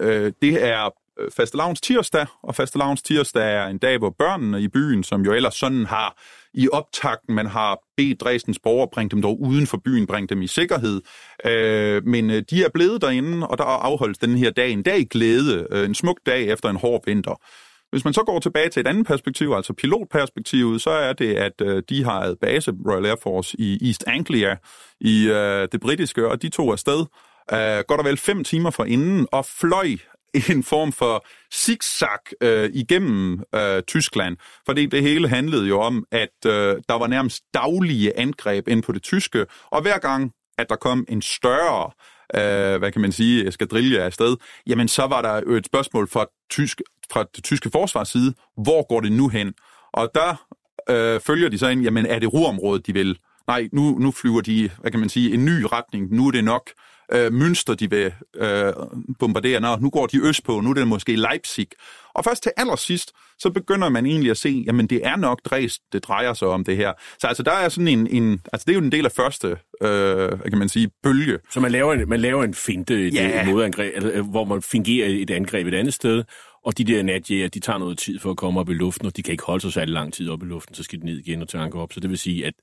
uh, 0.08 0.32
det 0.42 0.66
er 0.66 0.90
fastelavns 1.36 1.82
tirsdag, 1.82 2.26
og 2.44 2.56
fastelavns 2.56 3.02
tirsdag 3.02 3.56
er 3.56 3.68
en 3.68 3.78
dag, 3.78 3.98
hvor 3.98 4.15
børnene 4.20 4.62
i 4.62 4.67
byen, 4.67 5.04
som 5.04 5.22
jo 5.22 5.34
ellers 5.34 5.56
sådan 5.56 5.86
har 5.86 6.17
i 6.58 6.70
optakten, 6.72 7.36
man 7.36 7.46
har 7.46 7.80
bedt 7.98 8.22
Dresdens 8.22 8.60
borgere, 8.60 8.89
bringe 8.93 9.10
dem 9.10 9.22
dog 9.22 9.41
uden 9.41 9.67
for 9.67 9.82
byen, 9.86 10.08
bringe 10.08 10.28
dem 10.28 10.41
i 10.41 10.48
sikkerhed. 10.48 11.02
Øh, 11.46 12.06
men 12.06 12.30
øh, 12.30 12.43
de 12.50 12.63
er 12.63 12.70
blevet 12.74 13.02
derinde, 13.02 13.48
og 13.48 13.58
der 13.58 13.63
afholdes 13.63 14.17
den 14.17 14.38
her 14.38 14.52
dag 14.52 14.72
en 14.72 14.84
dag 14.84 15.00
i 15.00 15.04
glæde, 15.04 15.67
øh, 15.72 15.86
en 15.86 15.96
smuk 15.96 16.17
dag 16.26 16.48
efter 16.48 16.70
en 16.70 16.76
hård 16.76 17.02
vinter. 17.06 17.41
Hvis 17.91 18.06
man 18.06 18.13
så 18.13 18.24
går 18.24 18.39
tilbage 18.39 18.70
til 18.70 18.80
et 18.80 18.88
andet 18.88 19.08
perspektiv, 19.08 19.52
altså 19.52 19.74
pilotperspektivet, 19.74 20.82
så 20.82 20.89
er 20.89 21.13
det, 21.13 21.36
at 21.36 21.62
øh, 21.62 21.84
de 21.89 22.04
har 22.04 22.20
et 22.22 22.38
base, 22.41 22.74
Royal 22.89 23.06
Air 23.06 23.15
Force, 23.24 23.56
i 23.60 23.88
East 23.88 24.04
Anglia, 24.08 24.58
i 25.02 25.28
øh, 25.28 25.67
det 25.72 25.82
britiske, 25.82 26.28
og 26.28 26.41
de 26.41 26.50
tog 26.50 26.72
afsted 26.72 27.06
øh, 27.54 27.84
godt 27.88 28.00
og 28.00 28.06
vel 28.06 28.17
fem 28.17 28.43
timer 28.43 28.70
for 28.70 28.84
inden, 28.84 29.28
og 29.32 29.46
fløj 29.46 29.88
en 30.50 30.63
form 30.63 30.92
for 30.92 31.26
zigzag 31.54 32.20
øh, 32.42 32.70
igennem 32.74 33.44
øh, 33.56 33.82
Tyskland, 33.82 34.38
fordi 34.66 34.86
det 34.86 35.02
hele 35.02 35.30
handlede 35.30 35.68
jo 35.68 35.80
om, 35.80 36.06
at 36.12 36.46
øh, 36.46 36.76
der 36.90 36.94
var 36.94 37.08
nærmest 37.08 37.44
daglige 37.54 38.18
angreb 38.20 38.68
ind 38.68 38.84
på 38.84 38.92
det 38.92 39.04
tyske, 39.04 39.46
og 39.72 39.82
hver 39.82 39.98
gang, 39.98 40.32
at 40.58 40.70
der 40.70 40.76
kom 40.76 41.06
en 41.10 41.22
større 41.22 41.92
øh, 42.36 42.78
hvad 42.80 42.92
kan 42.92 43.02
man 43.02 43.12
sige, 43.12 43.48
eskadrille 43.48 44.04
afsted, 44.04 44.36
jamen 44.68 44.88
så 44.88 45.08
var 45.08 45.22
der 45.22 45.42
jo 45.48 45.56
et 45.56 45.66
spørgsmål 45.66 46.08
fra, 46.10 46.26
tysk, 46.50 46.82
fra 47.12 47.26
det 47.36 47.44
tyske 47.44 47.70
forsvars 47.70 48.10
side, 48.10 48.34
hvor 48.63 48.88
går 48.88 49.00
det 49.00 49.12
nu 49.12 49.30
hen? 49.30 49.54
Og 49.94 50.12
der 50.16 50.46
øh, 50.90 51.20
følger 51.20 51.50
de 51.50 51.58
så 51.58 51.68
ind, 51.68 51.82
jamen 51.82 52.06
er 52.06 52.20
det 52.20 52.34
ruområdet, 52.34 52.88
de 52.88 52.94
vil? 52.94 53.20
Nej, 53.48 53.70
nu, 53.74 53.98
nu 54.00 54.12
flyver 54.12 54.42
de, 54.42 54.70
hvad 54.80 54.92
kan 54.92 55.00
man 55.00 55.10
sige, 55.10 55.34
en 55.34 55.46
ny 55.46 55.66
retning, 55.72 56.12
nu 56.12 56.28
er 56.28 56.32
det 56.32 56.44
nok 56.44 56.70
øh, 57.12 57.34
mønster, 57.34 57.74
de 57.74 57.89
vil 57.89 58.13
øh, 58.36 58.74
bombardere. 59.20 59.60
Nå, 59.60 59.76
nu 59.76 59.89
går 59.89 60.08
de 60.08 60.28
øst 60.28 60.43
på, 60.43 60.62
nu 60.62 60.70
er 60.70 60.74
det 60.74 60.88
måske 60.88 61.15
Leipzig. 61.15 61.67
Og 62.15 62.24
først 62.24 62.43
til 62.43 62.52
allersidst, 62.58 63.12
så 63.39 63.50
begynder 63.50 63.89
man 63.89 64.06
egentlig 64.06 64.32
at 64.32 64.38
se, 64.38 64.63
jamen 64.67 64.88
det 64.88 65.06
er 65.06 65.15
nok 65.15 65.41
Dresden, 65.46 65.86
det 65.91 66.04
drejer 66.04 66.34
sig 66.34 66.48
om 66.48 66.63
det 66.63 66.78
her. 66.78 66.93
Så 67.20 67.28
altså 67.28 67.43
der 67.43 67.52
er 67.52 67.70
sådan 67.70 67.88
en, 67.88 68.08
en 68.08 68.41
altså 68.54 68.65
det 68.67 68.72
er 68.72 68.80
jo 68.80 68.86
en 68.86 68.91
del 68.91 69.06
af 69.06 69.12
første, 69.12 69.58
øh, 69.82 70.30
kan 70.50 70.58
man 70.58 70.70
sige, 70.70 70.89
bølge. 71.04 71.39
Så 71.52 71.60
man 71.60 71.72
laver 71.72 71.93
en, 71.93 72.10
man 72.10 72.20
laver 72.20 72.43
en 72.43 72.54
finte, 72.54 73.08
ja. 73.08 73.41
et 73.41 73.48
modangreb, 73.48 73.93
altså, 73.96 74.22
hvor 74.22 74.46
man 74.46 74.62
fingerer 74.62 75.08
et 75.10 75.30
angreb 75.30 75.67
et 75.67 75.74
andet 75.74 75.93
sted, 75.93 76.24
og 76.65 76.78
de 76.78 76.84
der 76.84 77.04
natjæger, 77.04 77.48
de 77.48 77.60
tager 77.60 77.80
noget 77.80 77.98
tid 77.98 78.20
for 78.20 78.32
at 78.32 78.38
komme 78.38 78.60
op 78.60 78.70
i 78.70 78.74
luften, 78.74 79.08
og 79.08 79.17
de 79.17 79.24
kan 79.24 79.32
ikke 79.32 79.43
holde 79.43 79.62
sig 79.62 79.74
særlig 79.74 79.93
lang 79.93 80.13
tid 80.13 80.30
op 80.30 80.43
i 80.43 80.46
luften, 80.46 80.76
så 80.76 80.84
skal 80.84 81.00
de 81.00 81.06
ned 81.06 81.17
igen 81.17 81.41
og 81.41 81.50
tanke 81.50 81.80
op. 81.80 81.93
Så 81.93 82.00
det 82.00 82.10
vil 82.10 82.17
sige, 82.17 82.46
at 82.46 82.54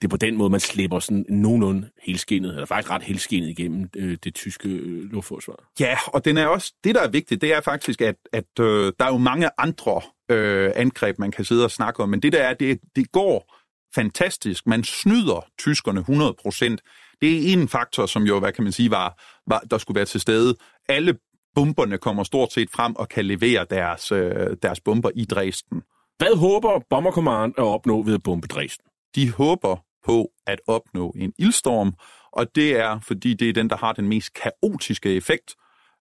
det 0.00 0.06
er 0.06 0.08
på 0.08 0.16
den 0.16 0.36
måde, 0.36 0.50
man 0.50 0.60
slipper 0.60 0.98
sådan 0.98 1.26
nogenlunde 1.28 1.90
helskinnet, 2.02 2.50
eller 2.50 2.66
faktisk 2.66 2.90
ret 2.90 3.02
helskinnet 3.02 3.48
igennem 3.48 3.90
øh, 3.96 4.18
det 4.24 4.34
tyske 4.34 4.68
øh, 4.68 5.12
luftforsvar. 5.12 5.70
Ja, 5.80 5.96
og 6.06 6.24
den 6.24 6.36
er 6.36 6.46
også, 6.46 6.74
det 6.84 6.94
der 6.94 7.00
er 7.00 7.08
vigtigt, 7.08 7.40
det 7.40 7.54
er 7.54 7.60
faktisk, 7.60 8.00
at, 8.00 8.16
at 8.32 8.60
øh, 8.60 8.92
der 8.98 9.04
er 9.04 9.12
jo 9.12 9.18
mange 9.18 9.50
andre 9.58 10.00
øh, 10.30 10.72
angreb, 10.74 11.18
man 11.18 11.30
kan 11.30 11.44
sidde 11.44 11.64
og 11.64 11.70
snakke 11.70 12.02
om, 12.02 12.08
men 12.08 12.22
det 12.22 12.32
der 12.32 12.42
er, 12.42 12.54
det, 12.54 12.80
det 12.96 13.12
går 13.12 13.54
fantastisk. 13.94 14.66
Man 14.66 14.84
snyder 14.84 15.46
tyskerne 15.58 16.00
100 16.00 16.34
procent. 16.42 16.80
Det 17.20 17.36
er 17.36 17.52
en 17.52 17.68
faktor, 17.68 18.06
som 18.06 18.22
jo, 18.22 18.38
hvad 18.38 18.52
kan 18.52 18.64
man 18.64 18.72
sige, 18.72 18.90
var, 18.90 19.22
var, 19.46 19.60
der 19.70 19.78
skulle 19.78 19.96
være 19.96 20.04
til 20.04 20.20
stede. 20.20 20.56
Alle 20.88 21.18
bomberne 21.54 21.98
kommer 21.98 22.24
stort 22.24 22.52
set 22.52 22.70
frem 22.70 22.96
og 22.96 23.08
kan 23.08 23.24
levere 23.24 23.66
deres, 23.70 24.12
øh, 24.12 24.56
deres 24.62 24.80
bomber 24.80 25.10
i 25.14 25.24
Dresden. 25.24 25.82
Hvad 26.18 26.36
håber 26.36 26.80
Bomber 26.90 27.10
Command 27.10 27.54
at 27.58 27.64
opnå 27.64 28.02
ved 28.02 28.14
at 28.14 28.22
bombe 28.22 28.46
Dresden? 28.46 28.84
De 29.14 29.32
håber 29.32 29.76
på 30.04 30.30
at 30.46 30.60
opnå 30.66 31.14
en 31.16 31.32
ildstorm, 31.38 31.92
og 32.32 32.46
det 32.54 32.76
er, 32.76 33.00
fordi 33.00 33.34
det 33.34 33.48
er 33.48 33.52
den, 33.52 33.70
der 33.70 33.76
har 33.76 33.92
den 33.92 34.08
mest 34.08 34.30
kaotiske 34.34 35.16
effekt. 35.16 35.54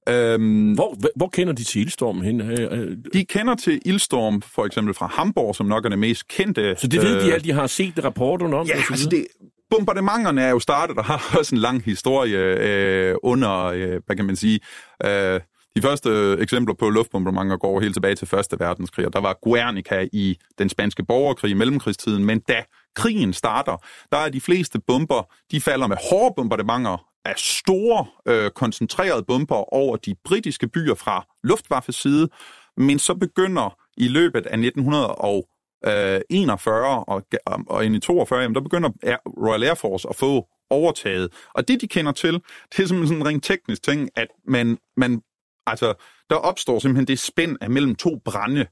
Øhm, 0.10 0.74
hvor, 0.74 0.98
hvor 1.16 1.28
kender 1.28 1.54
de 1.54 1.64
til 1.64 1.82
ildstormen 1.82 2.24
hen? 2.24 2.42
Øh, 2.42 2.80
øh, 2.80 2.98
de 3.14 3.26
kender 3.26 3.56
til 3.56 3.82
ildstorm 3.86 4.42
for 4.42 4.66
eksempel 4.66 4.94
fra 4.94 5.08
Hamburg, 5.08 5.56
som 5.56 5.66
nok 5.66 5.86
er 5.86 5.90
det 5.90 6.00
mest 6.00 6.28
kendte. 6.28 6.76
Så 6.78 6.88
det 6.88 7.02
ved 7.02 7.26
de, 7.26 7.34
at 7.34 7.44
de 7.44 7.52
har 7.52 7.68
set 7.68 8.04
rapporterne 8.04 8.56
om? 8.56 8.68
Ja, 8.68 8.76
altså 8.90 9.10
det, 9.10 9.28
bombardementerne 9.70 10.42
er 10.42 10.50
jo 10.50 10.60
startet 10.60 10.98
og 10.98 11.06
har 11.06 11.30
også 11.40 11.56
en 11.56 11.62
lang 11.62 11.84
historie 11.84 12.38
øh, 12.38 13.16
under, 13.24 13.64
øh, 13.64 14.02
hvad 14.06 14.16
kan 14.16 14.26
man 14.26 14.36
sige, 14.36 14.60
øh, 15.06 15.40
de 15.78 15.82
første 15.82 16.10
øh, 16.10 16.42
eksempler 16.42 16.76
på 16.76 16.90
luftbombardementer 16.90 17.58
går 17.58 17.80
helt 17.80 17.96
tilbage 17.96 18.16
til 18.16 18.28
Første 18.28 18.60
Verdenskrig, 18.60 19.06
og 19.06 19.13
der 19.13 19.20
var 19.20 19.38
Guernica 19.42 20.08
i 20.13 20.38
den 20.60 20.70
spanske 20.70 21.04
borgerkrig 21.04 21.52
i 21.52 21.54
mellemkrigstiden, 21.54 22.26
men 22.26 22.40
da 22.40 22.63
krigen 22.96 23.34
starter, 23.34 23.78
der 24.12 24.18
er 24.18 24.30
de 24.30 24.42
fleste 24.42 24.80
bomber, 24.88 25.34
de 25.52 25.62
falder 25.62 25.88
med 25.88 25.98
hårde 26.12 26.34
bombardementer 26.36 27.06
af 27.26 27.34
store, 27.38 28.06
øh, 28.28 28.52
koncentrerede 28.52 29.24
bomber 29.24 29.74
over 29.74 29.98
de 29.98 30.16
britiske 30.24 30.68
byer 30.68 30.96
fra 30.96 31.26
Luftwaffes 31.44 31.96
side, 31.96 32.30
men 32.78 33.00
så 33.00 33.13
begynder 33.13 33.78
i 33.98 34.08
løbet 34.08 34.46
af 34.46 34.58
1941 34.58 36.92
øh, 36.92 36.98
og, 37.08 37.24
og 37.68 37.86
ind 37.86 37.96
i 37.96 38.00
42, 38.00 38.42
jamen, 38.42 38.56
der 38.56 38.62
begynder 38.62 38.90
Royal 39.46 39.63
Air 39.63 39.74
Force 39.74 40.10
at 40.10 40.16
få 40.16 40.48
overtaget. 40.70 41.34
Og 41.54 41.68
det, 41.68 41.82
de 41.82 41.88
kender 41.88 42.12
til, 42.12 42.34
det 42.34 42.80
er 42.80 42.88
simpelthen 42.88 43.08
sådan 43.08 43.22
en 43.22 43.28
rent 43.28 43.44
teknisk 43.44 43.84
ting, 43.84 44.10
at 44.16 44.28
man, 44.48 44.78
man 44.98 45.22
altså, 45.68 45.94
der 46.30 46.36
opstår 46.36 46.80
simpelthen 46.80 47.08
det 47.08 47.20
spænd 47.20 47.58
af 47.62 47.70
mellem 47.70 47.96
to 47.96 48.22
brænde. 48.26 48.66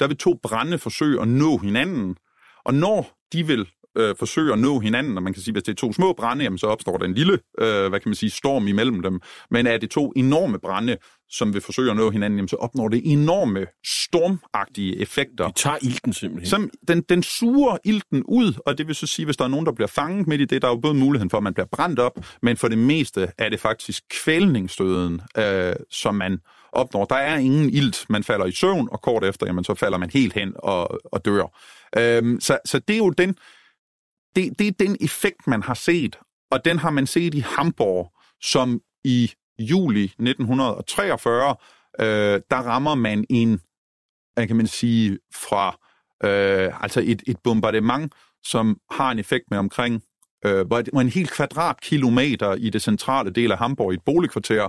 Der 0.00 0.06
vil 0.06 0.16
to 0.16 0.34
brænde 0.42 0.78
forsøge 0.78 1.20
at 1.22 1.28
nå 1.28 1.58
hinanden, 1.58 2.16
Og 2.64 2.74
når 2.74 3.18
de 3.32 3.46
vil 3.46 3.70
øh, 3.96 4.14
forsøge 4.18 4.52
at 4.52 4.58
nå 4.58 4.80
hinanden, 4.80 5.16
og 5.16 5.22
man 5.22 5.32
kan 5.32 5.42
sige, 5.42 5.52
hvis 5.52 5.62
det 5.62 5.72
er 5.72 5.76
to 5.76 5.92
små 5.92 6.12
brænde, 6.12 6.44
jamen, 6.44 6.58
så 6.58 6.66
opstår 6.66 6.96
der 6.98 7.04
en 7.04 7.14
lille, 7.14 7.38
øh, 7.60 7.88
hvad 7.88 8.00
kan 8.00 8.08
man 8.08 8.14
sige, 8.14 8.30
storm 8.30 8.68
imellem 8.68 9.02
dem. 9.02 9.20
Men 9.50 9.66
er 9.66 9.78
det 9.78 9.90
to 9.90 10.12
enorme 10.16 10.58
brænde, 10.58 10.96
som 11.30 11.54
vil 11.54 11.60
forsøge 11.60 11.90
at 11.90 11.96
nå 11.96 12.10
hinanden, 12.10 12.38
jamen, 12.38 12.48
så 12.48 12.56
opnår 12.56 12.88
det 12.88 13.02
enorme 13.04 13.66
stormagtige 13.86 15.00
effekter. 15.00 15.46
De 15.48 15.52
tager 15.52 15.78
ilten 15.82 16.12
simpelthen. 16.12 16.50
Som, 16.50 16.70
den, 16.88 17.02
den 17.08 17.22
suger 17.22 17.76
ilten 17.84 18.22
ud, 18.28 18.52
og 18.66 18.78
det 18.78 18.86
vil 18.86 18.94
så 18.94 19.06
sige, 19.06 19.26
hvis 19.26 19.36
der 19.36 19.44
er 19.44 19.48
nogen, 19.48 19.66
der 19.66 19.72
bliver 19.72 19.88
fanget 19.88 20.26
midt 20.26 20.40
i 20.40 20.44
det, 20.44 20.62
der 20.62 20.68
er 20.68 20.72
jo 20.72 20.80
både 20.80 20.94
muligheden 20.94 21.30
for, 21.30 21.36
at 21.36 21.42
man 21.42 21.54
bliver 21.54 21.66
brændt 21.72 21.98
op, 21.98 22.12
men 22.42 22.56
for 22.56 22.68
det 22.68 22.78
meste 22.78 23.32
er 23.38 23.48
det 23.48 23.60
faktisk 23.60 24.02
kvælningsstøden, 24.24 25.20
øh, 25.38 25.74
som 25.90 26.14
man 26.14 26.38
opnår. 26.72 27.04
Der 27.04 27.16
er 27.16 27.36
ingen 27.36 27.70
ilt, 27.70 28.06
man 28.08 28.24
falder 28.24 28.46
i 28.46 28.52
søvn, 28.52 28.88
og 28.92 29.02
kort 29.02 29.24
efter, 29.24 29.46
jamen, 29.46 29.64
så 29.64 29.74
falder 29.74 29.98
man 29.98 30.10
helt 30.10 30.32
hen 30.32 30.52
og, 30.58 31.00
og 31.12 31.24
dør. 31.24 31.58
Øhm, 31.98 32.40
så, 32.40 32.58
så 32.64 32.78
det 32.78 32.94
er 32.94 32.98
jo 32.98 33.10
den, 33.10 33.36
det, 34.36 34.58
det 34.58 34.66
er 34.66 34.72
den 34.78 34.96
effekt, 35.00 35.46
man 35.46 35.62
har 35.62 35.74
set, 35.74 36.18
og 36.50 36.64
den 36.64 36.78
har 36.78 36.90
man 36.90 37.06
set 37.06 37.34
i 37.34 37.40
Hamburg, 37.40 38.12
som 38.42 38.80
i 39.04 39.32
juli 39.58 40.04
1943, 40.04 41.56
øh, 42.00 42.40
der 42.50 42.56
rammer 42.56 42.94
man 42.94 43.24
en, 43.30 43.60
hvad 44.34 44.46
kan 44.46 44.56
man 44.56 44.66
sige, 44.66 45.18
fra 45.34 45.68
øh, 46.24 46.82
altså 46.82 47.00
et, 47.04 47.22
et 47.26 47.36
bombardement, 47.44 48.12
som 48.44 48.80
har 48.90 49.10
en 49.10 49.18
effekt 49.18 49.44
med 49.50 49.58
omkring 49.58 50.02
øh, 50.44 50.66
hvor 50.66 51.00
en 51.00 51.08
hel 51.08 51.28
kvadratkilometer 51.28 52.54
i 52.54 52.70
det 52.70 52.82
centrale 52.82 53.30
del 53.30 53.52
af 53.52 53.58
Hamburg, 53.58 53.92
i 53.92 53.94
et 53.94 54.02
boligkvarter, 54.06 54.68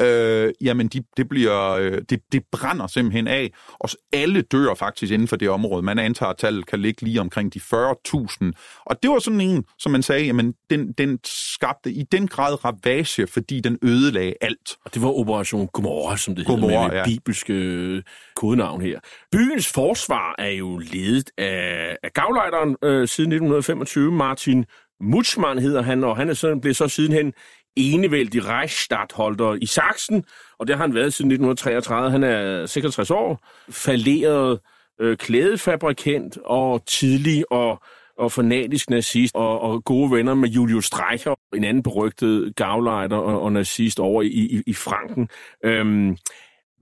øh, 0.00 0.52
jamen 0.60 0.88
de, 0.88 1.04
det, 1.16 1.28
bliver, 1.28 1.70
øh, 1.70 2.02
det, 2.10 2.20
det 2.32 2.42
brænder 2.52 2.86
simpelthen 2.86 3.28
af, 3.28 3.52
og 3.80 3.88
alle 4.12 4.42
dør 4.42 4.74
faktisk 4.74 5.12
inden 5.12 5.28
for 5.28 5.36
det 5.36 5.50
område. 5.50 5.82
Man 5.82 5.98
antager, 5.98 6.30
at 6.30 6.36
tallet 6.36 6.66
kan 6.66 6.80
ligge 6.80 7.02
lige 7.02 7.20
omkring 7.20 7.54
de 7.54 7.58
40.000. 7.58 8.52
Og 8.84 9.02
det 9.02 9.10
var 9.10 9.18
sådan 9.18 9.40
en, 9.40 9.64
som 9.78 9.92
man 9.92 10.02
sagde, 10.02 10.24
jamen 10.24 10.54
den, 10.70 10.92
den 10.92 11.18
skabte 11.24 11.92
i 11.92 12.02
den 12.12 12.28
grad 12.28 12.64
ravage, 12.64 13.26
fordi 13.26 13.60
den 13.60 13.78
ødelagde 13.82 14.34
alt. 14.40 14.76
Og 14.84 14.94
det 14.94 15.02
var 15.02 15.08
Operation 15.08 15.66
Gomorra, 15.66 16.16
som 16.16 16.34
det 16.34 16.46
Gomorra, 16.46 16.70
hedder 16.70 16.82
med, 16.82 16.90
med 16.90 16.98
ja. 16.98 17.04
bibelske 17.04 17.52
øh, 17.52 18.02
kodenavn 18.36 18.80
her. 18.82 19.00
Byens 19.32 19.72
forsvar 19.72 20.34
er 20.38 20.50
jo 20.50 20.78
ledet 20.78 21.30
af, 21.38 21.96
af 22.02 22.12
gavlejderen 22.12 22.76
øh, 22.82 23.08
siden 23.08 23.32
1925, 23.32 24.12
Martin 24.12 24.64
Mutzmann 25.00 25.58
hedder 25.58 25.82
han, 25.82 26.04
og 26.04 26.16
han 26.16 26.28
er 26.28 26.34
sådan, 26.34 26.60
blev 26.60 26.74
så 26.74 26.88
sidenhen 26.88 27.32
enevældig 27.76 28.48
Reichsstadtholder 28.48 29.54
i 29.54 29.66
Sachsen, 29.66 30.24
og 30.58 30.66
det 30.66 30.76
har 30.76 30.82
han 30.82 30.94
været 30.94 31.14
siden 31.14 31.30
1933. 31.30 32.10
Han 32.10 32.22
er 32.22 32.66
66 32.66 33.10
år, 33.10 33.46
falderet 33.70 34.60
øh, 35.00 35.16
klædefabrikant 35.16 36.38
og 36.44 36.86
tidlig 36.86 37.52
og, 37.52 37.82
og 38.18 38.32
fanatisk 38.32 38.90
nazist, 38.90 39.34
og, 39.34 39.60
og 39.60 39.84
gode 39.84 40.10
venner 40.10 40.34
med 40.34 40.48
Julius 40.48 40.84
Streicher, 40.84 41.34
en 41.54 41.64
anden 41.64 41.82
berygtet 41.82 42.56
gavlejder 42.56 43.16
og, 43.16 43.42
og 43.42 43.52
nazist 43.52 44.00
over 44.00 44.22
i, 44.22 44.26
i, 44.26 44.62
i 44.66 44.74
Franken. 44.74 45.28
Øhm, 45.64 46.16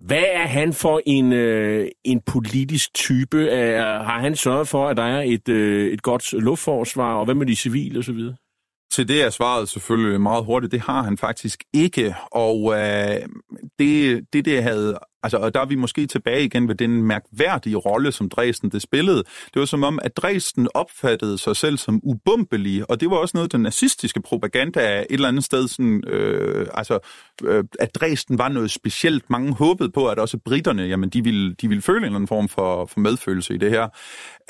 hvad 0.06 0.24
er 0.32 0.46
han 0.46 0.72
for 0.72 1.00
en, 1.06 1.32
øh, 1.32 1.88
en 2.04 2.20
politisk 2.20 2.94
type? 2.94 3.48
Er, 3.48 4.02
har 4.02 4.20
han 4.20 4.36
sørget 4.36 4.68
for, 4.68 4.88
at 4.88 4.96
der 4.96 5.02
er 5.02 5.22
et, 5.22 5.48
øh, 5.48 5.92
et 5.92 6.02
godt 6.02 6.32
luftforsvar, 6.32 7.14
og 7.14 7.24
hvad 7.24 7.34
med 7.34 7.46
de 7.46 7.56
civile 7.56 7.98
osv.? 7.98 8.20
Til 8.92 9.08
det 9.08 9.22
er 9.22 9.30
svaret 9.30 9.68
selvfølgelig 9.68 10.20
meget 10.20 10.44
hurtigt. 10.44 10.72
Det 10.72 10.80
har 10.80 11.02
han 11.02 11.18
faktisk 11.18 11.64
ikke. 11.72 12.14
Og 12.32 12.72
øh, 12.74 13.28
det, 13.78 14.26
det, 14.32 14.44
det 14.44 14.62
havde... 14.62 14.98
Altså, 15.22 15.38
og 15.38 15.54
der 15.54 15.60
er 15.60 15.66
vi 15.66 15.74
måske 15.74 16.06
tilbage 16.06 16.44
igen 16.44 16.68
ved 16.68 16.74
den 16.74 17.02
mærkværdige 17.02 17.76
rolle, 17.76 18.12
som 18.12 18.28
Dresden 18.28 18.70
det 18.70 18.82
spillede. 18.82 19.22
Det 19.54 19.60
var 19.60 19.64
som 19.64 19.84
om, 19.84 19.98
at 20.02 20.16
Dresden 20.16 20.68
opfattede 20.74 21.38
sig 21.38 21.56
selv 21.56 21.78
som 21.78 22.00
ubumpelig, 22.02 22.90
og 22.90 23.00
det 23.00 23.10
var 23.10 23.16
også 23.16 23.36
noget, 23.36 23.52
den 23.52 23.60
nazistiske 23.60 24.22
propaganda 24.22 24.80
af 24.80 25.06
et 25.10 25.14
eller 25.14 25.28
andet 25.28 25.44
sted, 25.44 25.68
sådan, 25.68 26.02
øh, 26.06 26.66
altså, 26.74 26.98
øh, 27.44 27.64
at 27.80 27.94
Dresden 27.94 28.38
var 28.38 28.48
noget 28.48 28.70
specielt. 28.70 29.30
Mange 29.30 29.54
håbede 29.54 29.90
på, 29.90 30.08
at 30.08 30.18
også 30.18 30.38
britterne, 30.44 30.82
jamen, 30.82 31.08
de 31.08 31.24
ville, 31.24 31.54
de 31.54 31.68
ville 31.68 31.82
føle 31.82 31.98
en 31.98 32.04
eller 32.04 32.16
anden 32.16 32.28
form 32.28 32.48
for, 32.48 32.86
for 32.86 33.00
medfølelse 33.00 33.54
i 33.54 33.58
det 33.58 33.70
her. 33.70 33.88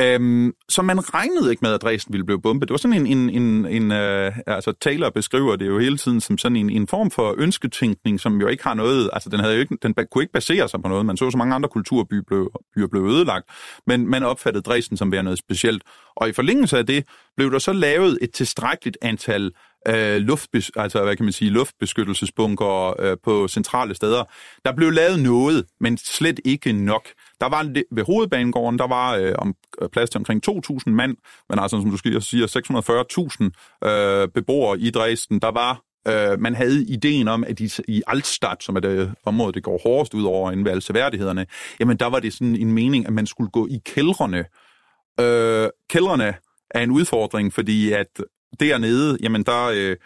Øhm, 0.00 0.52
så 0.68 0.82
man 0.82 1.14
regnede 1.14 1.50
ikke 1.50 1.60
med, 1.62 1.72
at 1.72 1.82
Dresden 1.82 2.12
ville 2.12 2.24
blive 2.24 2.42
bombet. 2.42 2.68
Det 2.68 2.72
var 2.72 2.78
sådan 2.78 3.06
en, 3.06 3.06
en, 3.06 3.42
en, 3.42 3.66
en 3.66 3.92
øh, 3.92 4.32
altså 4.46 4.72
Taylor 4.80 5.10
beskriver 5.10 5.56
det 5.56 5.66
jo 5.66 5.78
hele 5.78 5.96
tiden 5.96 6.20
som 6.20 6.38
sådan 6.38 6.56
en, 6.56 6.70
en 6.70 6.86
form 6.86 7.10
for 7.10 7.34
ønsketænkning, 7.38 8.20
som 8.20 8.40
jo 8.40 8.46
ikke 8.48 8.64
har 8.64 8.74
noget, 8.74 9.10
altså 9.12 9.28
den, 9.28 9.40
havde 9.40 9.54
jo 9.54 9.60
ikke, 9.60 9.76
den 9.82 9.94
kunne 10.10 10.22
ikke 10.22 10.32
basere 10.32 10.61
sig 10.66 10.82
på 10.82 10.88
noget. 10.88 11.06
Man 11.06 11.16
så 11.16 11.30
så 11.30 11.38
mange 11.38 11.54
andre 11.54 11.68
kulturbyer 11.68 12.22
blev, 12.26 12.52
byer 12.74 12.86
blev 12.86 13.02
ødelagt, 13.02 13.46
men 13.86 14.06
man 14.06 14.22
opfattede 14.22 14.62
Dresden 14.62 14.96
som 14.96 15.12
værende 15.12 15.24
noget 15.24 15.38
specielt. 15.38 15.82
Og 16.16 16.28
i 16.28 16.32
forlængelse 16.32 16.78
af 16.78 16.86
det 16.86 17.04
blev 17.36 17.52
der 17.52 17.58
så 17.58 17.72
lavet 17.72 18.18
et 18.22 18.32
tilstrækkeligt 18.32 18.98
antal 19.02 19.52
øh, 19.88 20.16
luftbes, 20.16 20.70
altså, 20.76 21.04
hvad 21.04 21.16
kan 21.16 21.24
man 21.24 21.32
sige, 21.32 21.50
luftbeskyttelsesbunker 21.50 23.00
øh, 23.00 23.16
på 23.24 23.48
centrale 23.48 23.94
steder. 23.94 24.24
Der 24.64 24.72
blev 24.72 24.90
lavet 24.90 25.20
noget, 25.20 25.64
men 25.80 25.98
slet 25.98 26.40
ikke 26.44 26.72
nok. 26.72 27.08
Der 27.40 27.48
var 27.48 27.62
ved 27.90 28.04
hovedbanegården, 28.04 28.78
der 28.78 28.86
var 28.86 29.16
øh, 29.16 29.34
om, 29.38 29.54
øh, 29.82 29.88
plads 29.88 30.10
til 30.10 30.18
omkring 30.18 30.48
2.000 30.50 30.90
mand, 30.90 31.16
men 31.48 31.58
altså, 31.58 31.80
som 31.80 31.90
du 31.90 31.96
siger, 31.96 32.46
640.000 33.82 33.88
øh, 33.88 34.28
beboere 34.28 34.80
i 34.80 34.90
Dresden. 34.90 35.38
Der 35.38 35.50
var 35.50 35.80
Øh, 36.08 36.40
man 36.40 36.54
havde 36.54 36.84
ideen 36.84 37.28
om, 37.28 37.44
at 37.44 37.60
i, 37.60 37.70
i 37.88 38.02
Altstadt, 38.06 38.64
som 38.64 38.76
er 38.76 38.80
det 38.80 39.14
område, 39.24 39.52
det 39.52 39.62
går 39.62 39.80
hårdest 39.82 40.14
ud 40.14 40.24
over 40.24 40.50
inden 40.50 40.64
ved 40.64 40.72
alseværdighederne, 40.72 41.40
seværdighederne, 41.40 41.46
jamen 41.80 41.96
der 41.96 42.06
var 42.06 42.20
det 42.20 42.32
sådan 42.32 42.56
en 42.56 42.72
mening, 42.72 43.06
at 43.06 43.12
man 43.12 43.26
skulle 43.26 43.50
gå 43.50 43.66
i 43.66 43.80
kældrene. 43.84 44.44
Øh, 45.20 45.68
kældrene 45.88 46.34
er 46.70 46.80
en 46.80 46.90
udfordring, 46.90 47.52
fordi 47.52 47.92
at 47.92 48.20
dernede, 48.60 49.18
jamen 49.22 49.42
der, 49.42 49.64
øh, 49.64 49.96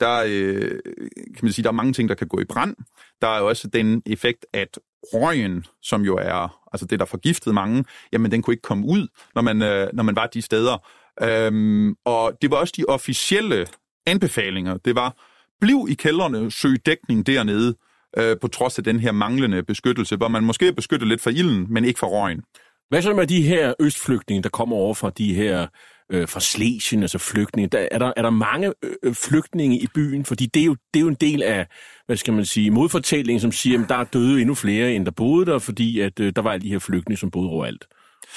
der, 0.00 0.24
øh, 0.26 0.80
kan 1.14 1.40
man 1.42 1.52
sige, 1.52 1.62
der 1.62 1.68
er 1.68 1.72
mange 1.74 1.92
ting, 1.92 2.08
der 2.08 2.14
kan 2.14 2.28
gå 2.28 2.40
i 2.40 2.44
brand. 2.44 2.76
Der 3.20 3.28
er 3.28 3.38
jo 3.38 3.48
også 3.48 3.68
den 3.68 4.02
effekt, 4.06 4.46
at 4.52 4.78
røgen, 5.12 5.64
som 5.82 6.02
jo 6.02 6.16
er 6.16 6.68
altså 6.72 6.86
det, 6.86 6.98
der 6.98 7.04
forgiftede 7.04 7.54
mange, 7.54 7.84
jamen 8.12 8.30
den 8.30 8.42
kunne 8.42 8.54
ikke 8.54 8.62
komme 8.62 8.86
ud, 8.86 9.08
når 9.34 9.42
man, 9.42 9.62
øh, 9.62 9.88
når 9.92 10.02
man 10.02 10.16
var 10.16 10.26
de 10.26 10.42
steder. 10.42 10.86
Øhm, 11.22 11.94
og 12.04 12.38
det 12.42 12.50
var 12.50 12.56
også 12.56 12.74
de 12.76 12.84
officielle 12.88 13.66
anbefalinger. 14.06 14.76
Det 14.76 14.94
var, 14.94 15.16
bliv 15.60 15.86
i 15.88 15.94
kældrene, 15.94 16.50
søg 16.50 16.76
dækning 16.86 17.26
dernede, 17.26 17.74
øh, 18.18 18.36
på 18.40 18.48
trods 18.48 18.78
af 18.78 18.84
den 18.84 19.00
her 19.00 19.12
manglende 19.12 19.62
beskyttelse, 19.62 20.16
hvor 20.16 20.28
man 20.28 20.44
måske 20.44 20.68
er 20.68 20.72
beskyttet 20.72 21.08
lidt 21.08 21.20
fra 21.20 21.30
ilden, 21.30 21.66
men 21.70 21.84
ikke 21.84 21.98
fra 21.98 22.06
røgen. 22.06 22.42
Hvad 22.88 23.02
så 23.02 23.14
med 23.14 23.26
de 23.26 23.42
her 23.42 23.74
østflygtninge, 23.80 24.42
der 24.42 24.48
kommer 24.48 24.76
over 24.76 24.94
fra 24.94 25.10
de 25.10 25.34
her 25.34 25.66
øh, 26.12 26.28
fra 26.28 26.40
Slesien, 26.40 27.02
altså 27.02 27.18
flygtninge? 27.18 27.68
Der, 27.68 27.88
er, 27.90 27.98
der, 27.98 28.12
er 28.16 28.22
der 28.22 28.30
mange 28.30 28.72
øh, 28.82 28.92
øh, 29.02 29.14
flygtninge 29.14 29.78
i 29.78 29.86
byen? 29.94 30.24
Fordi 30.24 30.46
det 30.46 30.60
er, 30.60 30.66
jo, 30.66 30.76
det 30.94 31.00
er 31.00 31.02
jo 31.02 31.08
en 31.08 31.16
del 31.20 31.42
af, 31.42 31.66
hvad 32.06 32.16
skal 32.16 32.34
man 32.34 32.44
sige, 32.44 32.70
modfortællingen, 32.70 33.40
som 33.40 33.52
siger, 33.52 33.82
at 33.82 33.88
der 33.88 33.94
er 33.94 34.04
døde 34.04 34.40
endnu 34.40 34.54
flere, 34.54 34.92
end 34.92 35.04
der 35.04 35.10
boede 35.10 35.46
der, 35.46 35.58
fordi 35.58 36.00
at, 36.00 36.20
øh, 36.20 36.32
der 36.36 36.42
var 36.42 36.52
alle 36.52 36.62
de 36.62 36.72
her 36.72 36.78
flygtninge, 36.78 37.18
som 37.18 37.30
boede 37.30 37.50
overalt. 37.50 37.84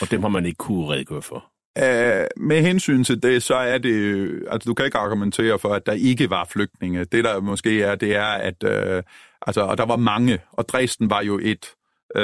Og 0.02 0.12
dem 0.12 0.22
har 0.22 0.30
man 0.30 0.46
ikke 0.46 0.58
kunne 0.58 0.88
redegøre 0.90 1.22
for. 1.22 1.49
Uh, 1.78 2.26
med 2.38 2.62
hensyn 2.62 3.04
til 3.04 3.24
det, 3.24 3.44
så 3.44 3.56
er 3.56 3.78
det, 3.78 4.30
altså 4.52 4.70
du 4.70 4.74
kan 4.74 4.86
ikke 4.86 4.98
argumentere 4.98 5.60
for, 5.60 5.70
at 5.70 5.86
der 5.86 5.92
ikke 5.92 6.30
var 6.30 6.48
flygtninge. 6.52 7.06
Det 7.06 7.24
der 7.24 7.40
måske 7.40 7.82
er, 7.82 7.96
det 7.96 8.16
er, 8.16 8.26
at, 8.26 8.64
uh, 8.64 9.04
altså, 9.42 9.62
og 9.62 9.78
der 9.78 9.86
var 9.86 9.96
mange, 9.96 10.40
og 10.52 10.70
Dresden 10.70 11.10
var 11.10 11.22
jo 11.22 11.40
et, 11.44 11.66
uh, 12.16 12.22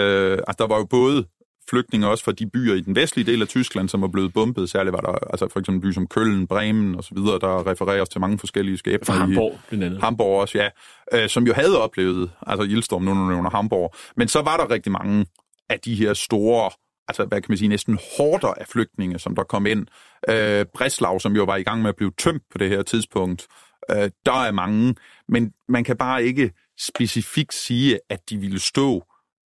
altså 0.47 0.55
der 0.59 0.67
var 0.67 0.77
jo 0.77 0.85
både 0.85 1.25
flygtninge 1.69 2.07
også 2.07 2.23
fra 2.23 2.31
de 2.31 2.49
byer 2.49 2.73
i 2.73 2.81
den 2.81 2.95
vestlige 2.95 3.31
del 3.31 3.41
af 3.41 3.47
Tyskland, 3.47 3.89
som 3.89 4.01
var 4.01 4.07
blevet 4.07 4.33
bombet. 4.33 4.69
Særligt 4.69 4.93
var 4.93 4.99
der 4.99 5.11
altså 5.11 5.47
for 5.53 5.59
eksempel 5.59 5.81
byer 5.81 5.93
som 5.93 6.07
Køln, 6.07 6.47
Bremen 6.47 6.95
og 6.95 7.03
så 7.03 7.15
videre, 7.15 7.39
der 7.39 7.67
refereres 7.67 8.09
til 8.09 8.21
mange 8.21 8.39
forskellige 8.39 8.77
skæbner. 8.77 9.05
Fra 9.05 9.13
Hamburg, 9.13 9.59
blandt 9.69 9.83
andet. 9.83 10.03
Hamburg 10.03 10.41
også, 10.41 10.57
ja. 10.57 10.69
Øh, 11.13 11.29
som 11.29 11.47
jo 11.47 11.53
havde 11.53 11.81
oplevet, 11.81 12.31
altså 12.47 12.63
ildstorm 12.63 13.01
nu 13.01 13.11
under 13.11 13.49
Hamburg. 13.49 13.95
Men 14.17 14.27
så 14.27 14.41
var 14.41 14.57
der 14.57 14.71
rigtig 14.71 14.91
mange 14.91 15.25
af 15.69 15.79
de 15.79 15.95
her 15.95 16.13
store 16.13 16.71
altså 17.07 17.25
hvad 17.25 17.41
kan 17.41 17.51
man 17.51 17.57
sige, 17.57 17.67
næsten 17.67 17.99
hårder 18.17 18.53
af 18.53 18.67
flygtninge, 18.67 19.19
som 19.19 19.35
der 19.35 19.43
kom 19.43 19.65
ind. 19.65 19.87
Øh, 20.29 20.65
Breslau, 20.73 21.19
som 21.19 21.35
jo 21.35 21.43
var 21.43 21.55
i 21.55 21.63
gang 21.63 21.81
med 21.81 21.89
at 21.89 21.95
blive 21.95 22.11
tømt 22.17 22.43
på 22.51 22.57
det 22.57 22.69
her 22.69 22.83
tidspunkt, 22.83 23.47
øh, 23.91 24.09
der 24.25 24.43
er 24.43 24.51
mange, 24.51 24.95
men 25.27 25.53
man 25.67 25.83
kan 25.83 25.97
bare 25.97 26.23
ikke 26.23 26.51
specifikt 26.79 27.53
sige, 27.53 27.99
at 28.09 28.29
de 28.29 28.37
ville 28.37 28.59
stå 28.59 29.03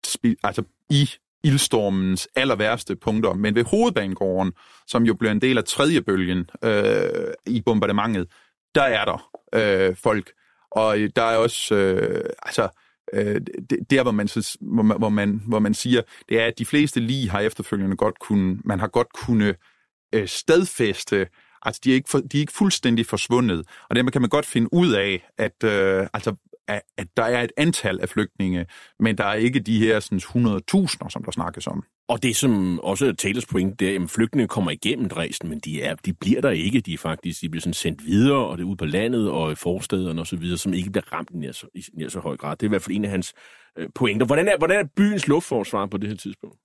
spe, 0.05 0.35
altså 0.43 0.63
i 0.89 1.09
ildstormens 1.43 2.27
aller 2.35 2.55
værste 2.55 2.95
punkter, 2.95 3.33
men 3.33 3.55
ved 3.55 3.63
hovedbanegården, 3.63 4.53
som 4.87 5.03
jo 5.03 5.13
blev 5.13 5.31
en 5.31 5.41
del 5.41 5.57
af 5.57 5.63
tredje 5.63 6.01
bølgen 6.01 6.49
øh, 6.63 7.33
i 7.45 7.61
bombardementet, 7.61 8.27
der 8.75 8.81
er 8.81 9.05
der 9.05 9.29
øh, 9.55 9.95
folk, 9.95 10.31
og 10.71 10.97
der 11.15 11.21
er 11.21 11.37
også, 11.37 11.75
øh, 11.75 12.29
altså, 12.43 12.69
øh, 13.13 13.41
der 13.89 14.03
hvor 14.03 14.11
man, 14.11 14.27
hvor, 14.61 14.83
man, 14.83 14.97
hvor, 14.97 15.09
man, 15.09 15.41
hvor 15.47 15.59
man 15.59 15.73
siger, 15.73 16.01
det 16.29 16.41
er, 16.41 16.45
at 16.45 16.59
de 16.59 16.65
fleste 16.65 16.99
lige 16.99 17.29
har 17.29 17.39
efterfølgende 17.39 17.95
godt 17.95 18.19
kunne, 18.19 18.59
man 18.65 18.79
har 18.79 18.87
godt 18.87 19.13
kunne 19.13 19.55
øh, 20.13 20.27
stadfæste, 20.27 21.27
altså 21.61 21.81
de 21.83 21.91
er, 21.91 21.95
ikke 21.95 22.09
for, 22.09 22.19
de 22.19 22.37
er 22.37 22.41
ikke 22.41 22.53
fuldstændig 22.53 23.05
forsvundet, 23.05 23.65
og 23.89 23.95
dermed 23.95 24.11
kan 24.11 24.21
man 24.21 24.29
godt 24.29 24.45
finde 24.45 24.73
ud 24.73 24.93
af, 24.93 25.29
at 25.37 25.63
øh, 25.63 26.07
altså 26.13 26.35
at, 26.67 26.81
at 26.97 27.07
der 27.17 27.23
er 27.23 27.43
et 27.43 27.51
antal 27.57 27.99
af 28.01 28.09
flygtninge, 28.09 28.65
men 28.99 29.17
der 29.17 29.23
er 29.23 29.33
ikke 29.33 29.59
de 29.59 29.79
her 29.79 29.99
sådan 29.99 30.19
100.000, 30.19 31.09
som 31.09 31.23
der 31.23 31.31
snakkes 31.31 31.67
om. 31.67 31.83
Og 32.07 32.23
det, 32.23 32.35
som 32.35 32.79
også 32.79 33.05
er 33.05 33.11
Taylors 33.11 33.45
point, 33.45 33.79
det 33.79 33.95
er, 33.95 34.03
at 34.03 34.09
flygtninge 34.09 34.47
kommer 34.47 34.71
igennem 34.71 35.09
Dresden, 35.09 35.49
men 35.49 35.59
de, 35.59 35.81
er, 35.81 35.95
de 35.95 36.13
bliver 36.13 36.41
der 36.41 36.49
ikke. 36.49 36.81
De 36.81 36.93
er 36.93 36.97
faktisk 36.97 37.41
de 37.41 37.49
bliver 37.49 37.61
sådan 37.61 37.73
sendt 37.73 38.05
videre, 38.05 38.45
og 38.45 38.57
det 38.57 38.63
er 38.63 38.67
ude 38.67 38.77
på 38.77 38.85
landet 38.85 39.29
og 39.29 39.51
i 39.51 39.55
forstederne 39.55 40.21
og 40.21 40.27
så 40.27 40.35
videre, 40.35 40.57
som 40.57 40.73
ikke 40.73 40.91
bliver 40.91 41.13
ramt 41.13 41.29
i 41.33 41.37
nær 41.37 41.51
så, 41.51 41.67
i 41.75 41.83
nær 41.93 42.09
så 42.09 42.19
høj 42.19 42.37
grad. 42.37 42.57
Det 42.57 42.63
er 42.63 42.67
i 42.67 42.69
hvert 42.69 42.81
fald 42.81 42.95
en 42.95 43.05
af 43.05 43.11
hans 43.11 43.33
øh, 43.77 43.89
pointer. 43.95 44.25
Hvordan 44.25 44.47
er, 44.47 44.57
hvordan 44.57 44.79
er 44.79 44.89
byens 44.95 45.27
luftforsvar 45.27 45.85
på 45.85 45.97
det 45.97 46.09
her 46.09 46.15
tidspunkt? 46.15 46.57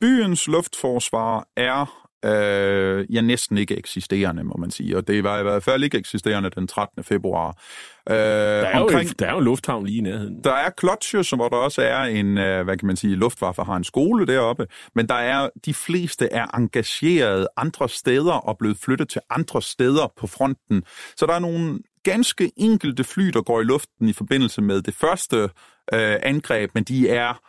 Byens 0.00 0.46
luftforsvar 0.48 1.48
er 1.56 2.05
øh, 2.26 3.14
ja, 3.14 3.20
næsten 3.20 3.58
ikke 3.58 3.76
eksisterende, 3.76 4.44
må 4.44 4.54
man 4.58 4.70
sige. 4.70 4.96
Og 4.96 5.08
det 5.08 5.24
var 5.24 5.40
i 5.40 5.42
hvert 5.42 5.62
fald 5.62 5.84
ikke 5.84 5.98
eksisterende 5.98 6.50
den 6.50 6.66
13. 6.66 7.04
februar. 7.04 7.48
Øh, 8.10 8.16
der, 8.16 8.22
er 8.22 8.80
omkring, 8.80 9.08
jo, 9.08 9.14
der 9.18 9.26
er 9.26 9.32
jo 9.32 9.38
en 9.38 9.44
lufthavn 9.44 9.86
lige 9.86 9.98
i 9.98 10.00
nærheden. 10.00 10.44
Der 10.44 10.52
er 10.52 10.70
Klotsjøs, 10.70 11.30
hvor 11.30 11.48
der 11.48 11.56
også 11.56 11.82
er 11.82 12.02
en, 12.02 12.38
øh, 12.38 12.64
hvad 12.64 12.76
kan 12.76 12.86
man 12.86 12.96
sige, 12.96 13.16
Luftwaffe 13.16 13.62
har 13.62 13.76
en 13.76 13.84
skole 13.84 14.26
deroppe, 14.26 14.66
men 14.94 15.08
der 15.08 15.14
er, 15.14 15.48
de 15.64 15.74
fleste 15.74 16.32
er 16.32 16.56
engageret 16.56 17.48
andre 17.56 17.88
steder 17.88 18.32
og 18.32 18.58
blevet 18.58 18.78
flyttet 18.78 19.08
til 19.08 19.20
andre 19.30 19.62
steder 19.62 20.12
på 20.16 20.26
fronten. 20.26 20.82
Så 21.16 21.26
der 21.26 21.34
er 21.34 21.38
nogle 21.38 21.78
ganske 22.02 22.52
enkelte 22.56 23.04
fly, 23.04 23.28
der 23.28 23.42
går 23.42 23.60
i 23.60 23.64
luften 23.64 24.08
i 24.08 24.12
forbindelse 24.12 24.62
med 24.62 24.82
det 24.82 24.94
første 24.94 25.36
øh, 25.92 26.16
angreb, 26.22 26.70
men 26.74 26.84
de 26.84 27.08
er 27.08 27.40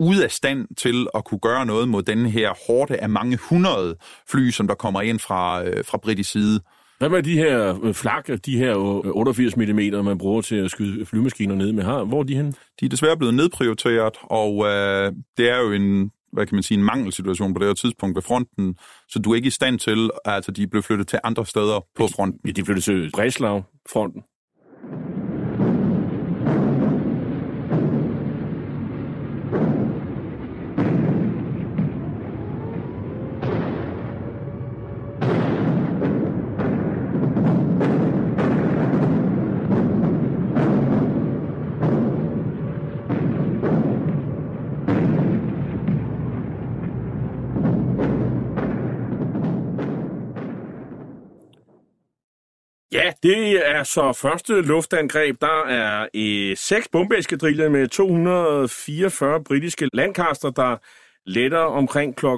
ude 0.00 0.24
af 0.24 0.30
stand 0.30 0.66
til 0.76 1.06
at 1.14 1.24
kunne 1.24 1.40
gøre 1.40 1.66
noget 1.66 1.88
mod 1.88 2.02
den 2.02 2.26
her 2.26 2.52
hårde 2.66 2.96
af 2.96 3.08
mange 3.08 3.38
hundrede 3.48 3.96
fly, 4.28 4.50
som 4.50 4.66
der 4.66 4.74
kommer 4.74 5.00
ind 5.00 5.18
fra, 5.18 5.64
øh, 5.64 5.84
fra 5.84 5.98
britisk 5.98 6.30
side. 6.30 6.60
Hvad 6.98 7.08
med 7.08 7.22
de 7.22 7.36
her 7.36 7.84
øh, 7.84 7.94
flak, 7.94 8.28
de 8.46 8.58
her 8.58 8.74
88 8.74 9.56
mm, 9.56 10.04
man 10.04 10.18
bruger 10.18 10.42
til 10.42 10.56
at 10.56 10.70
skyde 10.70 11.06
flymaskiner 11.06 11.54
ned 11.54 11.72
med? 11.72 11.84
Hvor 11.84 12.20
er 12.20 12.22
de 12.22 12.36
hen? 12.36 12.54
De 12.80 12.84
er 12.84 12.88
desværre 12.88 13.16
blevet 13.16 13.34
nedprioriteret, 13.34 14.16
og 14.22 14.66
øh, 14.66 15.12
det 15.36 15.50
er 15.50 15.58
jo 15.58 15.72
en 15.72 16.10
hvad 16.32 16.46
kan 16.46 16.56
man 16.56 16.62
sige, 16.62 16.78
en 16.78 16.84
mangelsituation 16.84 17.54
på 17.54 17.58
det 17.58 17.66
her 17.66 17.74
tidspunkt 17.74 18.16
ved 18.16 18.22
fronten, 18.22 18.76
så 19.08 19.18
du 19.18 19.30
er 19.30 19.34
ikke 19.34 19.46
i 19.46 19.50
stand 19.50 19.78
til, 19.78 20.10
altså 20.24 20.52
de 20.52 20.66
blev 20.66 20.82
flyttet 20.82 21.08
til 21.08 21.18
andre 21.24 21.46
steder 21.46 21.86
på 21.96 22.06
fronten. 22.06 22.40
Ja, 22.46 22.50
de 22.50 22.64
flyttet 22.64 22.84
til 22.84 23.10
Breslau-fronten. 23.14 24.22
Det 53.22 53.68
er 53.68 53.82
så 53.82 54.12
første 54.12 54.62
luftangreb. 54.62 55.40
Der 55.40 55.64
er 55.66 56.08
øh, 56.14 56.56
seks 56.56 56.88
bombeeskadriller 56.88 57.68
med 57.68 57.88
244 57.88 59.44
britiske 59.44 59.88
landkaster, 59.92 60.50
der 60.50 60.76
letter 61.26 61.58
omkring 61.58 62.16
kl. 62.16 62.26
17.30 62.26 62.32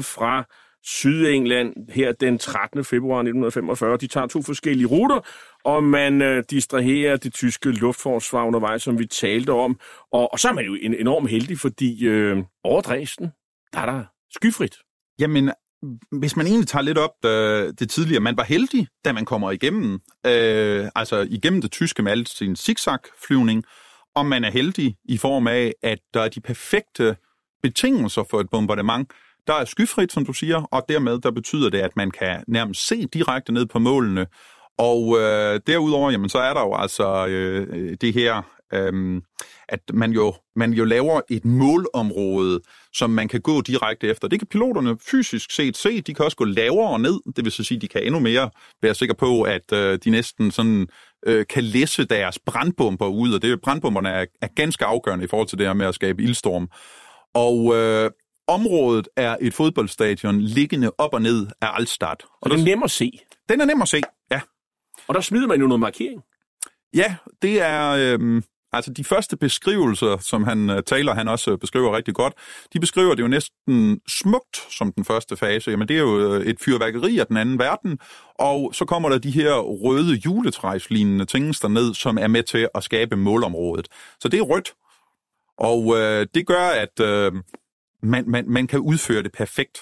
fra 0.00 0.44
Sydengland 0.82 1.90
her 1.90 2.12
den 2.12 2.38
13. 2.38 2.84
februar 2.84 3.18
1945. 3.18 3.96
De 3.96 4.06
tager 4.06 4.26
to 4.26 4.42
forskellige 4.42 4.86
ruter, 4.86 5.20
og 5.64 5.84
man 5.84 6.22
øh, 6.22 6.44
distraherer 6.50 7.16
det 7.16 7.34
tyske 7.34 7.70
luftforsvar 7.70 8.44
undervejs, 8.44 8.82
som 8.82 8.98
vi 8.98 9.06
talte 9.06 9.50
om. 9.50 9.80
Og, 10.12 10.32
og 10.32 10.40
så 10.40 10.48
er 10.48 10.52
man 10.52 10.64
jo 10.64 10.74
enormt 10.74 11.30
heldig, 11.30 11.58
fordi 11.58 12.06
øh, 12.06 12.38
over 12.64 12.80
Dresden, 12.80 13.32
der 13.72 13.80
er 13.80 13.86
der 13.86 14.04
skyfrit. 14.30 14.76
Jamen, 15.18 15.50
hvis 16.12 16.36
man 16.36 16.46
egentlig 16.46 16.68
tager 16.68 16.82
lidt 16.82 16.98
op 16.98 17.24
øh, 17.24 17.72
det 17.78 17.90
tidligere, 17.90 18.20
man 18.20 18.36
var 18.36 18.44
heldig, 18.44 18.88
da 19.04 19.12
man 19.12 19.24
kommer 19.24 19.50
igennem, 19.50 20.00
øh, 20.26 20.88
altså 20.94 21.26
igennem 21.30 21.60
det 21.60 21.72
tyske 21.72 22.02
med 22.02 22.12
al 22.12 22.26
sin 22.26 22.56
zigzag-flyvning, 22.56 23.64
og 24.14 24.26
man 24.26 24.44
er 24.44 24.50
heldig 24.50 24.96
i 25.04 25.18
form 25.18 25.46
af, 25.46 25.72
at 25.82 25.98
der 26.14 26.20
er 26.20 26.28
de 26.28 26.40
perfekte 26.40 27.16
betingelser 27.62 28.24
for 28.30 28.40
et 28.40 28.50
bombardement. 28.50 29.12
Der 29.46 29.54
er 29.54 29.64
skyfrit, 29.64 30.12
som 30.12 30.26
du 30.26 30.32
siger, 30.32 30.62
og 30.62 30.84
dermed 30.88 31.18
der 31.18 31.30
betyder 31.30 31.70
det, 31.70 31.78
at 31.78 31.96
man 31.96 32.10
kan 32.10 32.44
nærmest 32.48 32.86
se 32.86 33.06
direkte 33.06 33.52
ned 33.52 33.66
på 33.66 33.78
målene. 33.78 34.26
Og 34.78 35.16
øh, 35.20 35.60
derudover, 35.66 36.10
jamen, 36.10 36.28
så 36.28 36.38
er 36.38 36.54
der 36.54 36.60
jo 36.60 36.74
altså 36.74 37.26
øh, 37.26 37.66
øh 37.70 37.96
det 38.00 38.12
her 38.14 38.42
øhm, 38.74 39.22
at 39.68 39.80
man 39.94 40.12
jo, 40.12 40.34
man 40.56 40.72
jo 40.72 40.84
laver 40.84 41.20
et 41.30 41.44
målområde, 41.44 42.60
som 42.92 43.10
man 43.10 43.28
kan 43.28 43.40
gå 43.40 43.60
direkte 43.60 44.08
efter. 44.08 44.28
Det 44.28 44.38
kan 44.38 44.48
piloterne 44.48 44.98
fysisk 45.10 45.50
set 45.50 45.76
se. 45.76 46.00
De 46.00 46.14
kan 46.14 46.24
også 46.24 46.36
gå 46.36 46.44
lavere 46.44 46.90
og 46.90 47.00
ned. 47.00 47.20
Det 47.36 47.44
vil 47.44 47.52
så 47.52 47.64
sige, 47.64 47.76
at 47.76 47.82
de 47.82 47.88
kan 47.88 48.02
endnu 48.02 48.20
mere 48.20 48.50
være 48.82 48.94
sikre 48.94 49.14
på, 49.14 49.42
at 49.42 49.72
øh, 49.72 49.98
de 50.04 50.10
næsten 50.10 50.50
sådan 50.50 50.88
øh, 51.26 51.46
kan 51.46 51.64
læse 51.64 52.04
deres 52.04 52.38
brandbomber 52.38 53.06
ud. 53.06 53.32
Og 53.32 53.42
det 53.42 53.60
brandbomberne 53.60 54.08
er, 54.08 54.26
er 54.42 54.48
ganske 54.56 54.84
afgørende 54.84 55.24
i 55.24 55.28
forhold 55.28 55.48
til 55.48 55.58
det 55.58 55.66
her 55.66 55.74
med 55.74 55.86
at 55.86 55.94
skabe 55.94 56.22
ildstorm. 56.22 56.68
Og 57.34 57.76
øh, 57.76 58.10
området 58.46 59.08
er 59.16 59.36
et 59.40 59.54
fodboldstadion 59.54 60.40
liggende 60.40 60.90
op 60.98 61.14
og 61.14 61.22
ned 61.22 61.46
af 61.60 61.68
Alstad. 61.74 62.16
Og 62.40 62.50
den 62.50 62.60
er 62.60 62.64
nem 62.64 62.82
at 62.82 62.90
se. 62.90 63.20
Den 63.48 63.60
er 63.60 63.64
nem 63.64 63.82
at 63.82 63.88
se, 63.88 64.00
ja. 64.30 64.40
Og 65.08 65.14
der 65.14 65.20
smider 65.20 65.46
man 65.46 65.60
jo 65.60 65.66
noget 65.66 65.80
markering. 65.80 66.22
Ja, 66.94 67.16
det 67.42 67.62
er... 67.62 67.90
Øh, 67.90 68.42
Altså 68.74 68.92
de 68.92 69.04
første 69.04 69.36
beskrivelser, 69.36 70.18
som 70.18 70.44
han 70.44 70.70
øh, 70.70 70.82
taler, 70.82 71.14
han 71.14 71.28
også 71.28 71.50
øh, 71.52 71.58
beskriver 71.58 71.96
rigtig 71.96 72.14
godt, 72.14 72.34
de 72.72 72.80
beskriver 72.80 73.14
det 73.14 73.22
jo 73.22 73.28
næsten 73.28 74.00
smukt 74.08 74.56
som 74.70 74.92
den 74.92 75.04
første 75.04 75.36
fase. 75.36 75.70
Jamen 75.70 75.88
det 75.88 75.96
er 75.96 76.00
jo 76.00 76.34
øh, 76.34 76.46
et 76.46 76.60
fyrværkeri 76.60 77.18
af 77.18 77.26
den 77.26 77.36
anden 77.36 77.58
verden, 77.58 77.98
og 78.38 78.74
så 78.74 78.84
kommer 78.84 79.08
der 79.08 79.18
de 79.18 79.30
her 79.30 79.54
røde 79.54 80.14
juletræslignende 80.14 81.24
ting 81.24 81.44
ned, 81.68 81.94
som 81.94 82.18
er 82.18 82.26
med 82.26 82.42
til 82.42 82.68
at 82.74 82.84
skabe 82.84 83.16
målområdet. 83.16 83.88
Så 84.20 84.28
det 84.28 84.38
er 84.38 84.42
rødt, 84.42 84.74
og 85.58 85.96
øh, 85.96 86.26
det 86.34 86.46
gør, 86.46 86.66
at 86.68 87.00
øh, 87.00 87.32
man, 88.02 88.24
man, 88.26 88.44
man 88.48 88.66
kan 88.66 88.80
udføre 88.80 89.22
det 89.22 89.32
perfekt. 89.32 89.78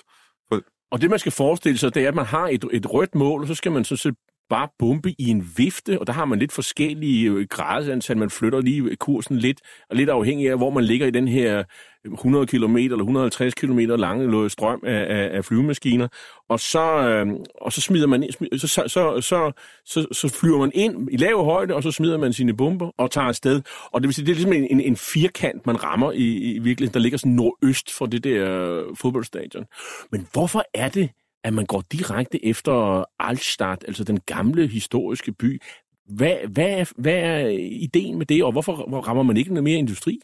Og 0.93 1.01
det, 1.01 1.11
man 1.11 1.19
skal 1.19 1.33
forestille 1.33 1.79
sig, 1.79 1.95
det 1.95 2.05
er, 2.05 2.09
at 2.09 2.15
man 2.15 2.25
har 2.25 2.49
et, 2.49 2.65
et 2.73 2.93
rødt 2.93 3.15
mål, 3.15 3.43
og 3.43 3.49
så 3.49 3.55
skal 3.55 3.73
man 3.73 3.85
så 3.85 4.13
bare 4.53 4.69
bombe 4.79 5.15
i 5.19 5.29
en 5.29 5.53
vifte, 5.57 6.01
og 6.01 6.07
der 6.07 6.13
har 6.13 6.25
man 6.25 6.39
lidt 6.39 6.53
forskellige 6.53 7.31
øh, 7.31 7.47
gradsantal. 7.51 8.17
Man 8.17 8.31
flytter 8.31 8.61
lige 8.61 8.97
kursen 8.97 9.39
lidt, 9.39 9.61
og 9.91 9.97
lidt 9.97 10.11
afhængig 10.11 10.51
af, 10.51 10.57
hvor 10.57 10.71
man 10.71 10.85
ligger 10.85 11.07
i 11.07 11.11
den 11.11 11.29
her 11.29 11.59
øh, 12.07 12.13
100 12.13 12.47
km 12.47 12.77
eller 12.77 12.97
150 12.97 13.55
km 13.55 13.79
lange 13.79 14.37
øh, 14.37 14.51
strøm 14.51 14.81
af, 14.87 15.07
af, 15.09 15.37
af 15.37 15.45
flyvemaskiner. 15.45 16.09
Og 16.49 16.61
så, 16.61 17.09
øh, 17.09 17.27
og 17.61 17.73
så 17.73 17.81
smider 17.81 18.07
man 18.07 18.33
så, 18.57 18.67
så, 18.67 18.83
så, 18.89 19.21
så, 19.21 19.53
så, 19.85 20.07
så 20.13 20.29
flyver 20.41 20.59
man 20.59 20.71
ind 20.75 21.09
i 21.13 21.17
lav 21.17 21.45
højde, 21.45 21.75
og 21.75 21.83
så 21.83 21.91
smider 21.91 22.19
man 22.19 22.33
sine 22.33 22.57
bomber 22.57 22.91
og 22.99 23.11
tager 23.11 23.29
afsted. 23.29 23.63
Og 23.93 24.01
det 24.01 24.09
vil 24.09 24.15
sige, 24.15 24.27
det 24.27 24.33
er 24.33 24.37
ligesom 24.37 24.53
en, 24.53 24.67
en, 24.71 24.81
en 24.81 24.97
firkant, 24.97 25.67
man 25.67 25.85
rammer 25.85 26.13
i, 26.13 26.55
i 26.55 26.59
virkeligheden, 26.59 26.95
der 26.95 27.01
ligger 27.01 27.19
sådan 27.19 27.33
nordøst 27.33 27.93
for 27.93 28.07
det 28.07 28.25
der 28.25 28.61
øh, 28.61 28.97
fodboldstadion. 28.97 29.65
Men 30.11 30.27
hvorfor 30.33 30.65
er 30.75 30.89
det, 30.89 31.11
at 31.45 31.55
man 31.55 31.67
går 31.67 31.83
direkte 31.93 32.45
efter 32.47 33.05
Altstadt, 33.19 33.85
altså 33.89 34.05
den 34.05 34.21
gamle 34.21 34.67
historiske 34.67 35.33
by. 35.33 35.63
Hvad, 36.07 36.37
hvad, 36.49 36.87
hvad 36.97 37.15
er 37.15 37.49
ideen 37.81 38.19
med 38.19 38.27
det, 38.27 38.45
og 38.45 38.53
hvorfor 38.53 39.01
rammer 39.01 39.23
man 39.23 39.37
ikke 39.37 39.55
noget 39.55 39.65
mere 39.65 39.79
industri? 39.79 40.21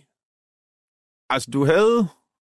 Altså, 1.30 1.50
du 1.50 1.64
havde 1.64 2.08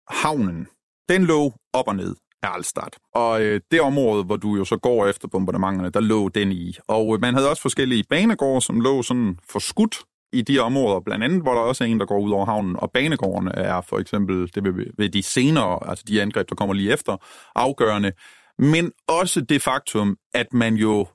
havnen. 0.09 0.67
Den 1.09 1.25
lå 1.25 1.53
op 1.73 1.89
og 1.89 1.97
ned 1.97 2.15
af 2.43 2.49
Altstadt. 2.55 2.99
Og 3.15 3.43
øh, 3.43 3.61
det 3.71 3.81
område, 3.81 4.25
hvor 4.25 4.37
du 4.37 4.57
jo 4.57 4.65
så 4.65 4.77
går 4.77 5.07
efter 5.07 5.29
bombardementerne, 5.29 5.91
der 5.91 6.01
lå 6.01 6.29
den 6.29 6.53
i. 6.53 6.77
Og 6.89 7.15
øh, 7.15 7.21
man 7.21 7.35
havde 7.35 7.51
også 7.51 7.63
forskellige 7.63 8.05
banegårde, 8.11 8.61
som 8.61 8.81
lå 8.81 9.03
sådan 9.03 9.39
forskudt 9.51 9.97
i 10.33 10.43
de 10.43 10.59
områder, 10.59 11.01
blandt 11.01 11.25
andet, 11.25 11.43
hvor 11.43 11.53
der 11.53 11.61
også 11.61 11.85
er 11.85 11.89
en, 11.89 12.01
der 12.01 12.07
går 12.07 12.19
ud 12.19 12.31
over 12.31 12.47
havnen, 12.47 12.77
og 12.77 12.91
banegården 12.91 13.49
er 13.55 13.81
for 13.81 13.99
eksempel, 13.99 14.51
det 14.55 14.65
ved, 14.65 14.87
ved 14.99 15.09
de 15.09 15.23
senere, 15.23 15.89
altså 15.89 16.05
de 16.09 16.23
angreb, 16.23 16.49
der 16.49 16.55
kommer 16.55 16.75
lige 16.75 16.93
efter, 16.93 17.17
afgørende 17.55 18.13
men 18.59 18.93
også 19.09 19.41
det 19.41 19.63
faktum, 19.63 20.17
at 20.35 20.53
man 20.53 20.75
jo 20.75 21.07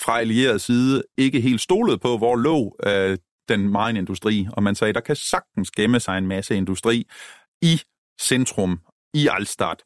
fra 0.00 0.20
allieret 0.20 0.60
side 0.60 1.02
ikke 1.18 1.40
helt 1.40 1.60
stolede 1.60 1.98
på, 1.98 2.18
hvor 2.18 2.36
lå 2.36 2.76
øh, 2.86 3.18
den 3.48 3.60
mineindustri, 3.60 4.48
og 4.52 4.62
man 4.62 4.74
sagde, 4.74 4.92
der 4.92 5.00
kan 5.00 5.16
sagtens 5.16 5.70
gemme 5.70 6.00
sig 6.00 6.18
en 6.18 6.26
masse 6.26 6.56
industri 6.56 7.06
i 7.62 7.80
centrum, 8.20 8.80
i 9.14 9.28
Alstad, 9.30 9.76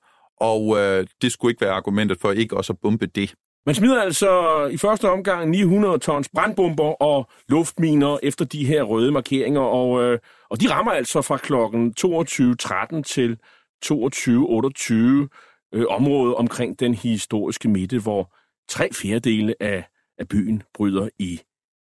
og 0.41 0.79
øh, 0.79 1.07
det 1.23 1.33
skulle 1.33 1.53
ikke 1.53 1.61
være 1.61 1.75
argumentet 1.75 2.21
for 2.21 2.33
ikke 2.33 2.57
også 2.57 2.73
at 2.73 2.79
bombe 2.83 3.07
det. 3.07 3.35
Man 3.67 3.75
smider 3.75 4.03
altså 4.03 4.65
i 4.67 4.77
første 4.77 5.11
omgang 5.11 5.51
900 5.51 5.99
tons 5.99 6.29
brandbomber 6.35 7.03
og 7.03 7.31
luftminer 7.49 8.19
efter 8.23 8.45
de 8.45 8.67
her 8.67 8.83
røde 8.83 9.13
markeringer, 9.13 9.61
og, 9.61 10.03
øh, 10.03 10.19
og 10.51 10.61
de 10.61 10.73
rammer 10.73 10.93
altså 10.93 11.23
fra 11.23 11.37
klokken 11.37 11.95
22.13 12.01 13.03
til 13.03 13.39
22.28 13.87 15.29
øh, 15.77 15.85
område 15.89 16.35
omkring 16.35 16.81
den 16.81 16.95
historiske 16.95 17.69
midte, 17.69 17.99
hvor 17.99 18.35
tre 18.69 18.89
fjerdedele 18.93 19.55
af, 19.61 19.85
af 20.19 20.29
byen 20.29 20.63
bryder 20.75 21.09
i 21.19 21.41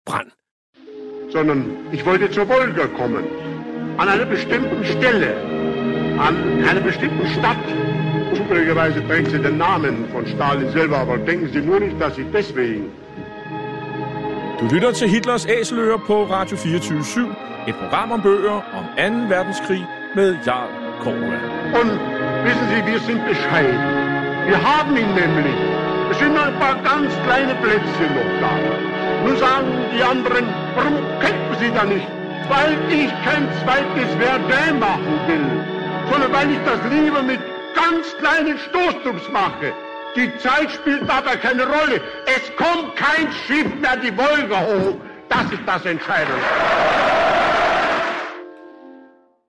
brand. 0.07 0.31
sondern 1.33 1.61
ich 1.93 2.03
wollte 2.07 2.31
zur 2.37 2.47
Wolga 2.49 2.87
kommen. 3.01 3.25
An 3.99 4.09
einer 4.09 4.27
bestimmten 4.37 4.85
Stelle, 4.85 5.31
an 6.29 6.35
einer 6.69 6.83
bestimmten 6.91 7.27
Stadt. 7.37 7.65
Zufälligerweise 8.39 8.99
trägt 9.09 9.31
sie 9.31 9.43
den 9.49 9.57
Namen 9.59 9.95
von 10.13 10.27
Stalin 10.27 10.71
selber, 10.71 10.99
aber 10.99 11.17
denken 11.19 11.49
Sie 11.53 11.61
nur 11.61 11.81
nicht, 11.81 11.97
dass 12.01 12.19
ich 12.19 12.27
deswegen. 12.33 12.85
Du 14.61 14.65
lytter 14.75 14.93
til 14.93 15.09
Hitlers 15.09 15.47
Æseløer 15.47 15.99
på 16.07 16.25
Radio 16.25 16.57
24 16.57 17.35
Et 17.69 17.75
program 17.75 18.11
om 18.13 18.23
bøger 18.23 18.53
om 18.79 18.85
2. 18.97 19.35
verdenskrig 19.35 19.87
med 20.15 20.37
Jarl 20.47 20.71
Korva. 21.03 21.39
Und 21.81 21.91
wissen 22.45 22.69
Sie, 22.71 22.87
wir 22.87 23.01
sind 23.01 23.25
bescheiden. 23.27 23.81
Wir 24.47 24.61
haben 24.63 24.97
ihn 24.97 25.15
nämlich. 25.15 25.55
Es 26.11 26.19
sind 26.19 26.35
nur 26.35 26.45
ein 26.45 26.59
paar 26.59 26.77
ganz 26.83 27.13
kleine 27.25 27.55
Plätzchen 27.57 28.11
noch 28.15 28.41
da. 28.41 28.53
Nun 29.25 29.37
sagen 29.37 29.69
die 29.95 30.03
anderen, 30.03 30.47
warum 30.75 30.97
kämpfen 31.21 31.57
Sie 31.61 31.71
da 31.71 31.85
nicht? 31.85 32.07
Weil 32.49 32.77
ich 32.91 33.11
kein 33.25 33.49
zweites 33.63 34.11
Verdun 34.19 34.79
machen 34.81 35.21
will, 35.27 35.65
sondern 36.11 36.33
weil 36.33 36.51
ich 36.51 36.59
das 36.65 36.81
lieber 36.91 37.23
mit 37.23 37.41
ganz 37.75 38.15
kleinen 38.19 38.59
Stoßdrucks 38.59 39.29
mache. 39.33 39.73
Die 40.17 40.37
Zeit 40.39 40.71
spielt 40.73 41.09
dabei 41.09 41.37
keine 41.37 41.65
Rolle. 41.65 42.01
Es 42.27 42.55
kommt 42.57 42.97
kein 42.97 43.33
Schiff 43.47 43.73
mehr 43.81 43.97
die 43.97 44.15
Wolga 44.17 44.61
hoch. 44.61 44.97
Das 45.29 45.45
ist 45.51 45.63
das 45.65 45.87
Entscheidende. 45.87 46.43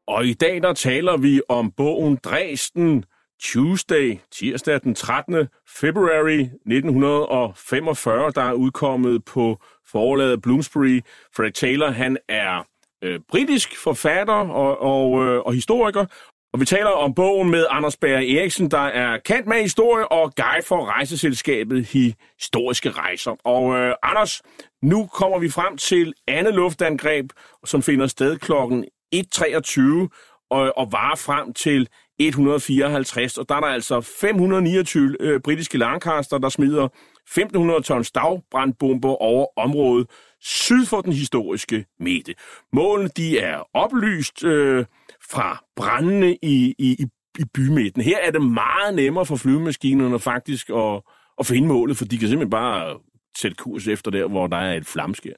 Og 0.07 0.25
i 0.25 0.33
dag 0.33 0.61
der 0.61 0.73
taler 0.73 1.17
vi 1.17 1.41
om 1.49 1.71
bogen 1.71 2.19
Dresden 2.23 3.05
Tuesday, 3.43 4.17
tirsdag 4.31 4.81
den 4.83 4.95
13. 4.95 5.47
february 5.67 6.39
1945, 6.39 8.31
der 8.31 8.41
er 8.41 8.53
udkommet 8.53 9.25
på 9.25 9.57
forlaget 9.87 10.41
Bloomsbury. 10.41 11.01
Fred 11.35 11.51
Taylor, 11.51 11.89
han 11.89 12.17
er 12.29 12.67
øh, 13.03 13.19
britisk 13.29 13.83
forfatter 13.83 14.33
og, 14.33 14.81
og, 14.81 15.25
øh, 15.25 15.39
og 15.39 15.53
historiker, 15.53 16.05
og 16.53 16.59
vi 16.59 16.65
taler 16.65 16.89
om 16.89 17.13
bogen 17.13 17.51
med 17.51 17.65
Anders 17.69 17.97
Berg 17.97 18.23
Eriksen, 18.23 18.71
der 18.71 18.77
er 18.77 19.17
kendt 19.17 19.47
med 19.47 19.61
historie 19.61 20.11
og 20.11 20.35
guide 20.35 20.65
for 20.65 20.85
rejseselskabet 20.85 21.85
Historiske 21.85 22.91
Rejser. 22.91 23.35
Og 23.43 23.75
øh, 23.75 23.95
Anders, 24.03 24.41
nu 24.81 25.05
kommer 25.05 25.39
vi 25.39 25.49
frem 25.49 25.77
til 25.77 26.13
andet 26.27 26.53
luftangreb, 26.53 27.31
som 27.65 27.81
finder 27.81 28.07
sted 28.07 28.37
klokken 28.37 28.85
1.23 29.13 30.07
og, 30.49 30.77
og 30.77 30.91
varer 30.91 31.15
frem 31.15 31.53
til 31.53 31.89
154, 32.19 33.37
og 33.37 33.49
der 33.49 33.55
er 33.55 33.59
der 33.59 33.67
altså 33.67 34.01
529 34.01 35.15
øh, 35.19 35.39
britiske 35.41 35.77
Lancaster, 35.77 36.37
der 36.37 36.49
smider 36.49 36.83
1500 36.83 37.81
tons 37.81 38.11
dagbrandbomber 38.11 39.21
over 39.21 39.45
området 39.57 40.07
syd 40.41 40.85
for 40.85 41.01
den 41.01 41.13
historiske 41.13 41.85
midte. 41.99 42.35
Målene 42.73 43.09
de 43.17 43.39
er 43.39 43.63
oplyst 43.73 44.43
øh, 44.43 44.85
fra 45.31 45.63
brændende 45.75 46.37
i, 46.41 46.75
i, 46.77 47.05
i 47.39 47.45
bymidten. 47.53 48.01
Her 48.01 48.17
er 48.17 48.31
det 48.31 48.41
meget 48.41 48.95
nemmere 48.95 49.25
for 49.25 49.35
flyvemaskinerne 49.35 50.19
faktisk 50.19 50.69
at, 50.69 51.01
at 51.39 51.45
finde 51.45 51.67
målet, 51.67 51.97
for 51.97 52.05
de 52.05 52.17
kan 52.17 52.27
simpelthen 52.27 52.49
bare 52.49 52.99
sætte 53.37 53.55
kurs 53.55 53.87
efter 53.87 54.11
der, 54.11 54.27
hvor 54.27 54.47
der 54.47 54.57
er 54.57 54.73
et 54.73 54.85
flamskær. 54.85 55.33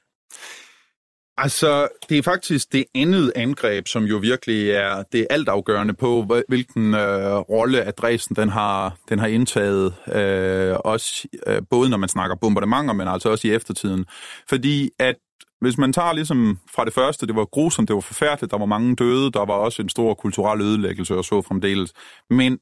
Altså, 1.38 1.88
det 2.10 2.18
er 2.18 2.24
faktisk 2.24 2.74
det 2.74 2.86
andet 2.96 3.32
angreb, 3.36 3.88
som 3.88 4.04
jo 4.04 4.18
virkelig 4.18 4.70
er 4.70 5.04
det 5.12 5.28
altafgørende 5.30 5.94
på, 5.94 6.42
hvilken 6.48 6.94
øh, 6.94 7.36
rolle 7.36 7.82
at 7.82 7.98
Dresden 7.98 8.36
den 8.36 8.50
har, 8.50 8.98
den 9.10 9.20
har 9.20 9.28
indtaget, 9.28 9.94
øh, 10.14 10.76
også 10.86 11.28
øh, 11.48 11.62
både 11.70 11.90
når 11.90 11.98
man 11.98 12.10
snakker 12.10 12.36
bombardementer, 12.36 12.94
men 12.94 13.08
altså 13.08 13.30
også 13.30 13.48
i 13.48 13.52
eftertiden. 13.52 14.06
Fordi 14.50 14.90
at 15.00 15.16
hvis 15.62 15.78
man 15.78 15.94
tager 15.94 16.14
ligesom 16.14 16.60
fra 16.76 16.86
det 16.86 16.94
første, 16.94 17.28
det 17.28 17.36
var 17.36 17.46
grusomt, 17.46 17.88
det 17.88 17.94
var 17.94 18.02
forfærdeligt, 18.02 18.52
der 18.52 18.58
var 18.58 18.66
mange 18.66 18.96
døde, 18.96 19.32
der 19.32 19.46
var 19.46 19.54
også 19.54 19.82
en 19.82 19.90
stor 19.90 20.14
kulturel 20.14 20.62
ødelæggelse 20.62 21.16
og 21.16 21.26
så 21.26 21.42
fremdeles. 21.42 21.94
Men 22.30 22.60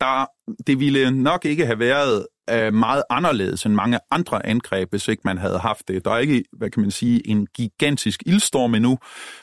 der, 0.00 0.26
det 0.66 0.80
ville 0.80 1.10
nok 1.10 1.44
ikke 1.44 1.66
have 1.66 1.78
været 1.78 2.26
øh, 2.50 2.74
meget 2.74 3.02
anderledes 3.10 3.66
end 3.66 3.74
mange 3.74 3.98
andre 4.10 4.46
angreb, 4.46 4.90
hvis 4.90 5.08
ikke 5.08 5.22
man 5.24 5.38
havde 5.38 5.58
haft 5.58 5.88
det. 5.88 6.04
Der 6.04 6.10
er 6.10 6.18
ikke, 6.18 6.44
hvad 6.52 6.70
kan 6.70 6.82
man 6.82 6.90
sige, 6.90 7.28
en 7.28 7.46
gigantisk 7.54 8.22
ildstorm 8.26 8.74
endnu, 8.74 8.98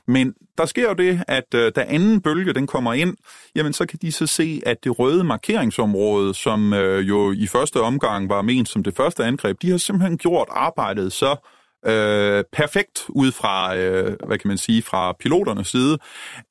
men 0.08 0.34
der 0.58 0.66
sker 0.66 0.88
jo 0.88 0.94
det, 0.94 1.24
at 1.28 1.54
øh, 1.56 1.72
da 1.76 1.86
anden 1.88 2.22
bølge 2.22 2.54
den 2.54 2.68
kommer 2.68 2.94
ind, 2.94 3.18
jamen 3.56 3.74
så 3.74 3.86
kan 3.86 4.00
de 4.02 4.12
så 4.12 4.28
se, 4.28 4.62
at 4.66 4.84
det 4.84 5.00
røde 5.00 5.24
markeringsområde, 5.24 6.34
som 6.34 6.74
øh, 6.74 7.08
jo 7.08 7.32
i 7.32 7.48
første 7.48 7.82
omgang 7.82 8.30
var 8.30 8.42
ment 8.42 8.70
som 8.70 8.84
det 8.84 8.96
første 8.96 9.24
angreb, 9.24 9.62
de 9.62 9.70
har 9.70 9.78
simpelthen 9.78 10.18
gjort 10.18 10.48
arbejdet 10.52 11.14
så 11.14 11.36
øh, 11.88 12.44
perfekt 12.54 13.06
ud 13.10 13.32
fra, 13.32 13.78
øh, 13.78 14.18
hvad 14.28 14.38
kan 14.38 14.48
man 14.48 14.58
sige, 14.58 14.82
fra 14.82 15.14
piloternes 15.20 15.68
side, 15.68 15.98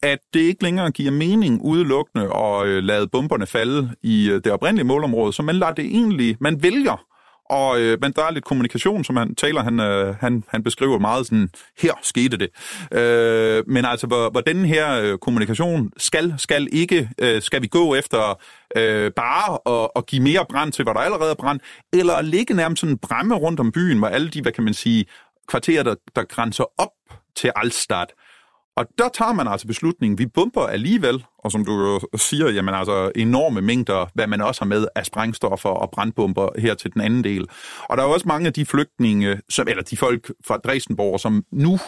at 0.03 0.19
det 0.35 0.41
ikke 0.41 0.63
længere 0.63 0.91
giver 0.91 1.11
mening 1.11 1.63
udelukkende 1.63 2.37
at 2.37 2.67
øh, 2.67 2.83
lade 2.83 3.09
bomberne 3.09 3.47
falde 3.47 3.91
i 4.03 4.31
øh, 4.31 4.41
det 4.45 4.53
oprindelige 4.53 4.87
målområde, 4.87 5.33
så 5.33 5.43
man 5.43 5.57
lader 5.57 5.73
det 5.73 5.85
egentlig, 5.85 6.37
man 6.41 6.63
vælger 6.63 7.07
og 7.51 7.81
øh, 7.81 7.99
men 8.01 8.13
der 8.13 8.25
er 8.25 8.31
lidt 8.31 8.45
kommunikation, 8.45 9.05
som 9.05 9.17
han 9.17 9.35
taler, 9.35 9.63
han, 9.63 9.81
øh, 9.81 10.15
han, 10.21 10.45
han 10.49 10.63
beskriver 10.63 10.99
meget 10.99 11.27
sådan, 11.27 11.51
her 11.79 11.93
skete 12.03 12.37
det. 12.37 12.49
Øh, 12.99 13.65
men 13.67 13.85
altså, 13.85 14.07
hvor, 14.07 14.31
hvor 14.31 14.41
den 14.41 14.65
her 14.65 15.01
øh, 15.01 15.19
kommunikation 15.19 15.93
skal, 15.97 16.35
skal 16.39 16.69
ikke, 16.73 17.11
øh, 17.19 17.43
skal 17.43 17.63
vi 17.63 17.67
gå 17.67 17.95
efter 17.95 18.41
øh, 18.77 19.11
bare 19.13 19.53
at, 19.53 19.89
og 19.95 20.07
give 20.07 20.23
mere 20.23 20.47
brand 20.51 20.73
til, 20.73 20.83
hvor 20.83 20.93
der 20.93 21.01
allerede 21.01 21.31
er 21.31 21.35
brand, 21.35 21.61
eller 21.93 22.23
ligge 22.23 22.55
nærmest 22.55 22.81
sådan 22.81 22.99
bræmme 22.99 23.35
rundt 23.35 23.61
om 23.61 23.73
byen, 23.73 23.99
hvor 23.99 24.09
alle 24.09 24.29
de, 24.29 24.43
hvad 24.43 24.53
kan 24.53 24.65
man 24.65 24.75
sige, 24.75 25.05
kvarter, 25.49 25.83
der, 25.83 25.95
der 26.17 26.25
grænser 26.25 26.65
op 26.79 27.19
til 27.37 27.53
Alstad, 27.57 28.07
og 28.77 28.87
der 28.99 29.09
tager 29.09 29.33
man 29.33 29.49
altså 29.49 29.67
beslutningen, 29.67 30.19
vi 30.19 30.27
bomber 30.27 30.67
alligevel, 30.67 31.25
og 31.39 31.53
som 31.53 31.65
du 31.65 31.73
jo 31.73 32.19
siger, 32.19 32.51
jamen 32.51 32.75
altså 32.75 33.13
enorme 33.15 33.61
mængder, 33.61 34.07
hvad 34.15 34.27
man 34.27 34.41
også 34.41 34.61
har 34.61 34.67
med 34.67 34.87
af 34.95 35.07
sprængstoffer 35.07 35.69
og 35.69 35.91
brandbomber 35.91 36.61
her 36.61 36.75
til 36.75 36.93
den 36.93 37.01
anden 37.01 37.25
del. 37.25 37.49
Og 37.83 37.97
der 37.97 38.03
er 38.03 38.07
også 38.07 38.29
mange 38.29 38.47
af 38.47 38.53
de 38.53 38.67
flygtninge, 38.67 39.41
som, 39.49 39.69
eller 39.69 39.83
de 39.83 39.97
folk 39.97 40.33
fra 40.47 40.57
Dresdenborg, 40.57 41.21
som 41.21 41.45
nu 41.53 41.79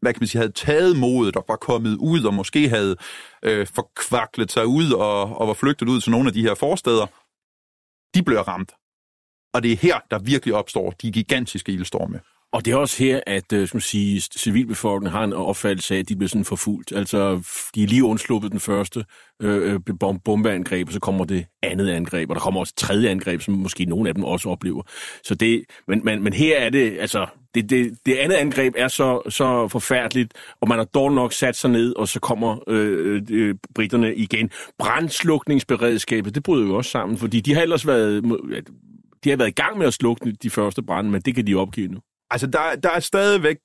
hvad 0.00 0.12
kan 0.12 0.20
man 0.20 0.28
sige, 0.28 0.38
havde 0.40 0.52
taget 0.52 0.98
modet 0.98 1.36
og 1.36 1.44
var 1.48 1.56
kommet 1.56 1.96
ud 1.96 2.24
og 2.24 2.34
måske 2.34 2.68
havde 2.68 2.96
øh, 3.42 3.66
forkvaklet 3.66 4.52
sig 4.52 4.66
ud 4.66 4.92
og, 4.92 5.40
og 5.40 5.48
var 5.48 5.54
flygtet 5.54 5.88
ud 5.88 6.00
til 6.00 6.10
nogle 6.10 6.26
af 6.26 6.32
de 6.32 6.42
her 6.42 6.54
forsteder, 6.54 7.06
de 8.14 8.22
bliver 8.22 8.48
ramt. 8.48 8.72
Og 9.54 9.62
det 9.62 9.72
er 9.72 9.76
her, 9.76 10.00
der 10.10 10.18
virkelig 10.18 10.54
opstår 10.54 10.90
de 10.90 11.12
gigantiske 11.12 11.72
ildstorme. 11.72 12.20
Og 12.52 12.64
det 12.64 12.72
er 12.72 12.76
også 12.76 13.04
her, 13.04 13.20
at 13.26 13.52
øh, 13.52 13.68
skal 13.68 13.76
man 13.76 13.82
sige, 13.82 14.20
civilbefolkningen 14.20 15.12
har 15.12 15.24
en 15.24 15.32
opfattelse 15.32 15.94
af, 15.94 15.98
at 15.98 16.08
de 16.08 16.16
bliver 16.16 16.28
sådan 16.28 16.44
forfulgt. 16.44 16.92
Altså, 16.92 17.42
de 17.74 17.82
er 17.82 17.86
lige 17.86 18.04
undsluppet 18.04 18.52
den 18.52 18.60
første 18.60 19.04
øh, 19.42 19.72
øh 19.72 19.80
bombeangreb, 20.24 20.88
og 20.88 20.92
så 20.92 21.00
kommer 21.00 21.24
det 21.24 21.46
andet 21.62 21.90
angreb, 21.90 22.30
og 22.30 22.36
der 22.36 22.40
kommer 22.40 22.60
også 22.60 22.74
tredje 22.76 23.08
angreb, 23.08 23.40
som 23.40 23.54
måske 23.54 23.84
nogle 23.84 24.08
af 24.08 24.14
dem 24.14 24.24
også 24.24 24.48
oplever. 24.48 24.82
Så 25.24 25.34
det, 25.34 25.64
men, 25.88 26.04
men, 26.04 26.22
men 26.22 26.32
her 26.32 26.58
er 26.58 26.70
det, 26.70 26.98
altså, 27.00 27.26
det, 27.54 27.70
det, 27.70 27.98
det 28.06 28.14
andet 28.16 28.36
angreb 28.36 28.74
er 28.76 28.88
så, 28.88 29.22
så 29.28 29.68
forfærdeligt, 29.68 30.34
og 30.60 30.68
man 30.68 30.78
har 30.78 30.84
dårligt 30.84 31.14
nok 31.14 31.32
sat 31.32 31.56
sig 31.56 31.70
ned, 31.70 31.96
og 31.96 32.08
så 32.08 32.20
kommer 32.20 32.58
øh, 32.68 33.16
øh, 33.16 33.22
øh 33.30 33.54
britterne 33.74 34.14
igen. 34.14 34.50
Brandslukningsberedskabet, 34.78 36.34
det 36.34 36.42
bryder 36.42 36.66
jo 36.66 36.76
også 36.76 36.90
sammen, 36.90 37.18
fordi 37.18 37.40
de 37.40 37.54
har 37.54 37.62
ellers 37.62 37.86
været, 37.86 38.24
de 39.24 39.30
har 39.30 39.36
været 39.36 39.48
i 39.48 39.62
gang 39.62 39.78
med 39.78 39.86
at 39.86 39.94
slukke 39.94 40.32
de 40.32 40.50
første 40.50 40.82
brænde, 40.82 41.10
men 41.10 41.20
det 41.20 41.34
kan 41.34 41.46
de 41.46 41.54
opgive 41.54 41.88
nu. 41.88 42.00
Altså, 42.30 42.46
der, 42.46 42.76
der 42.82 42.90
er 42.90 43.00
stadigvæk 43.00 43.56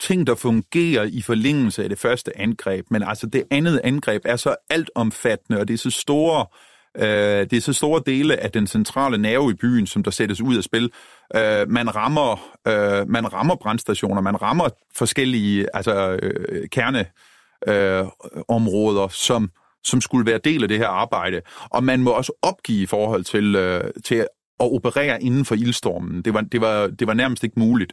ting, 0.00 0.26
der 0.26 0.34
fungerer 0.34 1.04
i 1.04 1.22
forlængelse 1.22 1.82
af 1.82 1.88
det 1.88 1.98
første 1.98 2.38
angreb, 2.38 2.86
men 2.90 3.02
altså 3.02 3.26
det 3.26 3.44
andet 3.50 3.80
angreb 3.84 4.22
er 4.24 4.36
så 4.36 4.56
altomfattende, 4.70 5.60
og 5.60 5.68
det 5.68 5.74
er 5.74 5.78
så 5.78 5.90
store, 5.90 6.46
øh, 6.96 7.50
det 7.50 7.52
er 7.52 7.60
så 7.60 7.72
store 7.72 8.02
dele 8.06 8.36
af 8.36 8.50
den 8.50 8.66
centrale 8.66 9.18
nerve 9.18 9.50
i 9.50 9.54
byen, 9.54 9.86
som 9.86 10.02
der 10.02 10.10
sættes 10.10 10.40
ud 10.40 10.56
af 10.56 10.64
spil. 10.64 10.92
Øh, 11.36 11.68
man 11.68 11.96
rammer, 11.96 12.32
øh, 12.68 13.08
man 13.08 13.32
rammer 13.32 13.56
brandstationer, 13.56 14.20
man 14.20 14.42
rammer 14.42 14.68
forskellige 14.96 15.66
altså 15.74 16.18
øh, 16.22 16.68
kerneområder, 16.68 19.04
øh, 19.04 19.10
som 19.10 19.50
som 19.86 20.00
skulle 20.00 20.26
være 20.26 20.38
del 20.38 20.62
af 20.62 20.68
det 20.68 20.78
her 20.78 20.88
arbejde. 20.88 21.40
Og 21.70 21.84
man 21.84 22.00
må 22.00 22.10
også 22.10 22.32
opgive 22.42 22.82
i 22.82 22.86
forhold 22.86 23.24
til, 23.24 23.56
øh, 23.56 23.84
til 24.04 24.26
at 24.60 24.72
operere 24.72 25.22
inden 25.22 25.44
for 25.44 25.54
ildstormen. 25.54 26.22
Det 26.22 26.34
var, 26.34 26.40
det 26.40 26.60
var, 26.60 26.86
det 26.86 27.06
var 27.06 27.14
nærmest 27.14 27.44
ikke 27.44 27.60
muligt. 27.60 27.92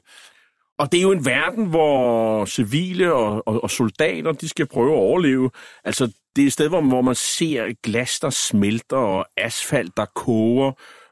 Og 0.79 0.91
det 0.91 0.97
er 0.97 1.01
jo 1.01 1.11
en 1.11 1.25
verden, 1.25 1.65
hvor 1.65 2.45
civile 2.45 3.13
og, 3.13 3.47
og, 3.47 3.63
og 3.63 3.71
soldater, 3.71 4.31
de 4.31 4.49
skal 4.49 4.67
prøve 4.67 4.91
at 4.91 4.97
overleve. 4.97 5.51
Altså, 5.83 6.13
det 6.35 6.41
er 6.41 6.45
et 6.45 6.53
sted, 6.53 6.69
hvor, 6.69 6.81
hvor 6.81 7.01
man 7.01 7.15
ser 7.15 7.73
glas, 7.83 8.19
der 8.19 8.29
smelter, 8.29 8.97
og 8.97 9.25
asfalt, 9.37 9.97
der 9.97 10.05
koger, 10.05 10.71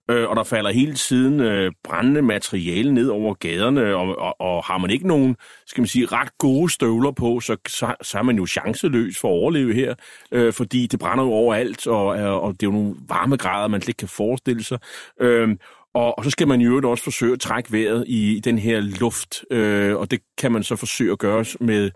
øh, 0.10 0.30
og 0.30 0.36
der 0.36 0.43
falder 0.43 0.72
hele 0.72 0.93
tiden 0.93 1.39
øh, 1.39 1.72
brændende 1.84 2.22
materiale 2.22 2.93
ned 2.93 3.07
over 3.07 3.34
gaderne, 3.34 3.95
og, 3.95 4.18
og, 4.18 4.41
og 4.41 4.64
har 4.64 4.78
man 4.78 4.89
ikke 4.89 5.07
nogen, 5.07 5.36
skal 5.68 5.82
man 5.82 5.88
sige, 5.88 6.05
ret 6.05 6.38
gode 6.38 6.70
støvler 6.70 7.12
på, 7.12 7.39
så, 7.39 7.57
så, 7.68 7.95
så 8.01 8.18
er 8.18 8.24
man 8.24 8.38
jo 8.38 8.45
chanceløs 8.45 9.20
for 9.20 9.28
at 9.28 9.34
overleve 9.34 9.74
her, 9.74 9.95
øh, 10.32 10.53
fordi 10.53 10.88
det 10.88 10.99
brænder 10.99 11.24
jo 11.24 11.32
overalt, 11.32 11.88
og, 11.88 12.20
øh, 12.20 12.43
og 12.43 12.53
det 12.53 12.64
er 12.64 12.68
jo 12.68 12.72
nogle 12.72 12.95
varmegrader, 13.07 13.68
man 13.68 13.82
slet 13.82 13.89
ikke 13.89 13.97
kan 13.97 14.07
forestille 14.07 14.64
sig. 14.64 14.80
Øh, 15.22 15.49
Og, 15.93 16.18
og 16.18 16.24
så 16.24 16.30
skal 16.30 16.47
man 16.47 16.62
jo 16.62 16.89
også 16.89 17.03
forsøge 17.03 17.34
at 17.34 17.39
trække 17.39 17.72
vejret 17.72 18.05
i 18.07 18.41
den 18.43 18.60
her 18.60 18.80
luft, 18.80 19.43
øh, 19.51 19.95
og 19.95 20.12
det 20.12 20.20
kan 20.38 20.51
man 20.51 20.64
så 20.64 20.76
forsøge 20.76 21.12
at 21.12 21.20
gøre 21.20 21.45
med 21.60 21.91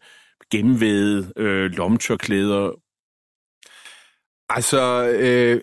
gennemvæde 0.52 1.34
øh, 1.38 1.72
lomtørklæder. 1.72 2.72
Altså, 4.50 5.10
øh, 5.20 5.62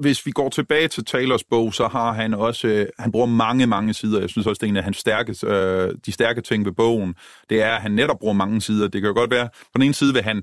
hvis 0.00 0.26
vi 0.26 0.30
går 0.30 0.48
tilbage 0.48 0.88
til 0.88 1.04
Taylors 1.04 1.44
bog, 1.44 1.74
så 1.74 1.88
har 1.88 2.12
han 2.12 2.34
også, 2.34 2.68
øh, 2.68 2.86
han 2.98 3.12
bruger 3.12 3.26
mange, 3.26 3.66
mange 3.66 3.94
sider. 3.94 4.20
Jeg 4.20 4.30
synes 4.30 4.46
også, 4.46 4.60
det 4.60 4.66
er 4.66 4.70
en 4.70 4.76
af 4.76 4.84
hans 4.84 4.96
stærke, 4.96 5.46
øh, 5.46 5.94
de 6.06 6.12
stærke 6.12 6.40
ting 6.40 6.64
ved 6.64 6.72
bogen, 6.72 7.14
det 7.50 7.62
er, 7.62 7.74
at 7.74 7.82
han 7.82 7.92
netop 7.92 8.18
bruger 8.18 8.34
mange 8.34 8.60
sider. 8.60 8.88
Det 8.88 9.00
kan 9.00 9.08
jo 9.08 9.14
godt 9.14 9.30
være, 9.30 9.48
på 9.48 9.70
den 9.74 9.82
ene 9.82 9.94
side 9.94 10.12
vil 10.12 10.22
han 10.22 10.42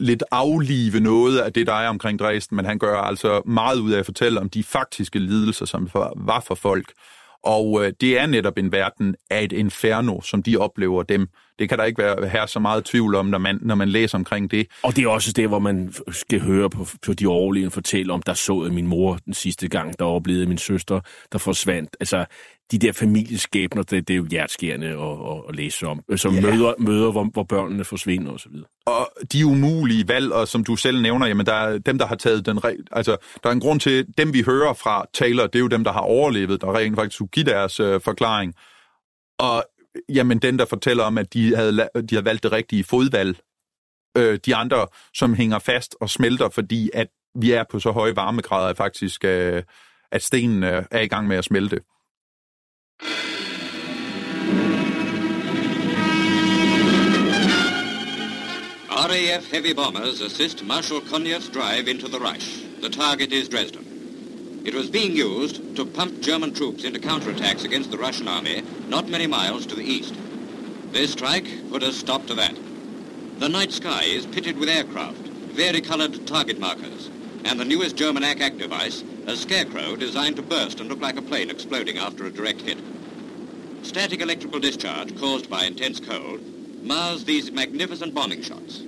lidt 0.00 0.22
aflive 0.30 1.00
noget 1.00 1.38
af 1.38 1.52
det, 1.52 1.66
der 1.66 1.72
er 1.72 1.88
omkring 1.88 2.18
Dresden, 2.18 2.56
men 2.56 2.64
han 2.64 2.78
gør 2.78 2.96
altså 2.96 3.42
meget 3.46 3.78
ud 3.78 3.92
af 3.92 3.98
at 3.98 4.04
fortælle 4.04 4.40
om 4.40 4.50
de 4.50 4.62
faktiske 4.62 5.18
lidelser, 5.18 5.66
som 5.66 5.88
var 6.16 6.40
for 6.46 6.54
folk. 6.54 6.92
Og 7.44 7.84
øh, 7.84 7.92
det 8.00 8.18
er 8.18 8.26
netop 8.26 8.58
en 8.58 8.72
verden 8.72 9.16
af 9.30 9.44
et 9.44 9.52
inferno, 9.52 10.20
som 10.20 10.42
de 10.42 10.56
oplever 10.56 11.02
dem. 11.02 11.28
Det 11.58 11.68
kan 11.68 11.78
der 11.78 11.84
ikke 11.84 12.02
være 12.02 12.28
her 12.28 12.46
så 12.46 12.58
meget 12.58 12.84
tvivl 12.84 13.14
om, 13.14 13.26
når 13.26 13.38
man, 13.38 13.58
når 13.62 13.74
man 13.74 13.88
læser 13.88 14.18
omkring 14.18 14.50
det. 14.50 14.66
Og 14.82 14.96
det 14.96 15.04
er 15.04 15.08
også 15.08 15.32
det, 15.32 15.48
hvor 15.48 15.58
man 15.58 15.94
skal 16.10 16.40
høre 16.40 16.70
på, 16.70 16.86
på 17.06 17.12
de 17.12 17.26
overlevende 17.26 17.70
fortælle 17.70 18.12
om, 18.12 18.22
der 18.22 18.34
så 18.34 18.64
jeg 18.64 18.72
min 18.72 18.86
mor 18.86 19.18
den 19.24 19.34
sidste 19.34 19.68
gang, 19.68 19.98
der 19.98 20.04
oplevede 20.04 20.46
min 20.46 20.58
søster, 20.58 21.00
der 21.32 21.38
forsvandt. 21.38 21.96
Altså, 22.00 22.24
de 22.70 22.78
der 22.78 22.92
familieskæbner, 22.92 23.82
det, 23.82 24.08
det 24.08 24.14
er 24.14 24.18
jo 24.18 24.26
hjertskærende 24.30 24.86
at, 24.86 24.94
at, 24.94 25.42
at 25.48 25.56
læse 25.56 25.86
om. 25.86 26.00
Som 26.16 26.34
ja. 26.34 26.40
møder, 26.40 26.74
møder 26.78 27.10
hvor, 27.10 27.24
hvor 27.24 27.42
børnene 27.42 27.84
forsvinder 27.84 28.32
osv. 28.32 28.52
Og 28.86 29.10
de 29.32 29.46
umulige 29.46 30.08
valg, 30.08 30.32
og 30.32 30.48
som 30.48 30.64
du 30.64 30.76
selv 30.76 31.02
nævner, 31.02 31.26
jamen 31.26 31.46
der 31.46 31.54
er 31.54 31.78
dem, 31.78 31.98
der 31.98 32.06
har 32.06 32.14
taget 32.14 32.46
den... 32.46 32.60
Altså, 32.92 33.16
der 33.42 33.48
er 33.48 33.52
en 33.52 33.60
grund 33.60 33.80
til, 33.80 34.06
dem 34.18 34.32
vi 34.32 34.42
hører 34.42 34.74
fra 34.74 35.04
Taylor, 35.14 35.46
det 35.46 35.54
er 35.54 35.60
jo 35.60 35.66
dem, 35.66 35.84
der 35.84 35.92
har 35.92 36.00
overlevet, 36.00 36.60
der 36.60 36.78
rent 36.78 36.96
faktisk 36.96 37.18
kunne 37.18 37.28
give 37.28 37.46
deres 37.46 37.80
øh, 37.80 38.00
forklaring. 38.00 38.54
Og 39.38 39.64
jamen 40.08 40.38
den, 40.38 40.58
der 40.58 40.64
fortæller 40.64 41.04
om, 41.04 41.18
at 41.18 41.34
de 41.34 41.56
havde, 41.56 41.88
de 41.94 42.14
havde 42.14 42.24
valgt 42.24 42.42
det 42.42 42.52
rigtige 42.52 42.84
fodvalg. 42.84 43.38
Øh, 44.16 44.38
de 44.46 44.54
andre, 44.54 44.86
som 45.14 45.34
hænger 45.34 45.58
fast 45.58 45.96
og 46.00 46.10
smelter, 46.10 46.48
fordi 46.48 46.90
at 46.94 47.08
vi 47.34 47.52
er 47.52 47.64
på 47.70 47.80
så 47.80 47.90
høje 47.90 48.16
varmegrader, 48.16 48.68
at 48.68 48.76
faktisk 48.76 49.24
øh, 49.24 49.62
at 50.12 50.22
stenen 50.22 50.62
øh, 50.62 50.84
er 50.90 51.00
i 51.00 51.06
gang 51.06 51.28
med 51.28 51.36
at 51.36 51.44
smelte. 51.44 51.80
RAF 58.90 59.52
heavy 59.52 59.74
bombers 59.74 60.20
assist 60.20 60.64
Marshal 60.64 61.00
Konyev's 61.00 61.48
drive 61.48 61.88
into 61.88 62.08
the 62.08 62.18
Reich. 62.18 62.64
The 62.82 62.90
target 62.90 63.32
is 63.32 63.48
Dresden. 63.48 63.95
It 64.66 64.74
was 64.74 64.90
being 64.90 65.14
used 65.14 65.76
to 65.76 65.86
pump 65.86 66.20
German 66.20 66.52
troops 66.52 66.82
into 66.82 66.98
counterattacks 66.98 67.64
against 67.64 67.92
the 67.92 67.98
Russian 67.98 68.26
army 68.26 68.64
not 68.88 69.08
many 69.08 69.28
miles 69.28 69.64
to 69.66 69.76
the 69.76 69.84
east. 69.84 70.12
This 70.90 71.12
strike 71.12 71.46
put 71.70 71.84
a 71.84 71.92
stop 71.92 72.26
to 72.26 72.34
that. 72.34 72.56
The 73.38 73.48
night 73.48 73.70
sky 73.70 74.02
is 74.02 74.26
pitted 74.26 74.58
with 74.58 74.68
aircraft, 74.68 75.18
varicolored 75.54 76.26
target 76.26 76.58
markers, 76.58 77.10
and 77.44 77.60
the 77.60 77.64
newest 77.64 77.94
German 77.94 78.24
ack 78.24 78.58
device, 78.58 79.04
a 79.28 79.36
scarecrow 79.36 79.94
designed 79.94 80.34
to 80.34 80.42
burst 80.42 80.80
and 80.80 80.88
look 80.88 81.00
like 81.00 81.16
a 81.16 81.22
plane 81.22 81.48
exploding 81.48 81.98
after 81.98 82.26
a 82.26 82.32
direct 82.32 82.62
hit. 82.62 82.78
Static 83.82 84.20
electrical 84.20 84.58
discharge 84.58 85.16
caused 85.16 85.48
by 85.48 85.62
intense 85.62 86.00
cold 86.00 86.40
mars 86.82 87.22
these 87.22 87.52
magnificent 87.52 88.14
bombing 88.14 88.42
shots. 88.42 88.82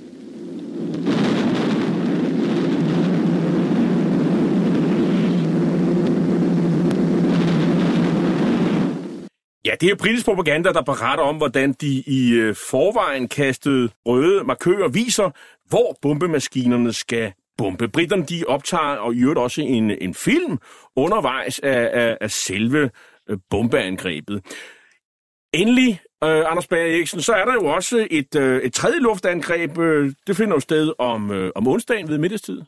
Det 9.81 9.91
er 9.91 9.95
britisk 9.95 10.24
propaganda, 10.24 10.72
der 10.72 10.83
beretter 10.83 11.24
om, 11.24 11.37
hvordan 11.37 11.72
de 11.72 12.03
i 12.07 12.33
øh, 12.33 12.55
forvejen 12.55 13.29
kastede 13.29 13.91
røde 14.07 14.45
markører 14.45 14.89
viser, 14.89 15.31
hvor 15.68 15.99
bombemaskinerne 16.03 16.93
skal 16.93 17.33
bombe. 17.59 17.89
Britterne 17.89 18.24
de 18.26 18.45
optager 18.47 18.97
og 18.97 19.14
i 19.14 19.20
øvrigt 19.22 19.39
også 19.39 19.62
en, 19.62 19.91
en 19.91 20.14
film 20.14 20.59
undervejs 20.97 21.59
af, 21.59 21.91
af, 21.93 22.18
af 22.20 22.31
selve 22.31 22.91
øh, 23.31 23.39
bombeangrebet. 23.51 24.43
Endelig, 25.53 26.01
øh, 26.24 26.51
Anders 26.51 26.66
Bager 26.66 26.95
Eriksen, 26.97 27.20
så 27.20 27.33
er 27.33 27.45
der 27.45 27.53
jo 27.53 27.66
også 27.66 28.07
et, 28.11 28.35
øh, 28.37 28.62
et 28.62 28.72
tredje 28.72 29.01
luftangreb. 29.01 29.79
Øh, 29.79 30.12
det 30.26 30.37
finder 30.37 30.57
jo 30.57 30.61
sted 30.61 30.93
om, 30.99 31.31
øh, 31.31 31.51
om 31.55 31.68
onsdagen 31.68 32.09
ved 32.09 32.18
middagstid. 32.18 32.62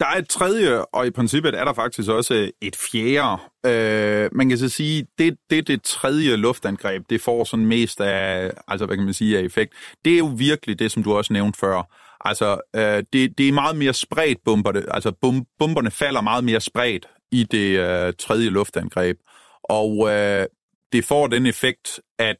Der 0.00 0.06
er 0.06 0.18
et 0.18 0.28
tredje, 0.28 0.84
og 0.84 1.06
i 1.06 1.10
princippet 1.10 1.54
er 1.54 1.64
der 1.64 1.72
faktisk 1.72 2.08
også 2.08 2.34
øh, 2.34 2.48
et 2.60 2.76
fjerde. 2.76 3.42
Øh, 3.66 4.28
man 4.32 4.48
kan 4.48 4.58
så 4.58 4.68
sige, 4.68 5.06
det, 5.18 5.36
det 5.50 5.66
det 5.68 5.82
tredje 5.82 6.36
luftangreb, 6.36 7.02
det 7.10 7.20
får 7.20 7.44
sådan 7.44 7.66
mest 7.66 8.00
af, 8.00 8.50
altså 8.68 8.86
hvad 8.86 8.96
kan 8.96 9.04
man 9.04 9.14
sige, 9.14 9.38
af 9.38 9.42
effekt. 9.42 9.72
Det 10.04 10.14
er 10.14 10.18
jo 10.18 10.32
virkelig 10.36 10.78
det, 10.78 10.92
som 10.92 11.02
du 11.02 11.16
også 11.16 11.32
nævnte 11.32 11.58
før. 11.58 11.82
Altså, 12.24 12.60
øh, 12.76 13.04
det, 13.12 13.38
det 13.38 13.48
er 13.48 13.52
meget 13.52 13.76
mere 13.76 13.92
spredt 13.94 14.38
bomber. 14.44 14.82
Altså, 14.90 15.12
bom, 15.20 15.46
bomberne 15.58 15.90
falder 15.90 16.20
meget 16.20 16.44
mere 16.44 16.60
spredt 16.60 17.08
i 17.32 17.44
det 17.44 17.78
øh, 17.78 18.12
tredje 18.18 18.50
luftangreb. 18.50 19.18
Og 19.64 20.10
øh, 20.10 20.46
det 20.92 21.04
får 21.04 21.26
den 21.26 21.46
effekt, 21.46 22.00
at 22.18 22.36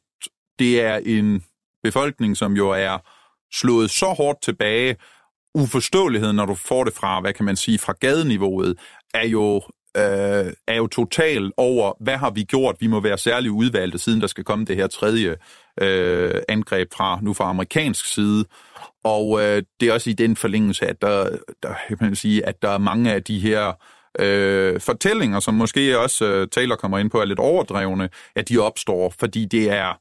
det 0.59 0.81
er 0.81 0.95
en 0.95 1.43
befolkning, 1.83 2.37
som 2.37 2.53
jo 2.53 2.69
er 2.69 2.97
slået 3.53 3.89
så 3.89 4.05
hårdt 4.05 4.41
tilbage, 4.41 4.95
uforståeligheden, 5.55 6.35
når 6.35 6.45
du 6.45 6.55
får 6.55 6.83
det 6.83 6.93
fra, 6.93 7.21
hvad 7.21 7.33
kan 7.33 7.45
man 7.45 7.55
sige, 7.55 7.79
fra 7.79 7.93
gadeniveauet, 7.99 8.79
er 9.13 9.27
jo, 9.27 9.55
øh, 9.97 10.53
er 10.67 10.75
jo 10.75 10.87
total 10.87 11.51
over, 11.57 11.93
hvad 11.99 12.17
har 12.17 12.29
vi 12.29 12.43
gjort? 12.43 12.75
Vi 12.79 12.87
må 12.87 12.99
være 12.99 13.17
særligt 13.17 13.51
udvalgte, 13.51 13.99
siden 13.99 14.21
der 14.21 14.27
skal 14.27 14.43
komme 14.43 14.65
det 14.65 14.75
her 14.75 14.87
tredje 14.87 15.35
øh, 15.81 16.41
angreb 16.49 16.93
fra, 16.93 17.19
nu 17.21 17.33
fra 17.33 17.49
amerikansk 17.49 18.13
side. 18.13 18.45
Og 19.03 19.41
øh, 19.41 19.63
det 19.79 19.89
er 19.89 19.93
også 19.93 20.09
i 20.09 20.13
den 20.13 20.35
forlængelse, 20.35 20.87
at 20.87 21.01
der, 21.01 21.37
der, 21.63 21.73
kan 21.87 21.97
man 22.01 22.15
sige, 22.15 22.45
at 22.45 22.61
der 22.61 22.69
er 22.69 22.77
mange 22.77 23.13
af 23.13 23.23
de 23.23 23.39
her 23.39 23.73
øh, 24.19 24.79
fortællinger, 24.79 25.39
som 25.39 25.53
måske 25.53 25.99
også 25.99 26.25
øh, 26.25 26.47
Taylor 26.47 26.75
kommer 26.75 26.97
ind 26.97 27.09
på, 27.09 27.21
er 27.21 27.25
lidt 27.25 27.39
overdrevne, 27.39 28.09
at 28.35 28.49
de 28.49 28.57
opstår, 28.57 29.13
fordi 29.19 29.45
det 29.45 29.69
er, 29.69 29.99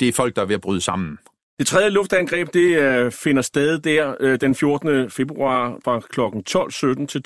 det 0.00 0.08
er 0.08 0.12
folk, 0.12 0.36
der 0.36 0.42
er 0.42 0.46
ved 0.46 0.54
at 0.54 0.60
bryde 0.60 0.80
sammen. 0.80 1.18
Det 1.60 1.68
tredje 1.68 1.90
luftangreb 1.90 2.54
det 2.54 2.78
øh, 2.78 3.12
finder 3.12 3.42
sted 3.42 3.78
der 3.78 4.14
øh, 4.20 4.40
den 4.40 4.54
14. 4.54 5.10
februar 5.10 5.78
fra 5.84 6.00
kl. 6.00 6.20
12.17 6.20 7.06
til 7.06 7.22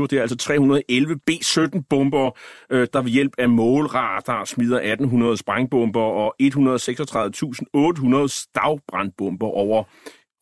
12.27. 0.00 0.06
Det 0.06 0.12
er 0.12 0.20
altså 0.20 0.36
311 0.36 1.18
B-17 1.26 1.82
bomber, 1.90 2.30
øh, 2.70 2.88
der 2.92 3.02
ved 3.02 3.10
hjælp 3.10 3.32
af 3.38 3.48
målradar 3.48 4.44
smider 4.44 4.76
1800 4.76 5.36
sprængbomber 5.36 6.00
og 6.00 6.34
136.800 6.42 8.28
stavbrandbomber 8.28 9.46
over 9.46 9.84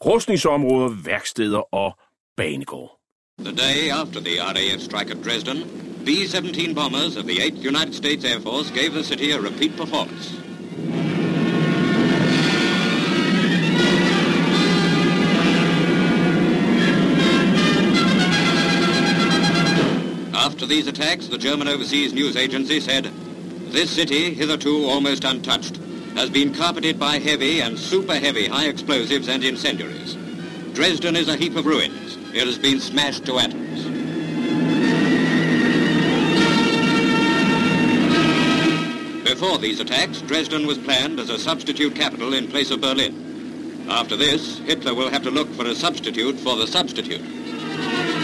rustningsområder, 0.07 0.89
værksteder 1.05 1.75
og 1.75 1.99
banegård. 2.37 3.01
The 3.45 3.57
day 3.57 3.91
after 4.01 4.21
the 4.21 4.43
RAF 4.43 4.81
strike 4.81 5.11
at 5.11 5.25
Dresden, 5.25 5.59
B-17 6.07 6.75
bombers 6.75 7.17
of 7.17 7.25
the 7.25 7.39
8th 7.47 7.69
United 7.69 7.93
States 7.93 8.25
Air 8.25 8.41
Force 8.41 8.75
gave 8.75 8.91
the 8.91 9.05
city 9.05 9.33
a 9.33 9.39
repeat 9.49 9.73
performance. 9.77 10.40
After 20.61 20.69
these 20.69 20.89
attacks, 20.89 21.27
the 21.27 21.39
German 21.39 21.69
Overseas 21.69 22.13
News 22.13 22.37
Agency 22.37 22.81
said, 22.81 23.07
This 23.73 23.89
city, 23.89 24.35
hitherto 24.35 24.85
almost 24.85 25.25
untouched, 25.25 25.79
has 26.17 26.29
been 26.29 26.53
carpeted 26.53 26.99
by 26.99 27.19
heavy 27.19 27.63
and 27.63 27.79
super 27.79 28.17
heavy 28.17 28.47
high 28.47 28.67
explosives 28.67 29.27
and 29.27 29.43
incendiaries. 29.43 30.19
Dresden 30.75 31.17
is 31.17 31.31
a 31.31 31.37
heap 31.37 31.57
of 31.57 31.65
ruins. 31.65 32.19
It 32.35 32.47
has 32.47 32.59
been 32.59 32.79
smashed 32.79 33.25
to 33.25 33.39
atoms. 33.39 33.85
Before 39.25 39.57
these 39.57 39.81
attacks, 39.81 40.21
Dresden 40.21 40.67
was 40.67 40.77
planned 40.77 41.21
as 41.21 41.31
a 41.31 41.39
substitute 41.39 41.95
capital 41.95 42.35
in 42.35 42.49
place 42.49 42.71
of 42.71 42.83
Berlin. 42.83 43.87
After 43.89 44.15
this, 44.15 44.59
Hitler 44.59 44.93
will 44.93 45.09
have 45.09 45.23
to 45.23 45.31
look 45.31 45.49
for 45.55 45.65
a 45.65 45.75
substitute 45.75 46.39
for 46.39 46.57
the 46.57 46.67
substitute. 46.67 48.20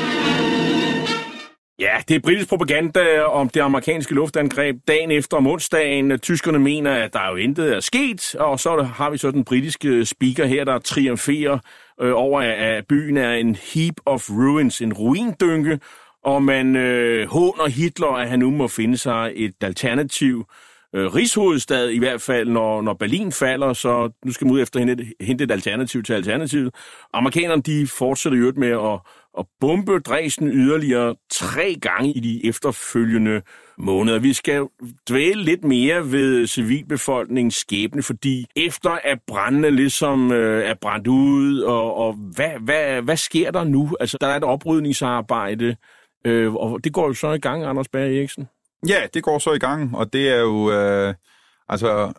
Ja, 1.79 1.97
det 2.09 2.15
er 2.15 2.21
britisk 2.21 2.49
propaganda 2.49 3.23
om 3.23 3.49
det 3.49 3.61
amerikanske 3.61 4.15
luftangreb 4.15 4.77
dagen 4.89 5.11
efter 5.11 5.37
om 5.37 5.47
onsdagen. 5.47 6.19
Tyskerne 6.19 6.59
mener, 6.59 6.91
at 6.91 7.13
der 7.13 7.29
jo 7.31 7.37
intet 7.37 7.75
er 7.75 7.81
sket, 7.81 8.35
og 8.35 8.61
så 8.61 8.83
har 8.83 9.11
vi 9.11 9.19
så 9.19 9.31
den 9.31 9.45
britiske 9.45 10.05
speaker 10.05 10.47
her, 10.47 10.65
der 10.65 10.79
triumferer 10.79 11.59
øh, 12.01 12.13
over, 12.15 12.41
at 12.41 12.87
byen 12.87 13.17
er 13.17 13.33
en 13.33 13.57
heap 13.75 13.95
of 14.07 14.31
ruins, 14.31 14.81
en 14.81 14.93
ruindynke, 14.93 15.81
og 16.25 16.43
man 16.43 16.77
øh, 16.77 17.29
håner 17.29 17.69
Hitler, 17.69 18.09
at 18.09 18.29
han 18.29 18.39
nu 18.39 18.51
må 18.51 18.69
finde 18.69 18.97
sig 18.97 19.33
et 19.35 19.55
alternativ 19.61 20.47
øh, 20.95 21.15
rigshovedstad, 21.15 21.89
i 21.89 21.99
hvert 21.99 22.21
fald 22.21 22.49
når, 22.49 22.83
når 22.83 22.95
Berlin 22.95 23.33
falder, 23.33 23.73
så 23.73 24.11
nu 24.25 24.33
skal 24.33 24.47
man 24.47 24.55
ud 24.55 24.61
efter 24.61 24.81
hente, 24.81 25.07
hente 25.21 25.45
et 25.45 25.51
alternativ 25.51 26.03
til 26.03 26.13
alternativet. 26.13 26.75
Amerikanerne 27.15 27.63
de 27.63 27.87
fortsætter 27.87 28.39
jo 28.39 28.53
med 28.57 28.71
at 28.71 29.01
at 29.39 29.47
bombe 29.61 29.99
Dresden 29.99 30.49
yderligere 30.49 31.15
tre 31.31 31.77
gange 31.83 32.13
i 32.13 32.21
de 32.21 32.49
efterfølgende 32.49 33.43
måneder. 33.79 34.19
Vi 34.19 34.33
skal 34.33 34.67
dvæle 35.09 35.43
lidt 35.43 35.65
mere 35.65 36.13
ved 36.13 36.47
civilbefolkningens 36.47 37.55
skæbne, 37.55 38.03
fordi 38.03 38.47
efter 38.57 38.91
at 38.91 39.19
brændene 39.27 39.71
ligesom 39.71 40.33
øh, 40.33 40.65
er 40.65 40.75
brændt 40.75 41.07
ud, 41.07 41.61
og, 41.61 41.95
og 41.95 42.13
hvad, 42.13 42.51
hvad, 42.61 43.03
hvad 43.03 43.17
sker 43.17 43.51
der 43.51 43.65
nu? 43.65 43.91
Altså, 44.01 44.19
der 44.21 44.27
er 44.27 44.37
et 44.37 44.45
oprydningsarbejde, 44.45 45.77
øh, 46.25 46.55
og 46.55 46.85
det 46.85 46.93
går 46.93 47.07
jo 47.07 47.15
så 47.15 47.33
i 47.33 47.39
gang, 47.39 47.65
Anders 47.65 47.89
Berg 47.89 48.17
Eriksen. 48.17 48.49
Ja, 48.89 49.07
det 49.15 49.23
går 49.23 49.39
så 49.39 49.53
i 49.53 49.59
gang, 49.59 49.97
og 49.97 50.13
det 50.13 50.29
er 50.29 50.41
jo... 50.41 50.71
Øh, 50.71 51.15
altså, 51.69 52.13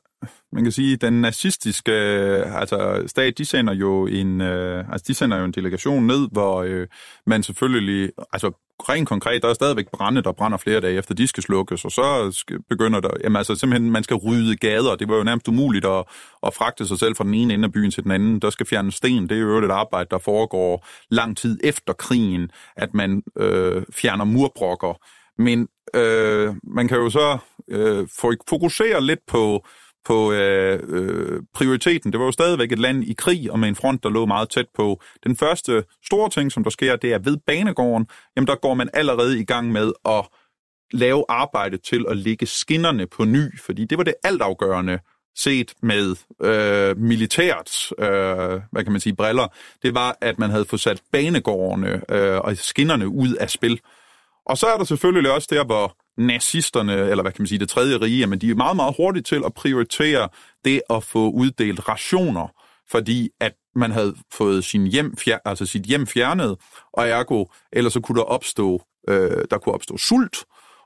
man 0.51 0.63
kan 0.63 0.71
sige, 0.71 0.95
den 0.95 1.21
nazistiske 1.21 1.91
øh, 1.91 2.59
altså, 2.59 3.03
stat, 3.07 3.37
de 3.37 3.45
sender 3.45 3.73
jo 3.73 4.07
en, 4.07 4.41
øh, 4.41 4.85
altså, 4.91 5.05
de 5.07 5.13
sender 5.13 5.37
jo 5.37 5.45
en 5.45 5.51
delegation 5.51 6.07
ned, 6.07 6.27
hvor 6.31 6.63
øh, 6.63 6.87
man 7.25 7.43
selvfølgelig, 7.43 8.11
altså 8.33 8.51
rent 8.79 9.07
konkret, 9.07 9.41
der 9.41 9.49
er 9.49 9.53
stadigvæk 9.53 9.89
brænde, 9.93 10.21
der 10.21 10.31
brænder 10.31 10.57
flere 10.57 10.81
dage 10.81 10.97
efter, 10.97 11.15
de 11.15 11.27
skal 11.27 11.43
slukkes, 11.43 11.85
og 11.85 11.91
så 11.91 12.31
skal, 12.31 12.57
begynder 12.69 12.99
der, 12.99 13.09
jamen 13.23 13.35
altså 13.35 13.55
simpelthen, 13.55 13.91
man 13.91 14.03
skal 14.03 14.15
rydde 14.15 14.55
gader, 14.55 14.95
det 14.95 15.09
var 15.09 15.15
jo 15.15 15.23
nærmest 15.23 15.47
umuligt 15.47 15.85
at, 15.85 16.03
at 16.43 16.53
fragte 16.53 16.87
sig 16.87 16.99
selv 16.99 17.15
fra 17.15 17.23
den 17.23 17.33
ene 17.33 17.53
ende 17.53 17.65
af 17.65 17.71
byen 17.71 17.91
til 17.91 18.03
den 18.03 18.11
anden, 18.11 18.39
der 18.39 18.49
skal 18.49 18.65
fjerne 18.65 18.91
sten, 18.91 19.29
det 19.29 19.37
er 19.37 19.41
jo 19.41 19.57
et 19.57 19.71
arbejde, 19.71 20.07
der 20.11 20.17
foregår 20.17 20.87
lang 21.09 21.37
tid 21.37 21.59
efter 21.63 21.93
krigen, 21.93 22.51
at 22.75 22.93
man 22.93 23.23
øh, 23.37 23.83
fjerner 23.93 24.25
murbrokker, 24.25 24.93
men 25.41 25.67
øh, 25.93 26.55
man 26.63 26.87
kan 26.87 26.97
jo 26.97 27.09
så 27.09 27.37
øh, 27.69 28.07
fokusere 28.49 29.03
lidt 29.03 29.19
på 29.27 29.65
på 30.07 30.31
øh, 30.31 30.79
øh, 30.87 31.41
prioriteten. 31.53 32.11
Det 32.11 32.19
var 32.19 32.25
jo 32.25 32.31
stadigvæk 32.31 32.71
et 32.71 32.79
land 32.79 33.03
i 33.03 33.13
krig, 33.13 33.51
og 33.51 33.59
med 33.59 33.69
en 33.69 33.75
front, 33.75 34.03
der 34.03 34.09
lå 34.09 34.25
meget 34.25 34.49
tæt 34.49 34.67
på. 34.75 35.01
Den 35.23 35.35
første 35.35 35.83
store 36.05 36.29
ting, 36.29 36.51
som 36.51 36.63
der 36.63 36.69
sker, 36.69 36.95
det 36.95 37.13
er 37.13 37.19
ved 37.19 37.37
banegården. 37.47 38.07
Jamen, 38.35 38.47
der 38.47 38.55
går 38.55 38.73
man 38.73 38.89
allerede 38.93 39.39
i 39.39 39.43
gang 39.43 39.71
med 39.71 39.91
at 40.05 40.27
lave 40.91 41.25
arbejde 41.29 41.77
til 41.77 42.05
at 42.09 42.17
lægge 42.17 42.45
skinnerne 42.45 43.07
på 43.07 43.25
ny, 43.25 43.59
fordi 43.59 43.85
det 43.85 43.97
var 43.97 44.03
det 44.03 44.13
altafgørende 44.23 44.99
set 45.35 45.73
med 45.81 46.15
øh, 46.41 46.97
militært, 46.97 47.91
øh, 47.99 48.61
hvad 48.71 48.83
kan 48.83 48.91
man 48.91 49.01
sige, 49.01 49.15
briller, 49.15 49.47
det 49.83 49.95
var, 49.95 50.17
at 50.21 50.39
man 50.39 50.49
havde 50.49 50.65
fået 50.65 50.81
sat 50.81 51.01
banegårdene 51.11 52.01
øh, 52.11 52.39
og 52.39 52.57
skinnerne 52.57 53.07
ud 53.07 53.33
af 53.33 53.49
spil. 53.49 53.79
Og 54.45 54.57
så 54.57 54.67
er 54.67 54.77
der 54.77 54.83
selvfølgelig 54.83 55.31
også 55.31 55.47
der, 55.51 55.65
hvor 55.65 55.95
nazisterne, 56.17 56.93
eller 56.93 57.21
hvad 57.21 57.31
kan 57.31 57.41
man 57.41 57.47
sige, 57.47 57.59
det 57.59 57.69
tredje 57.69 57.97
rige, 57.97 58.27
men 58.27 58.39
de 58.39 58.51
er 58.51 58.55
meget, 58.55 58.75
meget 58.75 58.95
hurtigt 58.97 59.25
til 59.25 59.41
at 59.45 59.53
prioritere 59.53 60.29
det 60.65 60.81
at 60.89 61.03
få 61.03 61.29
uddelt 61.29 61.89
rationer, 61.89 62.47
fordi 62.91 63.29
at 63.39 63.53
man 63.75 63.91
havde 63.91 64.15
fået 64.33 64.63
sin 64.63 64.87
hjem, 64.87 65.17
fjer, 65.17 65.37
altså 65.45 65.65
sit 65.65 65.83
hjem 65.83 66.07
fjernet, 66.07 66.57
og 66.93 67.07
ergo, 67.07 67.45
ellers 67.73 67.93
så 67.93 67.99
kunne 67.99 68.17
der 68.17 68.25
opstå, 68.25 68.81
øh, 69.09 69.45
der 69.51 69.57
kunne 69.57 69.75
opstå 69.75 69.97
sult, 69.97 70.37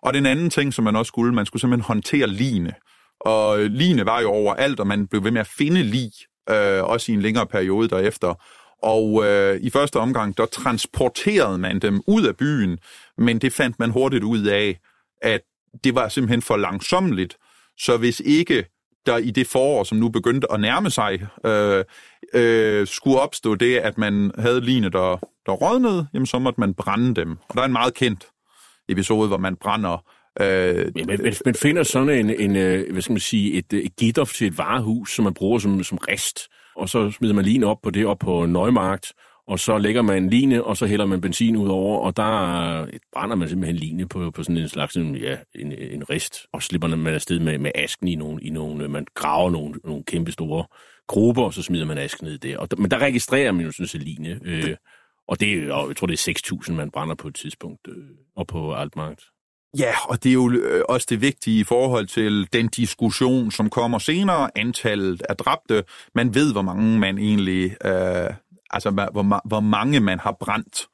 og 0.04 0.14
den 0.14 0.26
anden 0.26 0.50
ting, 0.50 0.74
som 0.74 0.84
man 0.84 0.96
også 0.96 1.08
skulle, 1.08 1.34
man 1.34 1.46
skulle 1.46 1.62
simpelthen 1.62 1.86
håndtere 1.88 2.28
line. 2.28 2.74
Og 3.20 3.60
øh, 3.60 3.72
line 3.72 4.06
var 4.06 4.22
jo 4.22 4.30
overalt, 4.30 4.80
og 4.80 4.88
man 4.88 5.08
blev 5.08 5.24
ved 5.24 5.32
med 5.32 5.42
at 5.42 5.48
finde 5.48 5.84
lig, 5.84 6.12
øh, 6.50 6.84
også 6.84 7.12
i 7.12 7.16
en 7.16 7.22
længere 7.22 7.48
periode 7.48 7.90
derefter. 7.90 8.34
Og 8.84 9.26
øh, 9.26 9.60
i 9.62 9.70
første 9.70 9.98
omgang, 9.98 10.38
der 10.38 10.46
transporterede 10.46 11.58
man 11.58 11.80
dem 11.80 12.02
ud 12.08 12.26
af 12.26 12.38
byen, 12.38 12.78
men 13.18 13.40
det 13.40 13.54
fandt 13.54 13.80
man 13.80 13.90
hurtigt 13.90 14.24
ud 14.24 14.46
af, 14.46 14.80
at 15.22 15.42
det 15.84 15.96
var 15.96 16.10
simpelthen 16.10 16.42
for 16.42 16.58
langsomligt. 16.58 17.38
Så 17.78 17.98
hvis 17.98 18.22
ikke 18.26 18.66
der 19.06 19.18
i 19.18 19.32
det 19.32 19.48
forår, 19.48 19.84
som 19.84 19.98
nu 19.98 20.10
begyndte 20.10 20.52
at 20.52 20.60
nærme 20.60 20.90
sig, 20.90 21.28
øh, 21.46 21.84
øh, 22.34 22.88
skulle 22.88 23.20
opstå 23.20 23.56
det, 23.56 23.78
at 23.78 23.98
man 23.98 24.32
havde 24.38 24.62
line, 24.62 24.90
der, 24.90 25.18
der 25.46 25.52
rådnede, 25.52 26.08
jamen 26.14 26.26
så 26.26 26.40
måtte 26.40 26.60
man 26.60 26.74
brænde 26.74 27.16
dem. 27.16 27.38
Og 27.50 27.56
der 27.56 27.62
er 27.62 27.66
en 27.66 27.72
meget 27.72 27.94
kendt 27.94 28.28
episode, 28.90 29.28
hvor 29.28 29.38
man 29.38 29.56
brænder 29.56 30.06
Øh, 30.40 30.92
men, 30.96 31.08
men, 31.08 31.34
man 31.46 31.56
finder 31.56 31.84
sådan 31.84 32.10
en, 32.10 32.30
en 32.30 32.56
øh, 32.56 32.92
hvad 32.92 33.02
skal 33.02 33.14
man 33.14 33.20
sige, 33.20 33.54
et, 33.54 33.74
øh, 33.74 33.80
et 33.80 33.96
gitter 33.96 34.26
til 34.26 34.48
et 34.48 34.58
varehus, 34.58 35.16
som 35.16 35.24
man 35.24 35.34
bruger 35.34 35.60
som, 35.60 35.84
som 35.84 35.98
rest, 35.98 36.40
og 36.76 36.90
så 36.90 37.12
smider 37.12 37.34
man 37.34 37.46
lige 37.46 37.66
op 37.66 37.82
på 37.84 37.90
det 37.90 38.06
op 38.06 38.20
på 38.20 38.46
Neumarkt, 38.46 39.14
og 39.52 39.60
så 39.60 39.78
lægger 39.78 40.02
man 40.02 40.24
en 40.24 40.30
line, 40.30 40.64
og 40.64 40.78
så 40.78 40.86
hælder 40.86 41.06
man 41.06 41.22
benzin 41.22 41.56
ud 41.56 41.70
over, 41.70 42.00
og 42.00 42.18
der 42.18 42.88
brænder 43.14 43.36
man 43.36 43.50
simpelthen 43.50 43.76
line 43.76 44.08
på, 44.08 44.32
på 44.32 44.44
sådan 44.44 44.58
en 44.58 44.70
slags 44.70 44.96
ja, 44.96 45.38
en, 45.56 45.72
en 45.72 46.10
rist, 46.10 46.36
og 46.54 46.64
slipper 46.64 46.88
man 46.88 47.14
afsted 47.14 47.40
med, 47.40 47.58
med 47.58 47.72
asken 47.76 48.08
i 48.08 48.16
nogle, 48.16 48.44
i 48.44 48.50
nogle, 48.50 48.88
man 48.88 49.06
graver 49.16 49.50
nogle, 49.50 49.74
nogle 49.84 50.04
kæmpe 50.04 50.32
store 50.32 50.66
grupper, 51.08 51.44
og 51.44 51.54
så 51.54 51.64
smider 51.64 51.86
man 51.86 51.98
asken 51.98 52.28
ned 52.28 52.38
der. 52.38 52.58
Og, 52.58 52.68
men 52.78 52.92
der 52.92 52.98
registrerer 52.98 53.52
man 53.52 53.66
jo 53.66 53.72
sådan 53.72 54.02
en 54.02 54.08
line, 54.08 54.40
øh, 54.44 54.76
og 55.28 55.40
det 55.40 55.54
er, 55.54 55.88
jeg 55.88 55.96
tror, 55.96 56.08
det 56.08 56.28
er 56.28 56.34
6.000, 56.68 56.74
man 56.74 56.92
brænder 56.92 57.16
på 57.16 57.28
et 57.28 57.36
tidspunkt, 57.36 57.88
øh, 57.88 57.96
og 58.36 58.48
på 58.48 58.74
Altmarkt. 58.74 59.24
Ja, 59.78 59.94
og 60.10 60.24
det 60.24 60.30
er 60.30 60.34
jo 60.34 60.52
øh, 60.52 60.84
også 60.90 61.08
det 61.10 61.22
vigtige 61.22 61.60
i 61.60 61.64
forhold 61.64 62.08
til 62.08 62.48
den 62.54 62.68
diskussion, 62.68 63.52
som 63.52 63.70
kommer 63.70 64.00
senere, 64.00 64.50
antallet 64.56 65.22
af 65.30 65.38
dræbte. 65.38 65.84
Man 66.16 66.36
ved, 66.36 66.52
hvor 66.52 66.62
mange 66.62 67.00
man 67.00 67.18
egentlig 67.18 67.86
øh, 67.86 68.34
Altså, 68.74 68.90
hvor, 68.90 69.48
hvor 69.48 69.60
mange 69.60 70.00
man 70.00 70.20
har 70.20 70.38
brændt. 70.40 70.88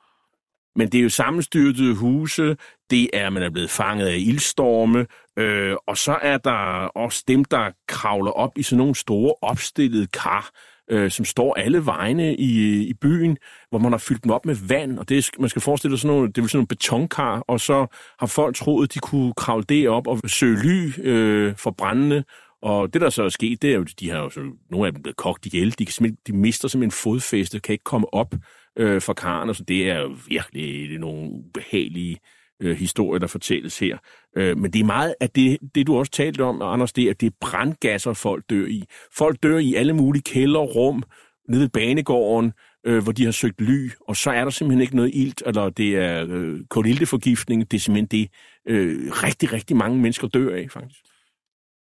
Men 0.76 0.90
det 0.90 0.98
er 0.98 1.04
jo 1.04 1.10
sammenstyrtede 1.10 1.96
huse, 1.96 2.58
det 2.90 3.10
er, 3.14 3.30
man 3.30 3.44
er 3.44 3.50
blevet 3.50 3.70
fanget 3.70 4.08
af 4.08 4.18
ildstorme, 4.18 5.06
øh, 5.38 5.76
og 5.88 5.98
så 5.98 6.20
er 6.22 6.38
der 6.38 6.88
også 6.96 7.24
dem, 7.28 7.46
der 7.46 7.72
kravler 7.88 8.32
op 8.32 8.58
i 8.58 8.64
sådan 8.64 8.78
nogle 8.78 8.96
store 8.96 9.34
opstillede 9.42 10.08
kar, 10.08 10.50
øh, 10.92 11.12
som 11.12 11.26
står 11.26 11.54
alle 11.54 11.86
vegne 11.86 12.36
i, 12.36 12.82
i 12.88 12.94
byen, 12.94 13.38
hvor 13.70 13.80
man 13.80 13.92
har 13.92 13.98
fyldt 14.00 14.24
dem 14.24 14.32
op 14.32 14.46
med 14.46 14.56
vand, 14.68 15.00
og 15.00 15.10
det, 15.10 15.30
man 15.40 15.50
skal 15.50 15.62
forestille 15.62 15.98
sig 15.98 16.02
sådan 16.02 16.16
nogle, 16.16 16.32
det 16.32 16.38
er 16.38 16.48
sådan 16.48 16.58
nogle 16.58 16.68
betonkar, 16.68 17.40
og 17.40 17.60
så 17.60 17.88
har 18.20 18.28
folk 18.28 18.56
troet, 18.56 18.94
de 18.94 19.00
kunne 19.00 19.34
kravle 19.34 19.64
det 19.70 19.90
op 19.90 20.08
og 20.08 20.20
søge 20.28 20.64
ly 20.64 20.92
øh, 21.00 21.56
for 21.56 21.72
brændende, 21.72 22.24
og 22.62 22.94
det, 22.94 23.02
der 23.02 23.10
så 23.10 23.24
er 23.24 23.30
sket, 23.30 23.62
det 23.62 23.72
er 23.72 23.76
jo, 23.76 23.86
de 24.00 24.10
har 24.10 24.20
jo 24.20 24.30
så, 24.30 24.40
nogle 24.70 24.88
af 24.88 24.94
dem 24.94 25.02
blevet 25.02 25.18
kogt 25.18 25.46
ihjel. 25.46 25.76
De, 25.80 25.86
kan 25.86 26.18
de 26.28 26.34
mister 26.34 26.68
simpelthen 26.68 26.92
fodfæste, 26.92 27.60
kan 27.60 27.74
ikke 27.74 27.84
komme 27.84 28.14
op 28.14 28.36
øh, 28.78 29.02
fra 29.02 29.14
karen, 29.14 29.54
så 29.54 29.64
det 29.64 29.90
er 29.90 30.00
jo 30.00 30.16
virkelig 30.28 30.90
det 30.90 30.96
er 30.96 31.00
nogle 31.00 31.32
ubehagelige 31.32 32.18
øh, 32.62 32.78
historier, 32.78 33.20
der 33.20 33.28
fortælles 33.28 33.80
her. 33.80 33.98
Øh, 34.38 34.58
men 34.58 34.74
det 34.74 34.80
er 34.80 34.86
meget 34.86 35.16
af 35.20 35.30
det, 35.30 35.58
det, 35.76 35.88
du 35.88 35.98
også 35.98 36.12
talte 36.12 36.44
om, 36.44 36.62
Anders, 36.62 36.94
det 36.94 37.04
er, 37.04 37.10
at 37.10 37.22
det 37.22 37.28
er 37.28 37.36
brandgasser, 37.42 38.14
folk 38.14 38.44
dør 38.50 38.66
i. 38.66 38.84
Folk 39.14 39.44
dør 39.44 39.58
i 39.58 39.74
alle 39.74 39.94
mulige 39.94 40.24
kælderrum, 40.24 41.04
nede 41.50 41.62
ved 41.62 41.70
banegården, 41.70 42.54
øh, 42.86 43.04
hvor 43.04 43.12
de 43.12 43.26
har 43.26 43.32
søgt 43.32 43.62
ly, 43.62 43.90
og 44.08 44.16
så 44.16 44.32
er 44.32 44.44
der 44.44 44.52
simpelthen 44.52 44.82
ikke 44.82 44.96
noget 44.96 45.12
ilt, 45.14 45.44
eller 45.46 45.70
det 45.70 45.96
er 45.98 46.26
øh, 46.30 46.60
kulilteforgiftning, 46.70 47.72
det 47.72 47.78
er 47.78 47.82
simpelthen 47.82 48.22
det, 48.22 48.30
øh, 48.68 49.12
rigtig, 49.12 49.54
rigtig 49.54 49.78
mange 49.78 49.98
mennesker 49.98 50.28
dør 50.28 50.56
af, 50.56 50.68
faktisk. 50.72 51.00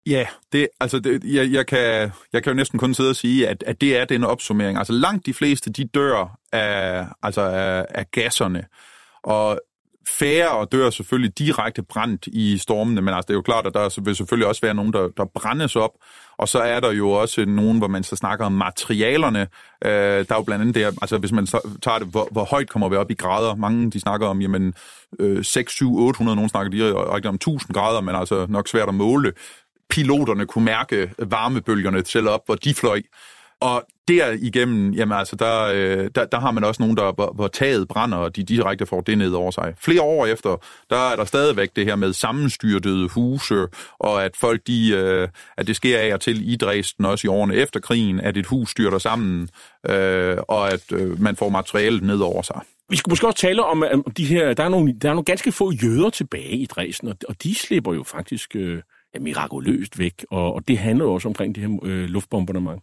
Ja, 0.09 0.27
det, 0.53 0.69
altså 0.81 0.99
det, 0.99 1.25
jeg, 1.25 1.53
jeg, 1.53 1.67
kan, 1.67 2.11
jeg 2.33 2.43
kan 2.43 2.51
jo 2.51 2.55
næsten 2.55 2.79
kun 2.79 2.95
sidde 2.95 3.11
og 3.11 3.17
sige, 3.17 3.49
at, 3.49 3.65
at 3.67 3.81
det 3.81 3.97
er 3.97 4.05
den 4.05 4.25
opsummering. 4.25 4.79
Altså 4.79 4.93
langt 4.93 5.27
de 5.27 5.35
fleste, 5.35 5.73
de 5.73 5.85
dør 5.85 6.39
af, 6.53 7.07
altså 7.23 7.41
af, 7.41 7.87
af 7.91 8.11
gasserne. 8.11 8.65
Og 9.23 9.61
færre 10.09 10.67
dør 10.73 10.91
selvfølgelig 10.91 11.39
direkte 11.39 11.83
brændt 11.83 12.27
i 12.27 12.59
stormene, 12.59 13.03
men 13.03 13.15
altså, 13.15 13.27
det 13.27 13.31
er 13.31 13.39
jo 13.39 13.43
klart, 13.43 13.67
at 13.67 13.75
der 13.75 14.01
vil 14.01 14.17
selvfølgelig 14.17 14.47
også 14.47 14.61
være 14.61 14.75
nogen, 14.75 14.93
der, 14.93 15.09
der 15.17 15.25
brændes 15.25 15.77
op. 15.77 15.91
Og 16.39 16.49
så 16.49 16.59
er 16.59 16.81
der 16.81 16.93
jo 16.93 17.11
også 17.11 17.45
nogen, 17.45 17.79
hvor 17.79 17.89
man 17.89 18.03
så 18.03 18.17
snakker 18.17 18.47
om 18.47 18.53
materialerne. 18.53 19.41
Øh, 19.85 19.91
der 19.91 20.27
er 20.31 20.37
jo 20.37 20.43
blandt 20.43 20.61
andet 20.61 20.75
der, 20.75 20.87
altså 20.87 21.19
hvis 21.19 21.33
man 21.33 21.47
tager 21.83 21.99
det, 21.99 22.09
hvor, 22.09 22.29
hvor 22.31 22.45
højt 22.45 22.69
kommer 22.69 22.89
vi 22.89 22.97
op 22.97 23.11
i 23.11 23.15
grader? 23.15 23.55
Mange 23.55 23.91
de 23.91 24.01
snakker 24.01 24.27
om, 24.27 24.41
jamen, 24.41 24.75
øh, 25.21 25.45
6, 25.45 25.73
7, 25.73 25.97
800, 25.97 26.37
nogen 26.37 26.49
snakker 26.49 26.71
direkte 26.71 27.27
om 27.27 27.35
1000 27.35 27.75
grader, 27.75 28.01
men 28.01 28.15
altså 28.15 28.47
nok 28.49 28.69
svært 28.69 28.89
at 28.89 28.95
måle 28.95 29.33
piloterne 29.91 30.47
kunne 30.47 30.65
mærke 30.65 31.11
varmebølgerne 31.19 32.05
selv 32.05 32.29
op, 32.29 32.43
hvor 32.47 32.55
de 32.55 32.75
fløj. 32.75 33.03
Og 33.61 33.85
derigennem, 34.09 34.93
jamen 34.93 35.19
altså, 35.19 35.37
der, 35.37 35.65
øh, 35.65 36.11
der, 36.15 36.25
der 36.25 36.41
har 36.41 36.51
man 36.51 36.65
også 36.65 36.83
nogen, 36.83 36.97
der, 36.97 37.13
hvor, 37.13 37.33
hvor 37.35 37.49
taget 37.49 37.89
brænder, 37.89 38.19
og 38.19 38.37
de 38.37 38.43
direkte 38.43 38.87
får 38.87 39.01
det 39.01 39.19
ned 39.19 39.33
over 39.33 39.51
sig. 39.51 39.75
Flere 39.79 40.03
år 40.03 40.27
efter, 40.27 40.57
der 40.91 41.11
er 41.11 41.17
der 41.17 41.25
stadigvæk 41.25 41.69
det 41.77 41.85
her 41.85 41.97
med 41.97 42.13
sammenstyrtede 42.13 43.09
huse, 43.09 43.67
og 43.99 44.25
at 44.25 44.37
folk, 44.37 44.67
de, 44.67 44.91
øh, 44.91 45.29
at 45.57 45.67
det 45.67 45.77
sker 45.77 45.99
af 45.99 46.15
og 46.15 46.21
til 46.21 46.53
i 46.53 46.57
Dresden, 46.57 47.05
også 47.05 47.27
i 47.27 47.29
årene 47.29 47.55
efter 47.55 47.81
krigen, 47.81 48.21
at 48.21 48.37
et 48.37 48.47
hus 48.47 48.71
styrter 48.71 48.99
sammen, 48.99 49.49
øh, 49.89 50.37
og 50.49 50.73
at 50.73 50.93
øh, 50.93 51.21
man 51.21 51.37
får 51.37 51.49
materialet 51.49 52.03
ned 52.03 52.19
over 52.19 52.43
sig. 52.43 52.61
Vi 52.91 52.97
skulle 52.97 53.13
måske 53.13 53.27
også 53.27 53.39
tale 53.39 53.65
om, 53.65 53.85
om 53.93 54.05
de 54.17 54.25
her, 54.25 54.55
der 54.55 54.65
er, 54.65 54.69
nogle, 54.69 54.93
der 55.03 55.09
er 55.09 55.13
nogle 55.13 55.25
ganske 55.25 55.53
få 55.53 55.73
jøder 55.73 56.11
tilbage 56.11 56.57
i 56.57 56.67
Dresden, 56.67 57.09
og, 57.09 57.17
og 57.29 57.43
de 57.43 57.55
slipper 57.55 57.95
jo 57.95 58.03
faktisk... 58.03 58.57
Øh 58.57 58.83
mirakuløst 59.21 59.99
væk, 59.99 60.25
og, 60.31 60.55
og 60.55 60.69
det 60.69 60.79
handler 60.79 61.05
også 61.05 61.29
omkring 61.29 61.55
det 61.55 61.63
her 61.63 61.79
øh, 61.83 62.05
luftbombardement. 62.05 62.83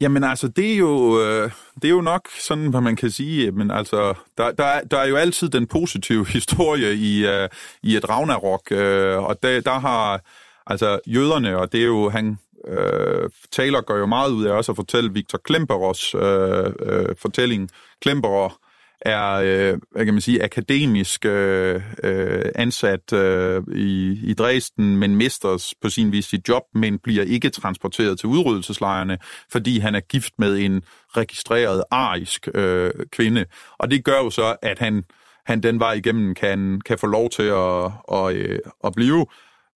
Jamen 0.00 0.24
altså, 0.24 0.48
det 0.48 0.72
er 0.72 0.76
jo, 0.76 1.22
øh, 1.22 1.50
det 1.74 1.84
er 1.84 1.92
jo 1.92 2.00
nok 2.00 2.28
sådan, 2.40 2.70
hvad 2.70 2.80
man 2.80 2.96
kan 2.96 3.10
sige, 3.10 3.50
men 3.50 3.70
altså, 3.70 4.14
der, 4.38 4.52
der, 4.52 4.80
der 4.80 4.98
er 4.98 5.06
jo 5.06 5.16
altid 5.16 5.48
den 5.48 5.66
positive 5.66 6.26
historie 6.36 6.94
i, 6.94 7.26
øh, 7.26 7.48
i 7.82 7.96
et 7.96 8.08
Ragnarok, 8.08 8.72
øh, 8.72 9.18
og 9.18 9.42
der, 9.42 9.60
der 9.60 9.78
har 9.78 10.20
altså 10.66 11.00
jøderne, 11.06 11.58
og 11.58 11.72
det 11.72 11.80
er 11.80 11.86
jo, 11.86 12.08
han 12.08 12.38
øh, 12.68 13.30
taler 13.52 13.80
gør 13.80 13.98
jo 13.98 14.06
meget 14.06 14.30
ud 14.30 14.44
af 14.44 14.52
også 14.52 14.72
at 14.72 14.76
fortælle 14.76 15.12
Victor 15.12 15.38
Klemperers 15.38 16.14
øh, 16.14 16.72
øh, 16.80 17.16
fortælling. 17.18 17.70
Klemperer 18.02 18.58
er 19.00 19.32
øh, 19.32 19.78
hvad 19.90 20.04
kan 20.04 20.14
man 20.14 20.20
sige, 20.20 20.44
akademisk 20.44 21.24
øh, 21.24 21.82
øh 22.04 22.44
ansat 22.54 23.12
øh, 23.12 23.62
i, 23.74 24.20
i 24.22 24.34
Dresden, 24.34 24.96
men 24.96 25.16
mister 25.16 25.74
på 25.82 25.88
sin 25.88 26.12
vis 26.12 26.24
sit 26.24 26.48
job, 26.48 26.62
men 26.74 26.98
bliver 26.98 27.24
ikke 27.24 27.50
transporteret 27.50 28.18
til 28.18 28.26
udryddelseslejrene, 28.26 29.18
fordi 29.52 29.78
han 29.78 29.94
er 29.94 30.00
gift 30.00 30.32
med 30.38 30.58
en 30.58 30.82
registreret 31.16 31.84
arisk 31.90 32.48
øh, 32.54 32.90
kvinde. 33.12 33.44
Og 33.78 33.90
det 33.90 34.04
gør 34.04 34.18
jo 34.18 34.30
så, 34.30 34.56
at 34.62 34.78
han, 34.78 35.04
han 35.46 35.62
den 35.62 35.80
vej 35.80 35.92
igennem 35.92 36.34
kan, 36.34 36.80
kan 36.80 36.98
få 36.98 37.06
lov 37.06 37.30
til 37.30 37.42
at, 37.42 37.90
at, 38.12 38.34
øh, 38.34 38.58
at 38.84 38.92
blive. 38.96 39.26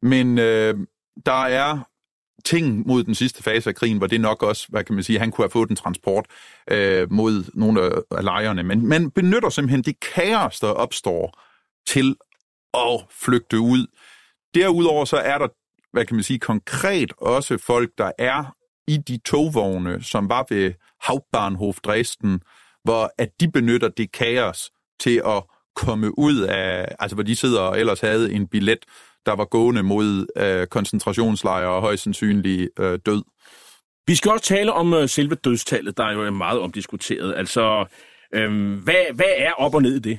Men 0.03 0.39
øh, 0.39 0.75
der 1.27 1.43
er 1.45 1.79
ting 2.45 2.87
mod 2.87 3.05
den 3.05 3.15
sidste 3.15 3.43
fase 3.43 3.71
af 3.71 3.75
krigen, 3.75 3.99
hvor 3.99 4.07
det 4.07 4.21
nok 4.21 4.43
også, 4.43 4.67
hvad 4.69 4.85
kan 4.85 4.95
man 4.95 5.05
sige, 5.05 5.19
han 5.19 5.31
kunne 5.31 5.45
have 5.45 5.51
fået 5.51 5.71
en 5.71 5.77
transport 5.77 6.27
øh, 6.71 7.13
mod 7.13 7.51
nogle 7.55 7.91
af 8.11 8.25
lejrene. 8.25 8.63
Men 8.63 8.87
man 8.87 9.11
benytter 9.11 9.49
simpelthen 9.49 9.83
det 9.83 10.01
kaos, 10.01 10.61
der 10.61 10.69
opstår 10.69 11.41
til 11.87 12.17
at 12.75 13.05
flygte 13.11 13.61
ud. 13.61 13.87
Derudover 14.55 15.05
så 15.05 15.17
er 15.17 15.39
der, 15.39 15.49
hvad 15.93 16.05
kan 16.05 16.17
man 16.17 16.23
sige, 16.23 16.39
konkret 16.39 17.13
også 17.19 17.59
folk, 17.59 17.91
der 17.99 18.13
er 18.19 18.55
i 18.87 18.97
de 18.97 19.19
togvogne, 19.19 20.03
som 20.03 20.29
var 20.29 20.47
ved 20.49 20.73
Hauptbahnhof 21.03 21.77
Dresden, 21.85 22.41
hvor 22.85 23.13
at 23.19 23.29
de 23.41 23.51
benytter 23.51 23.89
det 23.89 24.13
kaos 24.13 24.71
til 25.01 25.23
at 25.27 25.43
komme 25.75 26.19
ud 26.19 26.41
af, 26.41 26.95
altså 26.99 27.15
hvor 27.17 27.23
de 27.23 27.37
sidder 27.37 27.61
og 27.61 27.81
ellers 27.81 28.01
havde 28.01 28.33
en 28.33 28.47
billet 28.47 28.79
der 29.27 29.37
var 29.37 29.45
gående 29.45 29.83
mod 29.83 30.27
øh, 30.37 30.67
koncentrationslejre 30.67 31.71
og 31.71 31.81
højst 31.81 32.03
sandsynlig 32.03 32.69
øh, 32.79 32.99
død. 33.07 33.23
Vi 34.07 34.15
skal 34.15 34.31
også 34.31 34.45
tale 34.45 34.73
om 34.73 34.95
øh, 34.95 35.09
selve 35.09 35.35
dødstallet, 35.35 35.97
der 35.97 36.05
er 36.05 36.13
jo 36.13 36.31
meget 36.31 36.61
omdiskuteret. 36.61 37.35
Altså, 37.37 37.85
øh, 38.35 38.73
hvad, 38.83 39.15
hvad 39.15 39.33
er 39.37 39.53
op 39.53 39.75
og 39.75 39.83
ned 39.83 39.97
i 39.97 39.99
det? 39.99 40.19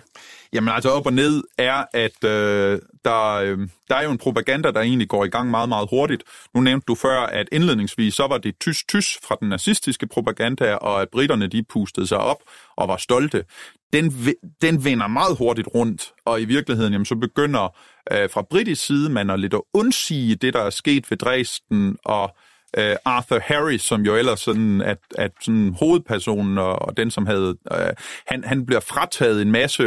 Jamen 0.54 0.74
altså 0.74 0.90
op 0.90 1.06
og 1.06 1.14
ned 1.14 1.44
er, 1.58 1.86
at 1.94 2.24
øh, 2.24 2.80
der, 3.06 3.34
øh, 3.34 3.58
der 3.90 3.96
er 3.96 4.04
jo 4.04 4.12
en 4.12 4.18
propaganda, 4.18 4.72
der 4.72 4.82
egentlig 4.82 5.10
går 5.10 5.26
i 5.26 5.30
gang 5.30 5.52
meget, 5.52 5.70
meget 5.70 5.88
hurtigt. 5.90 6.24
Nu 6.56 6.62
nævnte 6.62 6.86
du 6.88 6.96
før, 6.96 7.20
at 7.20 7.50
indledningsvis 7.52 8.14
så 8.14 8.28
var 8.28 8.38
det 8.38 8.60
tys-tys 8.60 9.20
fra 9.24 9.38
den 9.40 9.50
nazistiske 9.50 10.08
propaganda, 10.08 10.76
og 10.76 11.02
at 11.02 11.10
britterne 11.10 11.48
de 11.48 11.64
pustede 11.64 12.08
sig 12.08 12.18
op 12.18 12.38
og 12.76 12.88
var 12.88 12.98
stolte. 12.98 13.46
Den, 13.94 14.14
den 14.62 14.86
vender 14.86 15.08
meget 15.08 15.38
hurtigt 15.38 15.68
rundt, 15.76 16.14
og 16.26 16.42
i 16.42 16.46
virkeligheden 16.46 16.94
jamen, 16.94 17.06
så 17.06 17.16
begynder 17.16 17.76
øh, 18.12 18.30
fra 18.30 18.42
britisk 18.42 18.86
side 18.86 19.10
man 19.10 19.30
at 19.30 19.40
lidt 19.40 19.54
at 19.54 19.62
undsige 19.74 20.36
det, 20.36 20.54
der 20.54 20.62
er 20.62 20.70
sket 20.70 21.12
ved 21.12 21.18
Dresden, 21.18 21.98
og 22.06 22.36
øh, 22.78 22.96
Arthur 23.06 23.40
Harris, 23.40 23.82
som 23.82 24.02
jo 24.02 24.16
ellers 24.16 24.40
sådan, 24.40 24.82
at, 24.82 24.98
at 25.18 25.32
sådan 25.42 25.76
hovedpersonen 25.80 26.58
og, 26.58 26.82
og 26.82 26.98
den, 26.98 27.12
som 27.12 27.26
havde, 27.26 27.56
øh, 27.72 27.78
han, 28.28 28.44
han 28.44 28.66
bliver 28.66 28.80
frataget 28.80 29.42
en 29.42 29.52
masse, 29.52 29.84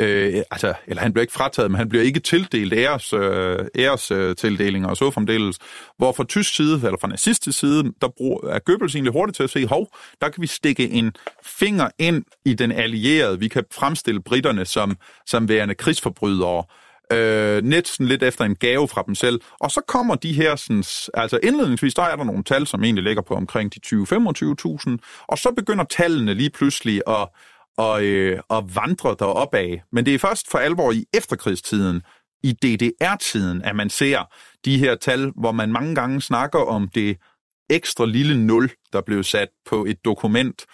øh, 0.00 0.42
altså, 0.50 0.74
eller 0.86 1.02
han 1.02 1.12
bliver 1.12 1.22
ikke 1.22 1.32
frataget, 1.32 1.70
men 1.70 1.78
han 1.78 1.88
bliver 1.88 2.04
ikke 2.04 2.20
tildelt 2.20 2.72
æres, 2.72 3.12
øh, 3.12 3.58
æres 3.78 4.10
øh, 4.10 4.36
tildelinger 4.36 4.88
og 4.88 4.96
så 4.96 5.10
fremdeles, 5.10 5.58
hvor 5.98 6.12
fra 6.12 6.24
tysk 6.24 6.56
side, 6.56 6.74
eller 6.74 6.98
fra 7.00 7.08
nazistisk 7.08 7.58
side, 7.58 7.92
der 8.00 8.08
bruger, 8.16 8.48
er 8.48 8.58
Goebbels 8.58 8.94
egentlig 8.94 9.12
hurtigt 9.12 9.36
til 9.36 9.42
at 9.42 9.50
se, 9.50 9.66
hov, 9.66 9.88
der 10.20 10.28
kan 10.28 10.42
vi 10.42 10.46
stikke 10.46 10.90
en 10.90 11.12
finger 11.44 11.88
ind 11.98 12.24
i 12.44 12.54
den 12.54 12.72
allierede, 12.72 13.38
vi 13.38 13.48
kan 13.48 13.64
fremstille 13.72 14.22
britterne 14.22 14.64
som, 14.64 14.96
som 15.26 15.48
værende 15.48 15.74
krigsforbrydere, 15.74 16.64
øh, 17.12 17.62
næsten 17.62 18.06
lidt 18.06 18.22
efter 18.22 18.44
en 18.44 18.54
gave 18.54 18.88
fra 18.88 19.02
dem 19.06 19.14
selv. 19.14 19.40
Og 19.60 19.70
så 19.70 19.80
kommer 19.88 20.14
de 20.14 20.32
her, 20.32 20.56
sådan, 20.56 20.84
altså 21.14 21.38
indledningsvis, 21.42 21.94
der 21.94 22.02
er 22.02 22.16
der 22.16 22.24
nogle 22.24 22.44
tal, 22.44 22.66
som 22.66 22.84
egentlig 22.84 23.04
ligger 23.04 23.22
på 23.22 23.34
omkring 23.34 23.74
de 23.74 23.80
20-25.000, 23.86 25.24
og 25.26 25.38
så 25.38 25.52
begynder 25.56 25.84
tallene 25.84 26.34
lige 26.34 26.50
pludselig 26.50 27.02
at, 27.06 27.28
og, 27.76 28.04
øh, 28.04 28.40
og 28.48 28.74
vandre 28.74 29.16
derop 29.18 29.54
af. 29.54 29.82
Men 29.92 30.06
det 30.06 30.14
er 30.14 30.18
først 30.18 30.50
for 30.50 30.58
alvor 30.58 30.92
i 30.92 31.04
efterkrigstiden, 31.14 32.02
i 32.42 32.52
DDR-tiden, 32.52 33.62
at 33.62 33.76
man 33.76 33.90
ser 33.90 34.24
de 34.64 34.78
her 34.78 34.94
tal, 34.94 35.32
hvor 35.36 35.52
man 35.52 35.72
mange 35.72 35.94
gange 35.94 36.22
snakker 36.22 36.58
om 36.58 36.88
det 36.88 37.16
ekstra 37.70 38.06
lille 38.06 38.46
nul, 38.46 38.70
der 38.92 39.00
blev 39.00 39.22
sat 39.22 39.48
på 39.66 39.84
et 39.84 40.04
dokument. 40.04 40.64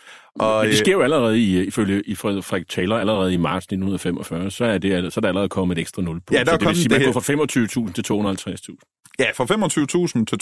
Og, 0.40 0.64
Men 0.64 0.70
det 0.70 0.78
sker 0.78 0.92
jo 0.92 1.02
allerede, 1.02 1.40
i, 1.40 1.64
ifølge 1.64 2.02
i 2.06 2.14
Frederik 2.14 2.68
Taylor, 2.68 2.98
allerede 2.98 3.34
i 3.34 3.36
marts 3.36 3.64
1945, 3.64 4.50
så 4.50 4.64
er, 4.64 4.78
det, 4.78 5.12
så 5.12 5.20
er 5.20 5.22
der 5.22 5.28
allerede 5.28 5.48
kommet 5.48 5.78
et 5.78 5.82
ekstra 5.82 6.02
nul 6.02 6.20
på. 6.20 6.34
Ja, 6.34 6.44
der 6.44 6.52
så 6.52 6.56
det 6.56 6.68
vil 6.68 6.76
sige, 6.76 6.88
man 6.88 7.04
går 7.04 7.20
fra 7.20 7.86
25.000 7.86 7.92
til 7.92 8.04
250.000. 8.72 9.14
Ja, 9.18 9.30
fra 9.34 9.44
25.000 9.44 10.24
til 10.24 10.38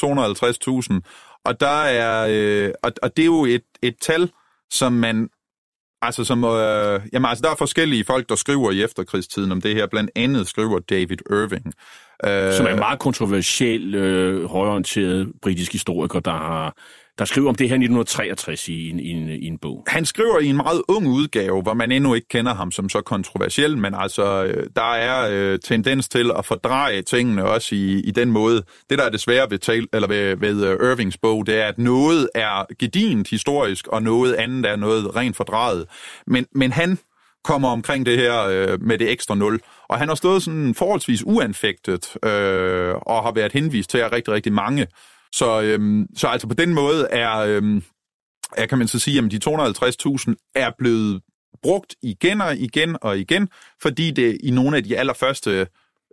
250.000. 0.95 1.41
Og, 1.45 1.61
der 1.61 1.83
er, 1.83 2.27
øh, 2.31 2.73
og, 2.83 2.93
og 3.03 3.17
det 3.17 3.23
er 3.23 3.27
jo 3.27 3.45
et, 3.45 3.63
et 3.83 3.95
tal, 4.01 4.31
som 4.71 4.93
man 4.93 5.29
Altså, 6.03 6.25
som, 6.25 6.45
øh, 6.45 7.01
jamen, 7.13 7.29
altså, 7.29 7.43
der 7.43 7.51
er 7.51 7.55
forskellige 7.55 8.05
folk, 8.05 8.29
der 8.29 8.35
skriver 8.35 8.71
i 8.71 8.83
efterkrigstiden 8.83 9.53
om 9.53 9.61
det 9.61 9.75
her. 9.75 9.87
Blandt 9.87 10.11
andet 10.17 10.49
skriver 10.49 10.79
David 10.79 11.17
Irving. 11.31 11.73
Øh, 12.25 12.53
som 12.53 12.67
er 12.67 12.71
en 12.71 12.79
meget 12.79 12.99
kontroversiel, 12.99 13.95
øh, 13.95 14.45
højorienteret 14.45 15.33
britisk 15.43 15.73
historiker, 15.73 16.21
der 16.21 16.31
har 16.31 16.77
der 17.21 17.27
skriver 17.27 17.49
om 17.49 17.55
det 17.55 17.69
her 17.69 17.75
1963 17.75 18.69
i 18.69 18.91
en, 18.91 19.01
i, 19.01 19.09
en, 19.09 19.29
i 19.29 19.47
en 19.47 19.59
bog. 19.59 19.85
Han 19.87 20.05
skriver 20.05 20.39
i 20.39 20.47
en 20.47 20.57
meget 20.57 20.83
ung 20.89 21.07
udgave, 21.07 21.63
hvor 21.63 21.75
man 21.75 21.93
endnu 21.93 22.15
ikke 22.15 22.29
kender 22.29 22.55
ham 22.55 22.71
som 22.71 22.89
så 22.89 23.01
kontroversiel, 23.01 23.79
men 23.79 23.95
altså, 23.95 24.45
øh, 24.45 24.67
der 24.77 24.93
er 24.93 25.29
øh, 25.33 25.59
tendens 25.59 26.09
til 26.09 26.31
at 26.39 26.45
fordreje 26.45 27.03
tingene 27.03 27.45
også 27.45 27.75
i, 27.75 28.01
i 28.01 28.11
den 28.11 28.31
måde. 28.31 28.63
Det, 28.91 28.99
der 28.99 29.05
er 29.05 29.11
det 29.11 29.21
svære 29.21 29.51
ved, 29.51 29.59
tal, 29.59 29.87
eller 29.93 30.09
ved, 30.09 30.37
ved 30.37 30.81
uh, 30.81 30.91
Irvings 30.91 31.19
bog, 31.19 31.47
det 31.47 31.61
er, 31.61 31.67
at 31.67 31.79
noget 31.79 32.29
er 32.35 32.67
gedint 32.79 33.31
historisk, 33.31 33.87
og 33.87 34.03
noget 34.03 34.35
andet 34.35 34.71
er 34.71 34.77
noget 34.77 35.17
rent 35.17 35.37
fordrejet. 35.37 35.87
Men, 36.27 36.47
men 36.55 36.73
han 36.73 36.99
kommer 37.45 37.69
omkring 37.69 38.07
det 38.07 38.19
her 38.19 38.43
øh, 38.43 38.83
med 38.83 38.99
det 38.99 39.11
ekstra 39.11 39.35
nul. 39.35 39.61
Og 39.89 39.99
han 39.99 40.09
har 40.09 40.15
stået 40.15 40.43
sådan 40.43 40.75
forholdsvis 40.75 41.23
uanfægtet 41.27 42.17
øh, 42.25 42.95
og 42.95 43.23
har 43.23 43.33
været 43.33 43.53
henvist 43.53 43.91
til 43.91 43.99
af 43.99 44.13
rigtig, 44.13 44.35
rigtig 44.35 44.53
mange. 44.53 44.87
Så, 45.33 45.61
øhm, 45.61 46.07
så 46.17 46.29
altså 46.29 46.49
på 46.49 46.55
den 46.55 46.75
måde 46.75 47.09
er, 47.11 47.37
øhm, 47.37 47.83
er 48.57 48.67
kan 48.67 48.79
man 48.79 48.89
så 48.89 48.99
sige, 48.99 49.19
at 49.19 49.31
de 49.31 49.41
250.000 49.49 50.53
er 50.55 50.71
blevet 50.79 51.23
brugt 51.63 51.95
igen 52.03 52.41
og 52.41 52.57
igen 52.57 52.97
og 53.03 53.19
igen, 53.19 53.49
fordi 53.83 54.11
det 54.11 54.39
i 54.43 54.51
nogle 54.51 54.77
af 54.77 54.85
de 54.85 54.99
allerførste 54.99 55.67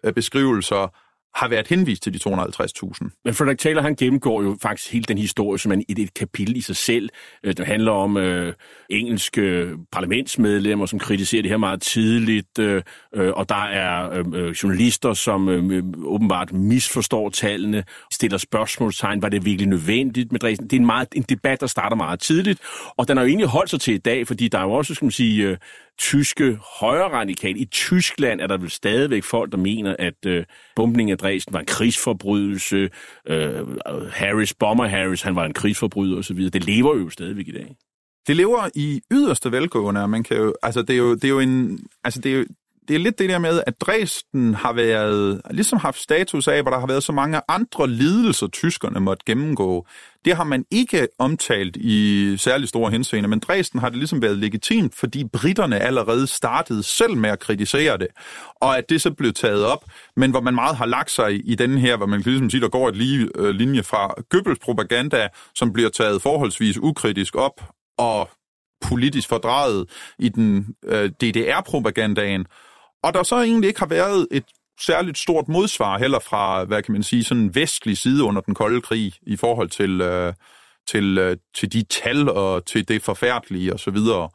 øh, 0.03 0.13
beskrivelser 0.13 0.95
har 1.37 1.47
været 1.47 1.67
henvist 1.67 2.03
til 2.03 2.13
de 2.13 2.19
250.000. 2.29 3.21
Men 3.25 3.33
Frederik 3.33 3.57
Taylor, 3.57 3.81
han 3.81 3.95
gennemgår 3.95 4.43
jo 4.43 4.57
faktisk 4.61 4.93
hele 4.93 5.03
den 5.03 5.17
historie 5.17 5.59
som 5.59 5.71
en, 5.71 5.83
et, 5.89 5.99
et 5.99 6.13
kapitel 6.13 6.55
i 6.55 6.61
sig 6.61 6.75
selv. 6.75 7.09
Øh, 7.43 7.53
det 7.57 7.65
handler 7.65 7.91
om 7.91 8.17
øh, 8.17 8.53
engelske 8.89 9.67
parlamentsmedlemmer, 9.91 10.85
som 10.85 10.99
kritiserer 10.99 11.41
det 11.41 11.51
her 11.51 11.57
meget 11.57 11.81
tidligt, 11.81 12.59
øh, 12.59 12.81
øh 13.13 13.33
og 13.33 13.49
der 13.49 13.63
er 13.65 14.11
øh, 14.11 14.25
øh 14.33 14.51
journalister, 14.51 15.13
som 15.13 15.49
øh, 15.49 15.83
åbenbart 16.03 16.53
misforstår 16.53 17.29
tallene, 17.29 17.83
stiller 18.11 18.37
spørgsmålstegn, 18.37 19.21
var 19.21 19.29
det 19.29 19.45
virkelig 19.45 19.67
nødvendigt 19.67 20.31
med 20.31 20.39
Dresden? 20.39 20.67
Det 20.67 20.73
er 20.73 20.79
en, 20.79 20.85
meget, 20.85 21.07
en 21.15 21.25
debat, 21.29 21.61
der 21.61 21.67
starter 21.67 21.95
meget 21.95 22.19
tidligt, 22.19 22.59
og 22.97 23.07
den 23.07 23.17
har 23.17 23.23
jo 23.23 23.27
egentlig 23.27 23.47
holdt 23.47 23.69
sig 23.69 23.81
til 23.81 23.93
i 23.93 23.97
dag, 23.97 24.27
fordi 24.27 24.47
der 24.47 24.59
er 24.59 24.63
jo 24.63 24.71
også, 24.71 24.93
skal 24.93 25.05
man 25.05 25.11
sige, 25.11 25.47
øh, 25.47 25.57
tyske 25.97 26.59
højre 26.79 27.11
radikal. 27.11 27.61
I 27.61 27.65
Tyskland 27.65 28.41
er 28.41 28.47
der 28.47 28.57
vel 28.57 28.69
stadigvæk 28.69 29.23
folk, 29.23 29.51
der 29.51 29.57
mener, 29.57 29.95
at 29.99 30.25
øh, 30.25 30.45
bombningen 30.75 31.11
af 31.11 31.17
Dresden 31.17 31.53
var 31.53 31.59
en 31.59 31.65
krigsforbrydelse. 31.65 32.89
Øh, 33.27 33.77
Harris, 34.11 34.53
Bomber 34.53 34.87
Harris, 34.87 35.21
han 35.21 35.35
var 35.35 35.45
en 35.45 35.53
krigsforbryder 35.53 36.17
osv. 36.17 36.49
Det 36.49 36.65
lever 36.65 36.97
jo 36.97 37.09
stadigvæk 37.09 37.47
i 37.47 37.51
dag. 37.51 37.75
Det 38.27 38.35
lever 38.35 38.69
i 38.75 39.01
yderste 39.11 39.51
velgående, 39.51 40.07
man 40.07 40.23
kan 40.23 40.37
jo, 40.37 40.53
altså 40.63 40.81
det 40.81 40.93
er 40.93 40.97
jo, 40.97 41.13
det 41.13 41.23
er 41.23 41.29
jo 41.29 41.39
en, 41.39 41.79
altså 42.03 42.21
det 42.21 42.33
er 42.33 42.37
jo, 42.37 42.45
det 42.87 42.95
er 42.95 42.99
lidt 42.99 43.19
det 43.19 43.29
der 43.29 43.39
med, 43.39 43.61
at 43.67 43.81
Dresden 43.81 44.53
har 44.53 44.73
været, 44.73 45.41
ligesom 45.51 45.79
haft 45.79 45.99
status 45.99 46.47
af, 46.47 46.61
hvor 46.61 46.71
der 46.71 46.79
har 46.79 46.87
været 46.87 47.03
så 47.03 47.11
mange 47.11 47.41
andre 47.47 47.87
lidelser, 47.87 48.47
tyskerne 48.47 48.99
måtte 48.99 49.23
gennemgå. 49.25 49.87
Det 50.25 50.35
har 50.35 50.43
man 50.43 50.65
ikke 50.71 51.07
omtalt 51.19 51.75
i 51.75 52.35
særlig 52.37 52.69
store 52.69 52.91
henseende, 52.91 53.29
men 53.29 53.39
Dresden 53.39 53.79
har 53.79 53.89
det 53.89 53.97
ligesom 53.97 54.21
været 54.21 54.37
legitimt, 54.37 54.95
fordi 54.95 55.23
britterne 55.33 55.79
allerede 55.79 56.27
startede 56.27 56.83
selv 56.83 57.17
med 57.17 57.29
at 57.29 57.39
kritisere 57.39 57.97
det, 57.97 58.07
og 58.55 58.77
at 58.77 58.89
det 58.89 59.01
så 59.01 59.11
blev 59.11 59.33
taget 59.33 59.65
op, 59.65 59.85
men 60.15 60.31
hvor 60.31 60.41
man 60.41 60.55
meget 60.55 60.75
har 60.75 60.85
lagt 60.85 61.11
sig 61.11 61.49
i 61.49 61.55
den 61.55 61.77
her, 61.77 61.97
hvor 61.97 62.05
man 62.05 62.23
kan 62.23 62.31
ligesom 62.31 62.49
sige, 62.49 62.61
der 62.61 62.69
går 62.69 62.89
et 62.89 62.95
lige 62.95 63.29
øh, 63.35 63.49
linje 63.49 63.83
fra 63.83 64.13
Goebbels 64.29 64.59
propaganda, 64.59 65.27
som 65.55 65.73
bliver 65.73 65.89
taget 65.89 66.21
forholdsvis 66.21 66.77
ukritisk 66.77 67.35
op, 67.35 67.61
og 67.97 68.29
politisk 68.81 69.29
fordrejet 69.29 69.85
i 70.19 70.29
den 70.29 70.75
øh, 70.85 71.09
DDR-propagandaen, 71.09 72.45
og 73.03 73.13
der 73.13 73.23
så 73.23 73.35
egentlig 73.41 73.67
ikke 73.67 73.79
har 73.79 73.87
været 73.87 74.27
et 74.31 74.43
særligt 74.81 75.17
stort 75.17 75.47
modsvar 75.47 75.97
heller 75.99 76.19
fra, 76.19 76.63
hvad 76.63 76.83
kan 76.83 76.91
man 76.91 77.03
sige, 77.03 77.23
sådan 77.23 77.43
en 77.43 77.55
vestlig 77.55 77.97
side 77.97 78.23
under 78.23 78.41
den 78.41 78.55
kolde 78.55 78.81
krig 78.81 79.13
i 79.21 79.35
forhold 79.35 79.69
til, 79.69 80.01
øh, 80.01 80.33
til, 80.87 81.17
øh, 81.17 81.37
til 81.55 81.73
de 81.73 81.83
tal 81.83 82.29
og 82.29 82.65
til 82.65 82.87
det 82.87 83.01
forfærdelige 83.01 83.73
og 83.73 83.79
så 83.79 83.91
videre. 83.91 84.29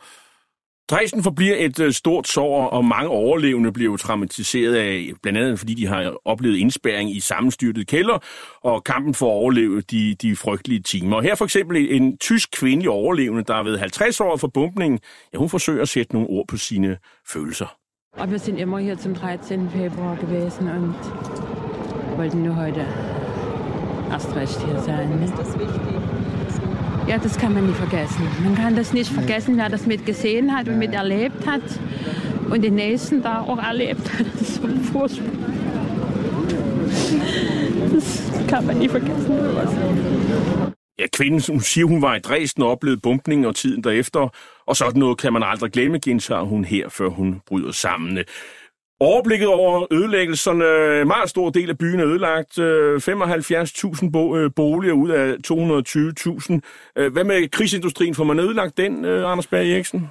Dresden 0.91 1.23
forbliver 1.23 1.57
et 1.59 1.81
øh, 1.81 1.93
stort 1.93 2.29
sår, 2.29 2.67
og 2.67 2.85
mange 2.85 3.09
overlevende 3.09 3.73
bliver 3.73 3.97
traumatiseret 3.97 4.75
af, 4.75 5.13
blandt 5.23 5.39
andet 5.39 5.59
fordi 5.59 5.75
de 5.75 5.87
har 5.87 6.15
oplevet 6.25 6.57
indspæring 6.57 7.17
i 7.17 7.21
sammenstyrtet 7.21 7.87
kælder, 7.87 8.19
og 8.63 8.85
kampen 8.85 9.15
for 9.15 9.27
at 9.27 9.35
overleve 9.35 9.81
de, 9.81 10.15
de 10.15 10.37
frygtelige 10.37 10.83
timer. 10.83 11.21
Her 11.21 11.35
for 11.35 11.45
eksempel 11.45 11.95
en 11.95 12.19
tysk 12.19 12.51
kvindelig 12.53 12.91
overlevende, 12.91 13.45
der 13.45 13.55
er 13.55 13.63
ved 13.63 13.79
50 13.79 14.21
år 14.21 14.37
for 14.37 14.49
bumpningen, 14.49 15.01
ja, 15.33 15.39
hun 15.39 15.49
forsøger 15.49 15.83
at 15.83 15.89
sætte 15.89 16.13
nogle 16.13 16.29
ord 16.29 16.49
på 16.49 16.57
sine 16.57 16.99
følelser. 17.33 17.82
Og 18.19 18.31
wir 18.31 18.39
sind 18.39 18.59
immer 18.59 18.79
hier 18.79 18.99
zum 18.99 19.15
13. 19.15 19.71
Februar 19.71 20.17
gewesen 20.17 20.69
und 20.69 20.95
wollten 22.19 22.43
nur 22.43 22.57
heute 22.57 22.85
erst 24.11 24.37
recht 24.37 24.61
hier 24.67 24.79
sein. 24.81 25.19
Ne? 25.19 25.25
Ist 25.25 25.39
das 25.39 25.59
wichtig? 25.59 25.81
Ja, 27.09 27.17
das 27.17 27.39
kann 27.39 27.55
man 27.55 27.67
nie 27.67 27.73
vergessen. 27.73 28.29
Man 28.45 28.55
kann 28.55 28.77
das 28.77 28.93
nicht 28.93 29.11
vergessen, 29.11 29.57
wer 29.57 29.71
das 29.71 29.87
mitgesehen 29.87 30.55
hat 30.55 30.69
und 30.69 30.79
miterlebt 30.79 31.47
hat 31.47 31.63
und 32.51 32.63
den 32.63 32.75
Nächsten 32.75 33.23
da 33.23 33.41
auch 33.41 33.59
erlebt 33.59 34.13
hat. 34.13 34.27
Das 34.39 34.43
ist 34.43 34.55
so 34.57 34.69
furchtbar. 34.93 35.33
Das 37.95 38.47
kann 38.47 38.67
man 38.67 38.79
nie 38.79 38.89
vergessen. 38.89 39.33
Ja, 41.01 41.09
kvinden 41.09 41.41
hun 41.41 41.61
siger, 41.61 41.87
hun 41.89 42.03
var 42.03 42.17
i 42.17 42.21
Dresden 42.21 42.63
og 42.63 42.71
oplevede 42.71 43.01
bumpningen 43.01 43.47
og 43.47 43.55
tiden 43.55 43.83
derefter, 43.83 44.31
og 44.67 44.77
sådan 44.77 44.99
noget 44.99 45.19
kan 45.19 45.33
man 45.33 45.43
aldrig 45.43 45.73
glemme, 45.73 45.99
gentager 45.99 46.43
hun 46.43 46.65
her, 46.65 46.89
før 46.89 47.09
hun 47.09 47.41
bryder 47.47 47.73
sammen. 47.73 48.19
Overblikket 49.01 49.49
over 49.49 49.87
ødelæggelserne, 49.91 51.01
en 51.01 51.07
meget 51.07 51.31
stor 51.31 51.51
del 51.51 51.71
af 51.71 51.79
byen 51.79 52.01
er 52.01 52.07
ødelagt, 52.07 52.59
øh, 52.59 53.01
75.000 53.01 54.11
bo- 54.13 54.37
øh, 54.37 54.51
boliger 54.57 54.93
ud 54.95 55.11
af 55.11 55.37
220.000. 55.47 56.61
Øh, 56.97 57.13
hvad 57.13 57.25
med 57.25 57.49
krigsindustrien? 57.49 58.15
Får 58.15 58.25
man 58.25 58.39
ødelagt 58.39 58.77
den, 58.77 59.05
Anders 59.05 59.47
Berg 59.47 59.71
Eriksen? 59.71 60.09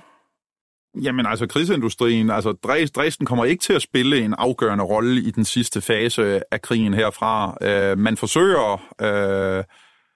Jamen 1.04 1.26
altså, 1.26 1.48
krigsindustrien, 1.48 2.30
altså 2.30 2.52
Dresden 2.96 3.26
kommer 3.26 3.46
ikke 3.46 3.62
til 3.62 3.74
at 3.74 3.82
spille 3.82 4.20
en 4.20 4.34
afgørende 4.38 4.84
rolle 4.84 5.22
i 5.22 5.32
den 5.32 5.46
sidste 5.46 5.82
fase 5.82 6.42
af 6.52 6.62
krigen 6.62 6.94
herfra. 6.94 7.58
Øh, 7.62 7.98
man 7.98 8.18
forsøger... 8.18 8.82
Øh, 9.02 9.64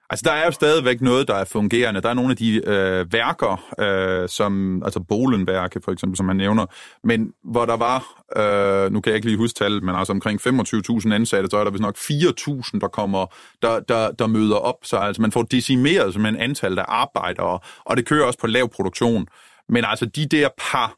Altså, 0.09 0.23
der 0.25 0.31
er 0.31 0.45
jo 0.45 0.51
stadigvæk 0.51 1.01
noget, 1.01 1.27
der 1.27 1.35
er 1.35 1.45
fungerende. 1.45 2.01
Der 2.01 2.09
er 2.09 2.13
nogle 2.13 2.31
af 2.31 2.37
de 2.37 2.61
øh, 2.65 3.13
værker, 3.13 3.63
øh, 3.79 4.29
som, 4.29 4.83
altså 4.83 4.99
Bolenværke 4.99 5.81
for 5.83 5.91
eksempel, 5.91 6.17
som 6.17 6.25
man 6.25 6.35
nævner, 6.35 6.65
men 7.03 7.33
hvor 7.43 7.65
der 7.65 7.77
var, 7.77 8.23
øh, 8.37 8.91
nu 8.91 9.01
kan 9.01 9.09
jeg 9.09 9.15
ikke 9.15 9.27
lige 9.27 9.37
huske 9.37 9.57
tallet, 9.57 9.83
men 9.83 9.95
altså 9.95 10.13
omkring 10.13 10.41
25.000 10.41 11.13
ansatte, 11.13 11.49
så 11.49 11.57
er 11.57 11.63
der 11.63 11.71
vist 11.71 11.81
nok 11.81 11.97
4.000, 11.97 12.79
der 12.79 12.87
kommer, 12.87 13.25
der, 13.61 13.79
der, 13.79 14.11
der 14.11 14.27
møder 14.27 14.55
op. 14.55 14.75
Så 14.83 14.97
altså, 14.97 15.21
man 15.21 15.31
får 15.31 15.43
decimeret 15.43 16.13
som 16.13 16.25
en 16.25 16.35
antal 16.35 16.79
af 16.79 16.85
arbejdere, 16.87 17.59
og 17.85 17.97
det 17.97 18.05
kører 18.05 18.25
også 18.25 18.39
på 18.39 18.47
lav 18.47 18.69
produktion. 18.69 19.27
Men 19.69 19.85
altså, 19.85 20.05
de 20.05 20.25
der 20.25 20.49
par 20.71 20.95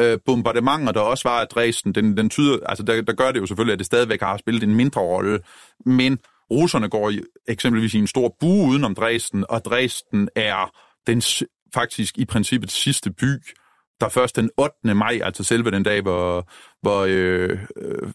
øh, 0.00 0.18
bombardementer, 0.26 0.92
der 0.92 1.00
også 1.00 1.28
var 1.28 1.40
af 1.40 1.46
Dresden, 1.46 1.92
den, 1.92 2.16
den 2.16 2.30
tyder, 2.30 2.58
altså 2.66 2.84
der, 2.84 3.02
der 3.02 3.12
gør 3.12 3.32
det 3.32 3.40
jo 3.40 3.46
selvfølgelig, 3.46 3.72
at 3.72 3.78
det 3.78 3.86
stadigvæk 3.86 4.20
har 4.20 4.36
spillet 4.36 4.62
en 4.62 4.74
mindre 4.74 5.00
rolle, 5.00 5.40
men 5.86 6.18
russerne 6.50 6.88
går 6.88 7.10
i, 7.10 7.20
eksempelvis 7.48 7.94
i 7.94 7.98
en 7.98 8.06
stor 8.06 8.36
bue 8.40 8.68
udenom 8.68 8.94
Dresden, 8.94 9.44
og 9.48 9.64
Dresden 9.64 10.28
er 10.36 10.72
den 11.06 11.22
faktisk 11.74 12.18
i 12.18 12.24
princippet 12.24 12.70
sidste 12.70 13.10
by, 13.10 13.42
der 14.00 14.08
først 14.08 14.36
den 14.36 14.50
8. 14.56 14.94
maj, 14.94 15.20
altså 15.22 15.44
selve 15.44 15.70
den 15.70 15.82
dag, 15.82 16.02
hvor, 16.02 16.48
hvor 16.82 17.04
øh, 17.08 17.58
øh, 17.76 18.10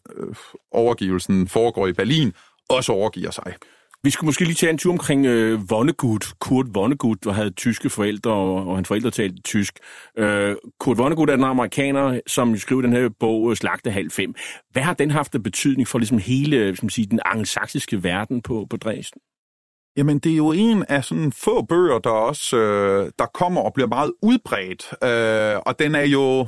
overgivelsen 0.71 1.47
foregår 1.47 1.87
i 1.87 1.93
Berlin, 1.93 2.33
også 2.69 2.91
overgiver 2.91 3.31
sig. 3.31 3.53
Vi 4.05 4.09
skulle 4.09 4.27
måske 4.27 4.43
lige 4.43 4.55
tage 4.55 4.69
en 4.69 4.77
tur 4.77 4.91
omkring 4.91 5.25
øh, 5.25 5.69
Vonnegut, 5.69 6.25
Kurt 6.39 6.65
Vonnegut, 6.73 7.23
der 7.23 7.31
havde 7.31 7.51
tyske 7.51 7.89
forældre, 7.89 8.31
og, 8.31 8.67
og 8.67 8.75
hans 8.75 8.87
forældre 8.87 9.11
talte 9.11 9.41
tysk. 9.41 9.79
Øh, 10.17 10.55
Kurt 10.79 10.97
Vonnegut 10.97 11.29
er 11.29 11.35
den 11.35 11.43
amerikaner, 11.43 12.19
som 12.27 12.57
skrev 12.57 12.81
den 12.83 12.93
her 12.93 13.09
bog, 13.19 13.51
øh, 13.51 13.55
Slagte 13.55 13.91
halv 13.91 14.11
fem. 14.11 14.35
Hvad 14.71 14.83
har 14.83 14.93
den 14.93 15.11
haft 15.11 15.35
af 15.35 15.43
betydning 15.43 15.87
for 15.87 15.99
ligesom 15.99 16.17
hele 16.17 16.57
øh, 16.57 16.77
som 16.77 16.89
siger, 16.89 17.07
den 17.07 17.19
angelsaksiske 17.25 18.03
verden 18.03 18.41
på, 18.41 18.67
på 18.69 18.77
Dresden? 18.77 19.21
Jamen, 19.97 20.19
det 20.19 20.31
er 20.31 20.37
jo 20.37 20.51
en 20.51 20.85
af 20.89 21.03
sådan 21.03 21.31
få 21.31 21.61
bøger, 21.61 21.99
der 21.99 22.09
også 22.09 22.57
øh, 22.57 23.11
der 23.19 23.25
kommer 23.25 23.61
og 23.61 23.73
bliver 23.73 23.87
meget 23.87 24.13
udbredt. 24.21 24.93
Øh, 25.03 25.61
og 25.65 25.79
den 25.79 25.95
er 25.95 26.05
jo... 26.05 26.47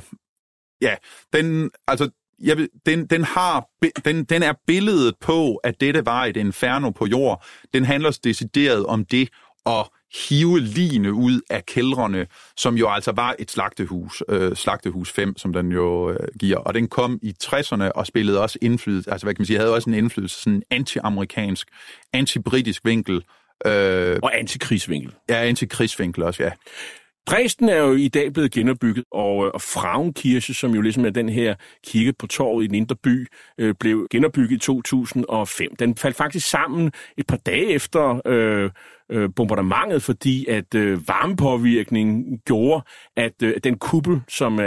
Ja, 0.80 0.94
den, 1.32 1.70
altså, 1.86 2.10
jeg 2.42 2.56
vil, 2.56 2.68
den, 2.86 3.06
den, 3.06 3.24
har, 3.24 3.68
den, 4.04 4.24
den 4.24 4.42
er 4.42 4.52
billedet 4.66 5.14
på, 5.20 5.54
at 5.54 5.80
dette 5.80 6.06
var 6.06 6.24
et 6.24 6.36
inferno 6.36 6.90
på 6.90 7.06
jord. 7.06 7.44
Den 7.74 7.84
handler 7.84 8.18
decideret 8.24 8.86
om 8.86 9.04
det 9.04 9.28
at 9.66 9.88
hive 10.28 10.60
line 10.60 11.12
ud 11.12 11.40
af 11.50 11.66
kældrene, 11.66 12.26
som 12.56 12.76
jo 12.76 12.90
altså 12.90 13.12
var 13.12 13.34
et 13.38 13.50
slagtehus, 13.50 14.22
øh, 14.28 14.56
slagtehus 14.56 15.12
5, 15.12 15.38
som 15.38 15.52
den 15.52 15.72
jo 15.72 16.10
øh, 16.10 16.28
giver. 16.38 16.56
Og 16.56 16.74
den 16.74 16.88
kom 16.88 17.18
i 17.22 17.34
60'erne 17.44 17.90
og 17.94 18.06
spillede 18.06 18.42
også 18.42 18.58
indflydelse, 18.62 19.10
altså 19.10 19.26
hvad 19.26 19.34
kan 19.34 19.40
man 19.40 19.46
sige, 19.46 19.58
havde 19.58 19.74
også 19.74 19.90
en 19.90 19.94
indflydelse, 19.94 20.42
sådan 20.42 20.52
en 20.52 20.62
anti-amerikansk, 20.70 21.68
anti-britisk 22.12 22.84
vinkel. 22.84 23.24
Øh, 23.66 24.18
og 24.22 24.38
antikrigsvinkel. 24.38 25.14
Ja, 25.28 25.44
antikrigsvinkel 25.44 26.22
også, 26.22 26.42
ja. 26.42 26.50
Dresden 27.30 27.68
er 27.68 27.76
jo 27.76 27.92
i 27.92 28.08
dag 28.08 28.32
blevet 28.32 28.52
genopbygget, 28.52 29.04
og, 29.12 29.46
øh, 29.46 29.50
og 29.54 29.62
Frauenkirche, 29.62 30.54
som 30.54 30.74
jo 30.74 30.80
ligesom 30.80 31.04
er 31.04 31.10
den 31.10 31.28
her 31.28 31.54
kirke 31.86 32.12
på 32.12 32.26
torvet 32.26 32.64
i 32.64 32.66
den 32.66 32.74
indre 32.74 32.96
by, 32.96 33.26
øh, 33.58 33.74
blev 33.80 34.06
genopbygget 34.10 34.56
i 34.56 34.58
2005. 34.58 35.76
Den 35.76 35.96
faldt 35.96 36.16
faktisk 36.16 36.48
sammen 36.48 36.92
et 37.16 37.26
par 37.26 37.36
dage 37.36 37.66
efter 37.66 38.20
øh, 38.26 38.70
øh, 39.10 39.30
bombardementet, 39.36 40.02
fordi 40.02 40.46
at 40.46 40.74
øh, 40.74 41.08
varmepåvirkningen 41.08 42.38
gjorde, 42.38 42.82
at 43.16 43.42
øh, 43.42 43.54
den 43.64 43.78
kuppel, 43.78 44.20
som 44.28 44.58
er 44.58 44.64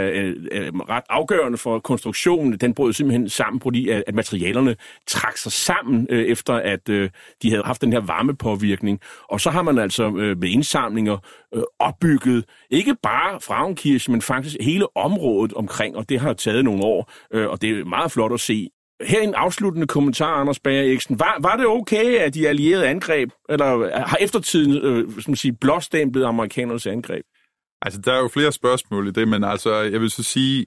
er 0.52 0.88
ret 0.88 1.04
afgørende 1.08 1.58
for 1.58 1.78
konstruktionen, 1.78 2.58
den 2.58 2.74
brød 2.74 2.92
simpelthen 2.92 3.28
sammen, 3.28 3.60
fordi 3.60 3.88
at, 3.88 4.04
at 4.06 4.14
materialerne 4.14 4.76
trak 5.06 5.36
sig 5.36 5.52
sammen, 5.52 6.06
øh, 6.10 6.24
efter 6.24 6.54
at 6.54 6.88
øh, 6.88 7.10
de 7.42 7.50
havde 7.50 7.62
haft 7.64 7.82
den 7.82 7.92
her 7.92 8.00
varmepåvirkning. 8.00 9.00
Og 9.28 9.40
så 9.40 9.50
har 9.50 9.62
man 9.62 9.78
altså 9.78 10.04
øh, 10.16 10.38
med 10.38 10.48
indsamlinger 10.48 11.18
øh, 11.54 11.62
opbygget 11.78 12.44
ikke 12.70 12.96
bare 13.02 13.40
Frauenkirche, 13.40 14.12
men 14.12 14.22
faktisk 14.22 14.56
hele 14.60 14.96
området 14.96 15.52
omkring, 15.52 15.96
og 15.96 16.08
det 16.08 16.20
har 16.20 16.32
taget 16.32 16.64
nogle 16.64 16.84
år, 16.84 17.12
øh, 17.32 17.48
og 17.48 17.62
det 17.62 17.70
er 17.70 17.84
meget 17.84 18.12
flot 18.12 18.32
at 18.32 18.40
se 18.40 18.70
her 19.06 19.20
en 19.20 19.34
afsluttende 19.34 19.86
kommentar, 19.86 20.34
Anders 20.34 20.60
Bager 20.60 20.82
Eriksen. 20.82 21.18
Var, 21.18 21.36
var 21.40 21.56
det 21.56 21.66
okay, 21.66 22.16
at 22.18 22.34
de 22.34 22.48
allierede 22.48 22.88
angreb, 22.88 23.30
eller 23.48 23.98
har 24.06 24.16
eftertiden 24.20 24.84
øh, 24.84 25.22
som 25.22 25.36
sige, 25.36 25.52
blåstemplet 25.52 26.24
amerikanernes 26.24 26.86
angreb? 26.86 27.24
Altså, 27.82 28.00
der 28.00 28.12
er 28.12 28.18
jo 28.18 28.28
flere 28.28 28.52
spørgsmål 28.52 29.08
i 29.08 29.10
det, 29.10 29.28
men 29.28 29.44
altså, 29.44 29.74
jeg 29.74 30.00
vil 30.00 30.10
så 30.10 30.22
sige, 30.22 30.66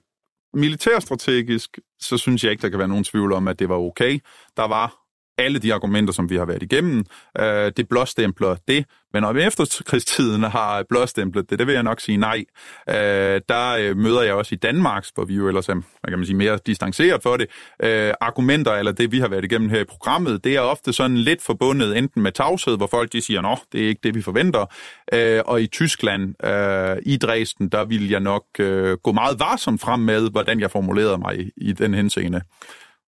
militærstrategisk, 0.54 1.78
så 2.00 2.18
synes 2.18 2.44
jeg 2.44 2.50
ikke, 2.50 2.62
der 2.62 2.68
kan 2.68 2.78
være 2.78 2.88
nogen 2.88 3.04
tvivl 3.04 3.32
om, 3.32 3.48
at 3.48 3.58
det 3.58 3.68
var 3.68 3.76
okay. 3.76 4.18
Der 4.56 4.68
var 4.68 5.05
alle 5.38 5.58
de 5.58 5.74
argumenter, 5.74 6.12
som 6.12 6.30
vi 6.30 6.36
har 6.36 6.44
været 6.44 6.62
igennem. 6.62 7.04
Øh, 7.38 7.72
det 7.76 7.88
blåstempler 7.88 8.56
det, 8.68 8.84
men 9.12 9.24
om 9.24 9.36
efterkrigstiden 9.36 10.42
har 10.42 10.84
blåstemplet 10.88 11.50
det, 11.50 11.58
det 11.58 11.66
vil 11.66 11.72
jeg 11.72 11.82
nok 11.82 12.00
sige 12.00 12.16
nej. 12.16 12.44
Øh, 12.88 13.40
der 13.48 13.76
øh, 13.78 13.96
møder 13.96 14.22
jeg 14.22 14.34
også 14.34 14.54
i 14.54 14.58
Danmark, 14.58 15.06
hvor 15.14 15.24
vi 15.24 15.34
jo 15.34 15.48
ellers 15.48 15.68
er 15.68 15.74
hvad 15.74 16.10
kan 16.10 16.18
man 16.18 16.26
sige, 16.26 16.36
mere 16.36 16.58
distanceret 16.66 17.22
for 17.22 17.36
det. 17.36 17.46
Øh, 17.82 18.12
argumenter, 18.20 18.72
eller 18.72 18.92
det 18.92 19.12
vi 19.12 19.18
har 19.18 19.28
været 19.28 19.44
igennem 19.44 19.68
her 19.68 19.80
i 19.80 19.84
programmet, 19.84 20.44
det 20.44 20.56
er 20.56 20.60
ofte 20.60 20.92
sådan 20.92 21.16
lidt 21.16 21.42
forbundet 21.42 21.98
enten 21.98 22.22
med 22.22 22.32
tavshed, 22.32 22.76
hvor 22.76 22.86
folk 22.86 23.12
de 23.12 23.20
siger, 23.20 23.40
nå, 23.40 23.56
det 23.72 23.84
er 23.84 23.88
ikke 23.88 24.00
det, 24.02 24.14
vi 24.14 24.22
forventer. 24.22 24.66
Øh, 25.12 25.42
og 25.46 25.62
i 25.62 25.66
Tyskland, 25.66 26.46
øh, 26.46 26.96
i 27.02 27.16
Dresden, 27.16 27.68
der 27.68 27.84
vil 27.84 28.08
jeg 28.08 28.20
nok 28.20 28.44
øh, 28.58 28.96
gå 28.96 29.12
meget 29.12 29.40
varsomt 29.40 29.80
frem 29.80 30.00
med, 30.00 30.30
hvordan 30.30 30.60
jeg 30.60 30.70
formulerede 30.70 31.18
mig 31.18 31.40
i, 31.40 31.50
i 31.56 31.72
den 31.72 31.94
henseende. 31.94 32.40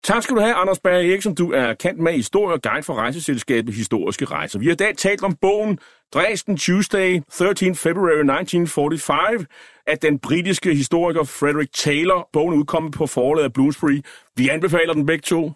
Tak 0.04 0.22
skal 0.22 0.36
du 0.36 0.40
have, 0.40 0.54
Anders 0.54 0.80
Berg 0.80 1.10
Eriksen. 1.10 1.34
Du 1.34 1.52
er 1.52 1.74
kendt 1.74 2.00
med 2.00 2.12
historie 2.12 2.54
og 2.54 2.62
guide 2.62 2.82
for 2.82 2.94
rejseselskabet 2.94 3.74
Historiske 3.74 4.24
Rejser. 4.24 4.58
Vi 4.58 4.64
har 4.66 4.72
i 4.72 4.76
dag 4.76 4.96
talt 4.96 5.24
om 5.24 5.36
bogen 5.40 5.78
Dresden 6.14 6.56
Tuesday, 6.56 7.20
13 7.32 7.74
February 7.74 8.12
1945, 8.12 9.46
af 9.86 9.98
den 9.98 10.18
britiske 10.18 10.74
historiker 10.74 11.24
Frederick 11.24 11.72
Taylor. 11.74 12.28
Bogen 12.32 12.54
udkommet 12.54 12.92
på 12.92 13.06
forlaget 13.06 13.52
Bloomsbury. 13.52 14.00
Vi 14.36 14.48
anbefaler 14.48 14.92
den 14.92 15.06
begge 15.06 15.22
to. 15.22 15.52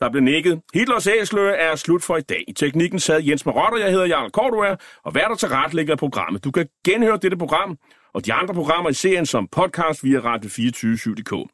Der 0.00 0.10
blev 0.10 0.22
nikket. 0.22 0.60
Hitlers 0.74 1.06
æsler 1.06 1.42
er 1.42 1.76
slut 1.76 2.02
for 2.02 2.16
i 2.16 2.20
dag. 2.20 2.44
I 2.48 2.52
teknikken 2.52 3.00
sad 3.00 3.22
Jens 3.22 3.46
Marotter, 3.46 3.78
jeg 3.78 3.90
hedder 3.90 4.06
Jarl 4.06 4.30
Kortua, 4.30 4.76
og 5.04 5.14
værter 5.14 5.34
til 5.34 5.48
retlægger 5.48 5.96
programmet. 5.96 6.44
Du 6.44 6.50
kan 6.50 6.68
genhøre 6.84 7.18
dette 7.22 7.36
program 7.36 7.78
og 8.14 8.26
de 8.26 8.32
andre 8.32 8.54
programmer 8.54 8.90
i 8.90 8.94
serien 8.94 9.26
som 9.26 9.48
podcast 9.52 10.04
via 10.04 10.18
Radio247.dk. 10.18 11.50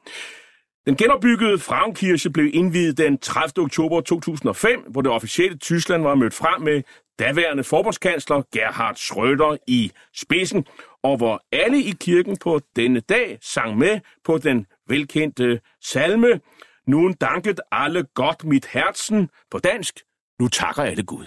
Den 0.87 0.97
genopbyggede 0.97 1.59
Frauenkirche 1.59 2.31
blev 2.31 2.51
indvidet 2.55 2.99
den 2.99 3.19
30. 3.19 3.65
oktober 3.65 4.01
2005, 4.01 4.81
hvor 4.81 5.03
det 5.03 5.13
officielle 5.13 5.59
Tyskland 5.59 6.03
var 6.03 6.15
mødt 6.15 6.35
frem 6.35 6.63
med 6.63 6.83
daværende 7.19 7.65
forbundskansler 7.65 8.43
Gerhard 8.53 8.97
Schröder 8.97 9.57
i 9.67 9.93
spidsen, 10.15 10.65
og 11.03 11.17
hvor 11.17 11.43
alle 11.53 11.83
i 11.83 11.95
kirken 12.01 12.37
på 12.37 12.61
denne 12.77 13.01
dag 13.01 13.39
sang 13.43 13.79
med 13.79 14.01
på 14.25 14.39
den 14.39 14.67
velkendte 14.89 15.61
salme 15.85 16.41
Nun 16.87 17.13
danket 17.13 17.61
alle 17.73 18.05
godt 18.15 18.45
mit 18.45 18.67
herzen 18.67 19.29
på 19.51 19.59
dansk. 19.59 20.01
Nu 20.41 20.49
takker 20.49 20.83
alle 20.83 21.03
Gud. 21.03 21.27